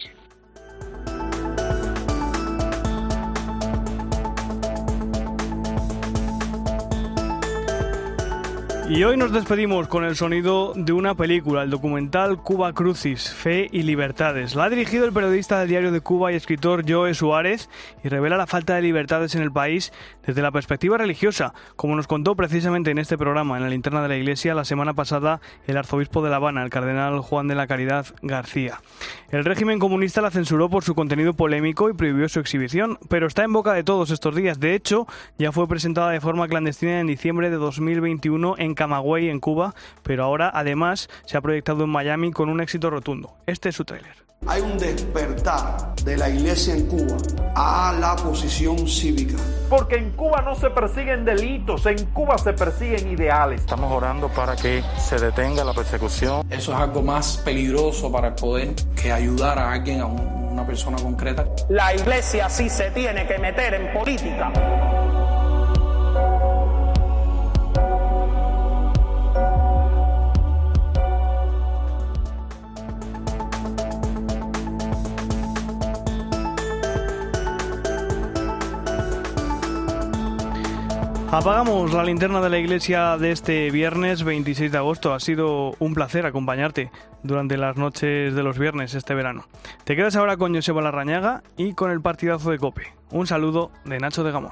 Y 8.95 9.03
hoy 9.05 9.17
nos 9.17 9.31
despedimos 9.31 9.87
con 9.87 10.03
el 10.03 10.15
sonido 10.15 10.73
de 10.75 10.93
una 10.93 11.15
película, 11.15 11.63
el 11.63 11.71
documental 11.71 12.37
Cuba 12.37 12.73
Crucis, 12.73 13.33
Fe 13.33 13.67
y 13.71 13.81
Libertades. 13.81 14.53
La 14.53 14.65
ha 14.65 14.69
dirigido 14.69 15.05
el 15.05 15.11
periodista 15.11 15.57
del 15.57 15.69
diario 15.69 15.91
de 15.91 15.99
Cuba 15.99 16.31
y 16.31 16.35
escritor 16.35 16.83
Joe 16.87 17.15
Suárez 17.15 17.71
y 18.03 18.09
revela 18.09 18.37
la 18.37 18.45
falta 18.45 18.75
de 18.75 18.83
libertades 18.83 19.33
en 19.33 19.41
el 19.41 19.51
país 19.51 19.91
desde 20.27 20.43
la 20.43 20.51
perspectiva 20.51 20.95
religiosa, 20.95 21.55
como 21.75 21.95
nos 21.95 22.05
contó 22.05 22.35
precisamente 22.35 22.91
en 22.91 22.99
este 22.99 23.17
programa, 23.17 23.57
en 23.57 23.63
la 23.63 23.69
linterna 23.69 24.03
de 24.03 24.09
la 24.09 24.15
iglesia, 24.15 24.53
la 24.53 24.63
semana 24.63 24.93
pasada 24.93 25.41
el 25.65 25.75
arzobispo 25.75 26.21
de 26.21 26.29
La 26.29 26.35
Habana, 26.35 26.61
el 26.61 26.69
cardenal 26.69 27.19
Juan 27.21 27.47
de 27.47 27.55
la 27.55 27.65
Caridad 27.65 28.05
García. 28.21 28.79
El 29.31 29.43
régimen 29.43 29.79
comunista 29.79 30.21
la 30.21 30.29
censuró 30.29 30.69
por 30.69 30.83
su 30.83 30.93
contenido 30.93 31.33
polémico 31.33 31.89
y 31.89 31.93
prohibió 31.93 32.29
su 32.29 32.39
exhibición, 32.39 32.99
pero 33.09 33.25
está 33.25 33.43
en 33.43 33.53
boca 33.53 33.73
de 33.73 33.83
todos 33.83 34.11
estos 34.11 34.35
días. 34.35 34.59
De 34.59 34.75
hecho, 34.75 35.07
ya 35.39 35.51
fue 35.51 35.67
presentada 35.67 36.11
de 36.11 36.21
forma 36.21 36.47
clandestina 36.47 36.99
en 36.99 37.07
diciembre 37.07 37.49
de 37.49 37.55
2021 37.55 38.53
en 38.59 38.75
Camagüey, 38.83 39.29
en 39.29 39.39
Cuba, 39.39 39.73
pero 40.03 40.23
ahora 40.25 40.51
además 40.53 41.09
se 41.25 41.37
ha 41.37 41.41
proyectado 41.41 41.85
en 41.85 41.89
Miami 41.89 42.31
con 42.31 42.49
un 42.49 42.59
éxito 42.61 42.89
rotundo. 42.89 43.33
Este 43.45 43.69
es 43.69 43.75
su 43.75 43.85
tráiler. 43.85 44.11
Hay 44.45 44.61
un 44.61 44.77
despertar 44.77 45.95
de 46.03 46.17
la 46.17 46.27
iglesia 46.29 46.75
en 46.75 46.85
Cuba 46.87 47.15
a 47.55 47.95
la 47.97 48.13
posición 48.17 48.85
cívica. 48.89 49.37
Porque 49.69 49.95
en 49.95 50.11
Cuba 50.11 50.41
no 50.41 50.53
se 50.53 50.69
persiguen 50.69 51.23
delitos, 51.23 51.85
en 51.85 52.05
Cuba 52.07 52.37
se 52.37 52.51
persiguen 52.51 53.09
ideales. 53.09 53.61
Estamos 53.61 53.89
orando 53.89 54.27
para 54.27 54.57
que 54.57 54.83
se 54.99 55.17
detenga 55.17 55.63
la 55.63 55.73
persecución. 55.73 56.45
Eso 56.49 56.73
es 56.73 56.77
algo 56.77 57.01
más 57.01 57.37
peligroso 57.37 58.11
para 58.11 58.27
el 58.29 58.33
poder 58.33 58.73
que 59.01 59.13
ayudar 59.13 59.57
a 59.57 59.71
alguien, 59.71 60.01
a 60.01 60.07
un- 60.07 60.49
una 60.51 60.65
persona 60.67 60.97
concreta. 60.97 61.45
La 61.69 61.95
iglesia 61.95 62.49
sí 62.49 62.69
se 62.69 62.91
tiene 62.91 63.25
que 63.25 63.37
meter 63.39 63.75
en 63.75 63.93
política. 63.93 64.51
Apagamos 81.33 81.91
la 81.93 82.03
linterna 82.03 82.41
de 82.41 82.49
la 82.51 82.59
iglesia 82.59 83.17
de 83.17 83.31
este 83.31 83.71
viernes 83.71 84.23
26 84.23 84.71
de 84.71 84.77
agosto. 84.77 85.15
Ha 85.15 85.19
sido 85.19 85.73
un 85.79 85.95
placer 85.95 86.27
acompañarte 86.27 86.91
durante 87.23 87.57
las 87.57 87.75
noches 87.75 88.35
de 88.35 88.43
los 88.43 88.59
viernes 88.59 88.93
este 88.93 89.15
verano. 89.15 89.45
Te 89.83 89.95
quedas 89.95 90.15
ahora 90.15 90.37
con 90.37 90.53
Joseba 90.53 90.83
Larrañaga 90.83 91.41
y 91.57 91.73
con 91.73 91.89
el 91.89 92.01
partidazo 92.01 92.51
de 92.51 92.59
Cope. 92.59 92.93
Un 93.09 93.25
saludo 93.25 93.71
de 93.83 93.97
Nacho 93.97 94.23
de 94.23 94.31
Gamón. 94.31 94.51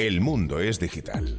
El 0.00 0.22
mundo 0.22 0.60
es 0.60 0.80
digital. 0.80 1.36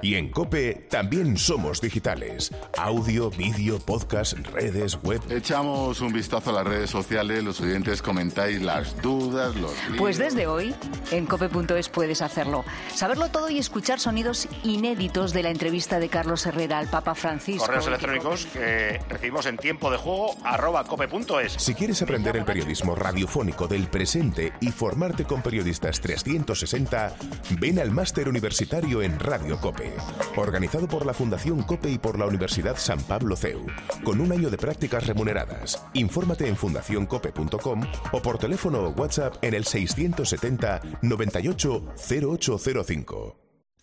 Y 0.00 0.14
en 0.14 0.30
Cope 0.30 0.86
también 0.88 1.36
somos 1.36 1.80
digitales. 1.80 2.52
Audio, 2.78 3.28
vídeo, 3.30 3.80
podcast, 3.80 4.34
redes, 4.52 4.96
web. 5.02 5.20
Echamos 5.30 6.00
un 6.00 6.12
vistazo 6.12 6.50
a 6.50 6.52
las 6.52 6.64
redes 6.64 6.90
sociales, 6.90 7.42
los 7.42 7.60
oyentes 7.60 8.02
comentáis 8.02 8.62
las 8.62 9.02
dudas, 9.02 9.56
los 9.56 9.72
Pues 9.98 10.16
desde 10.16 10.46
hoy, 10.46 10.76
en 11.10 11.26
cope.es 11.26 11.88
puedes 11.88 12.22
hacerlo. 12.22 12.64
Saberlo 12.94 13.30
todo 13.30 13.50
y 13.50 13.58
escuchar 13.58 13.98
sonidos 13.98 14.46
inéditos 14.62 15.32
de 15.32 15.42
la 15.42 15.50
entrevista 15.50 15.98
de 15.98 16.08
Carlos 16.08 16.46
Herrera 16.46 16.78
al 16.78 16.86
Papa 16.86 17.16
Francisco. 17.16 17.66
Correos 17.66 17.88
electrónicos 17.88 18.46
que 18.46 19.00
recibimos 19.08 19.46
en 19.46 19.56
tiempo 19.56 19.90
de 19.90 19.96
juego 19.96 20.36
arroba 20.44 20.84
cope.es. 20.84 21.54
Si 21.54 21.74
quieres 21.74 22.00
aprender 22.00 22.36
el 22.36 22.44
periodismo 22.44 22.94
radiofónico 22.94 23.66
del 23.66 23.88
presente 23.88 24.52
y 24.60 24.70
formarte 24.70 25.24
con 25.24 25.42
periodistas 25.42 26.00
360, 26.00 27.16
ven 27.58 27.80
al 27.80 27.90
máster 28.04 28.28
universitario 28.28 29.00
en 29.00 29.18
Radio 29.18 29.58
Cope, 29.58 29.90
organizado 30.36 30.86
por 30.86 31.06
la 31.06 31.14
Fundación 31.14 31.62
Cope 31.62 31.90
y 31.90 31.96
por 31.96 32.18
la 32.18 32.26
Universidad 32.26 32.76
San 32.76 33.00
Pablo 33.00 33.34
CEU, 33.34 33.64
con 34.04 34.20
un 34.20 34.30
año 34.30 34.50
de 34.50 34.58
prácticas 34.58 35.06
remuneradas. 35.06 35.82
Infórmate 35.94 36.46
en 36.46 36.54
fundacioncope.com 36.54 37.80
o 38.12 38.20
por 38.20 38.36
teléfono 38.36 38.80
o 38.80 38.90
WhatsApp 38.90 39.42
en 39.42 39.54
el 39.54 39.64
670 39.64 40.82
98 41.00 41.94
0805. 41.96 43.36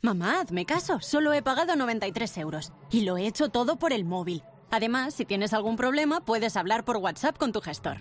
Mamá, 0.04 0.42
hazme 0.42 0.68
caso. 0.68 1.00
Solo 1.02 1.34
he 1.34 1.42
pagado 1.42 1.76
93 1.76 2.38
euros. 2.38 2.74
Y 2.92 3.02
lo 3.06 3.18
he 3.18 3.26
hecho 3.26 3.50
todo 3.50 3.78
por 3.78 3.92
el 3.92 4.06
móvil. 4.06 4.44
Además, 4.70 5.16
si 5.16 5.26
tienes 5.26 5.52
algún 5.52 5.78
problema, 5.78 6.22
puedes 6.24 6.58
hablar 6.58 6.86
por 6.86 6.98
WhatsApp 6.98 7.40
con 7.40 7.52
tu 7.52 7.60
gestor. 7.60 7.98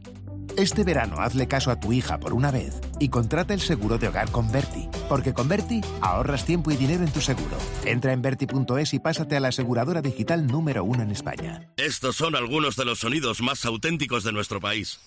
Este 0.56 0.84
verano 0.84 1.20
hazle 1.20 1.48
caso 1.48 1.70
a 1.70 1.78
tu 1.78 1.92
hija 1.92 2.18
por 2.18 2.34
una 2.34 2.50
vez 2.50 2.80
y 2.98 3.08
contrata 3.08 3.54
el 3.54 3.60
seguro 3.60 3.98
de 3.98 4.08
hogar 4.08 4.30
con 4.30 4.50
Berti, 4.50 4.88
porque 5.08 5.32
con 5.32 5.48
Berti 5.48 5.80
ahorras 6.00 6.44
tiempo 6.44 6.70
y 6.70 6.76
dinero 6.76 7.04
en 7.04 7.12
tu 7.12 7.20
seguro. 7.20 7.56
Entra 7.84 8.12
en 8.12 8.22
berti.es 8.22 8.94
y 8.94 8.98
pásate 8.98 9.36
a 9.36 9.40
la 9.40 9.48
aseguradora 9.48 10.02
digital 10.02 10.46
número 10.46 10.84
uno 10.84 11.02
en 11.02 11.10
España. 11.10 11.70
Estos 11.76 12.16
son 12.16 12.36
algunos 12.36 12.76
de 12.76 12.84
los 12.84 13.00
sonidos 13.00 13.40
más 13.40 13.64
auténticos 13.64 14.24
de 14.24 14.32
nuestro 14.32 14.60
país. 14.60 15.00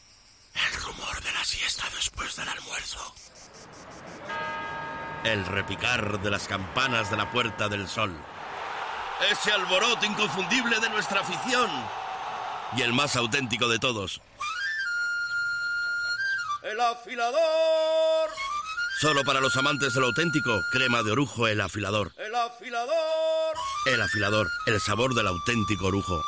El 0.55 0.81
rumor 0.81 1.21
de 1.23 1.31
la 1.31 1.43
siesta 1.43 1.83
después 1.95 2.35
del 2.35 2.47
almuerzo. 2.47 3.13
El 5.23 5.45
repicar 5.45 6.21
de 6.21 6.31
las 6.31 6.47
campanas 6.47 7.09
de 7.09 7.17
la 7.17 7.31
Puerta 7.31 7.69
del 7.69 7.87
Sol. 7.87 8.13
Ese 9.31 9.51
alboroto 9.51 10.05
inconfundible 10.05 10.79
de 10.79 10.89
nuestra 10.89 11.21
afición. 11.21 11.69
Y 12.75 12.81
el 12.81 12.93
más 12.93 13.15
auténtico 13.15 13.67
de 13.67 13.79
todos. 13.79 14.21
El 16.63 16.79
afilador. 16.79 18.29
Solo 19.01 19.23
para 19.25 19.41
los 19.41 19.57
amantes 19.57 19.93
del 19.93 20.05
auténtico, 20.05 20.61
crema 20.71 21.03
de 21.03 21.11
orujo 21.11 21.45
el 21.47 21.59
afilador. 21.59 22.13
¡El 22.17 22.33
afilador! 22.33 23.55
El 23.85 24.01
afilador, 24.01 24.47
el 24.65 24.79
sabor 24.79 25.13
del 25.13 25.27
auténtico 25.27 25.87
orujo. 25.87 26.21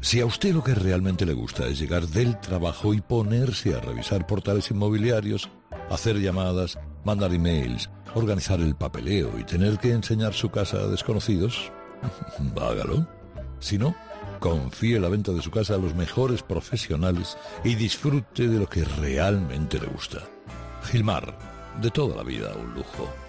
Si 0.00 0.20
a 0.20 0.26
usted 0.26 0.54
lo 0.54 0.64
que 0.64 0.74
realmente 0.74 1.26
le 1.26 1.34
gusta 1.34 1.66
es 1.66 1.78
llegar 1.78 2.06
del 2.06 2.40
trabajo 2.40 2.94
y 2.94 3.02
ponerse 3.02 3.74
a 3.74 3.80
revisar 3.80 4.26
portales 4.26 4.70
inmobiliarios, 4.70 5.50
hacer 5.90 6.16
llamadas, 6.18 6.78
mandar 7.04 7.34
emails, 7.34 7.90
organizar 8.14 8.60
el 8.60 8.74
papeleo 8.74 9.38
y 9.38 9.44
tener 9.44 9.78
que 9.78 9.90
enseñar 9.90 10.32
su 10.32 10.50
casa 10.50 10.78
a 10.78 10.86
desconocidos, 10.86 11.70
hágalo. 12.56 13.06
Si 13.60 13.76
no, 13.76 13.94
confíe 14.38 15.00
la 15.00 15.08
venta 15.08 15.32
de 15.32 15.42
su 15.42 15.50
casa 15.50 15.74
a 15.74 15.78
los 15.78 15.94
mejores 15.94 16.42
profesionales 16.42 17.36
y 17.64 17.74
disfrute 17.74 18.48
de 18.48 18.58
lo 18.58 18.68
que 18.68 18.84
realmente 18.84 19.78
le 19.78 19.86
gusta. 19.86 20.22
Gilmar, 20.84 21.36
de 21.80 21.90
toda 21.90 22.16
la 22.16 22.22
vida 22.22 22.54
un 22.54 22.74
lujo. 22.74 23.27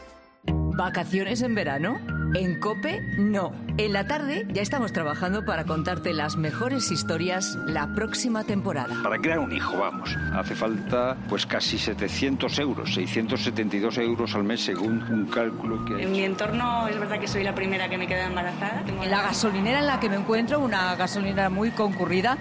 ¿Vacaciones 0.80 1.41
en 1.41 1.55
verano? 1.55 1.99
En 2.34 2.57
Cope, 2.57 3.01
no. 3.17 3.51
En 3.77 3.91
la 3.91 4.07
tarde 4.07 4.47
ya 4.53 4.61
estamos 4.61 4.93
trabajando 4.93 5.43
para 5.43 5.65
contarte 5.65 6.13
las 6.13 6.38
mejores 6.38 6.89
historias 6.89 7.57
la 7.65 7.93
próxima 7.93 8.45
temporada. 8.45 8.95
Para 9.03 9.17
crear 9.17 9.39
un 9.39 9.51
hijo, 9.51 9.77
vamos, 9.77 10.15
hace 10.34 10.55
falta 10.55 11.17
pues 11.27 11.45
casi 11.45 11.77
700 11.77 12.59
euros, 12.59 12.93
672 12.93 13.97
euros 13.97 14.36
al 14.36 14.45
mes 14.45 14.61
según 14.61 15.03
un 15.11 15.25
cálculo 15.25 15.84
que... 15.84 16.01
En 16.01 16.13
mi 16.13 16.23
entorno 16.23 16.88
es 16.88 16.97
verdad 16.97 17.19
que 17.19 17.27
soy 17.27 17.43
la 17.43 17.53
primera 17.53 17.89
que 17.89 17.97
me 17.97 18.07
queda 18.07 18.27
embarazada. 18.27 18.82
Tengo 18.86 19.03
En 19.03 19.11
la 19.11 19.21
gasolinera 19.21 19.80
en 19.80 19.88
la 19.88 19.99
que 19.99 20.07
me 20.07 20.15
encuentro, 20.15 20.61
una 20.61 20.95
gasolinera 20.95 21.49
muy 21.49 21.71
concurrida, 21.71 22.38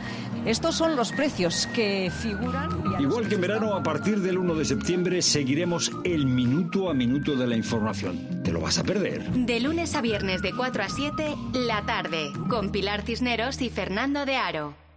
estos 0.46 0.76
son 0.76 0.94
los 0.94 1.10
precios 1.10 1.66
que 1.74 2.12
figuran. 2.16 2.70
Igual 3.00 3.28
que 3.28 3.34
en 3.34 3.40
verano, 3.40 3.74
a 3.74 3.82
partir 3.82 4.20
del 4.20 4.38
1 4.38 4.54
de 4.54 4.64
septiembre 4.64 5.22
seguiremos 5.22 5.90
el 6.04 6.26
minuto 6.26 6.88
a 6.88 6.94
minuto 6.94 7.34
de 7.34 7.46
la 7.46 7.56
información. 7.56 8.27
¿Te 8.42 8.52
lo 8.52 8.60
vas 8.60 8.78
a 8.78 8.84
perder? 8.84 9.28
De 9.30 9.60
lunes 9.60 9.94
a 9.94 10.00
viernes 10.00 10.42
de 10.42 10.54
4 10.54 10.82
a 10.82 10.88
7, 10.88 11.36
la 11.54 11.84
tarde, 11.86 12.30
con 12.48 12.70
Pilar 12.70 13.02
Cisneros 13.02 13.60
y 13.60 13.70
Fernando 13.70 14.26
de 14.26 14.36
Aro. 14.36 14.87